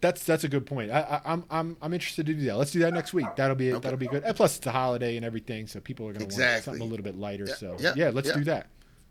That's 0.00 0.24
that's 0.24 0.44
a 0.44 0.48
good 0.48 0.66
point. 0.66 0.90
I, 0.90 1.00
I, 1.00 1.32
I'm 1.32 1.44
I'm 1.50 1.76
I'm 1.80 1.94
interested 1.94 2.26
to 2.26 2.34
do 2.34 2.44
that. 2.46 2.56
Let's 2.56 2.72
do 2.72 2.80
that 2.80 2.92
next 2.92 3.14
week. 3.14 3.26
That'll 3.36 3.56
be 3.56 3.70
that'll 3.70 3.96
be 3.96 4.06
good. 4.06 4.22
And 4.24 4.36
plus, 4.36 4.58
it's 4.58 4.66
a 4.66 4.70
holiday 4.72 5.16
and 5.16 5.24
everything, 5.24 5.66
so 5.66 5.80
people 5.80 6.06
are 6.06 6.12
gonna 6.12 6.26
want 6.26 6.62
something 6.64 6.82
a 6.82 6.84
little 6.84 7.04
bit 7.04 7.16
lighter. 7.16 7.46
so 7.46 7.76
yeah, 7.78 7.94
yeah, 7.96 8.10
let's 8.12 8.28
yeah. 8.28 8.34
do 8.34 8.44
that. 8.44 8.66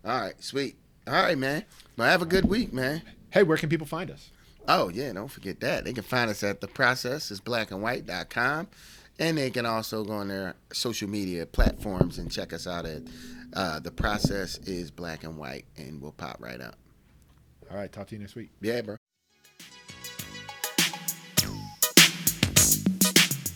all 0.06 0.22
right 0.22 0.36
sweet 0.44 0.76
all 1.08 1.14
right 1.14 1.38
man 1.38 1.64
well 1.98 2.08
have 2.10 2.22
a 2.22 2.26
good 2.28 2.46
week 2.46 2.72
man 2.74 3.02
Hey, 3.32 3.42
where 3.42 3.58
can 3.58 3.68
people 3.70 3.88
find 3.88 4.12
us? 4.12 4.30
Oh 4.68 4.90
yeah 4.90 5.12
don't 5.14 5.28
forget 5.30 5.60
that 5.60 5.84
they 5.86 5.94
can 5.94 6.04
find 6.04 6.30
us 6.30 6.44
at 6.44 6.62
the 6.62 6.68
process 6.68 7.32
is 7.32 7.40
black 7.40 7.72
and 7.72 7.82
white.com 7.82 8.68
and 9.20 9.38
they 9.38 9.50
can 9.52 9.66
also 9.66 10.04
go 10.04 10.14
on 10.14 10.28
their 10.28 10.56
social 10.72 11.10
media 11.10 11.46
platforms 11.46 12.18
and 12.18 12.32
check 12.32 12.54
us 12.54 12.66
out 12.66 12.86
at 12.86 13.02
uh, 13.56 13.80
the 13.80 13.92
process 13.92 14.58
is 14.60 14.90
black 14.90 15.24
and 15.24 15.38
white 15.38 15.66
and 15.78 16.02
we'll 16.02 16.12
pop 16.14 16.38
right 16.40 16.62
up 16.62 16.76
All 17.70 17.78
right, 17.78 17.92
talk 17.92 18.08
to 18.08 18.16
you 18.16 18.22
next 18.22 18.36
week. 18.36 18.50
yeah 18.62 18.82
bro 18.82 18.96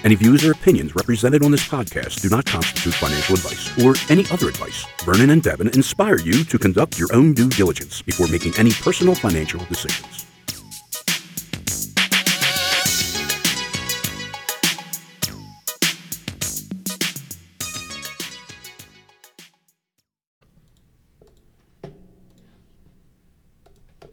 Any 0.05 0.15
views 0.17 0.45
or 0.45 0.53
opinions 0.53 0.95
represented 0.97 1.45
on 1.45 1.53
this 1.53 1.69
podcast 1.69 2.21
do 2.21 2.29
not 2.29 2.47
constitute 2.47 2.95
financial 2.95 3.37
advice 3.37 3.85
or 3.85 3.95
any 4.11 4.27
other 4.33 4.49
advice. 4.49 4.85
Vernon 5.05 5.31
and 5.31 5.41
Devin 5.43 5.69
inspire 5.69 6.19
you 6.19 6.43
to 6.45 6.59
conduct 6.59 6.99
your 6.99 7.09
own 7.13 7.33
due 7.33 7.49
diligence 7.49 8.03
before 8.03 8.27
making 8.27 8.59
any 8.59 8.73
personal 8.73 9.15
financial 9.15 9.65
decisions. 9.67 10.28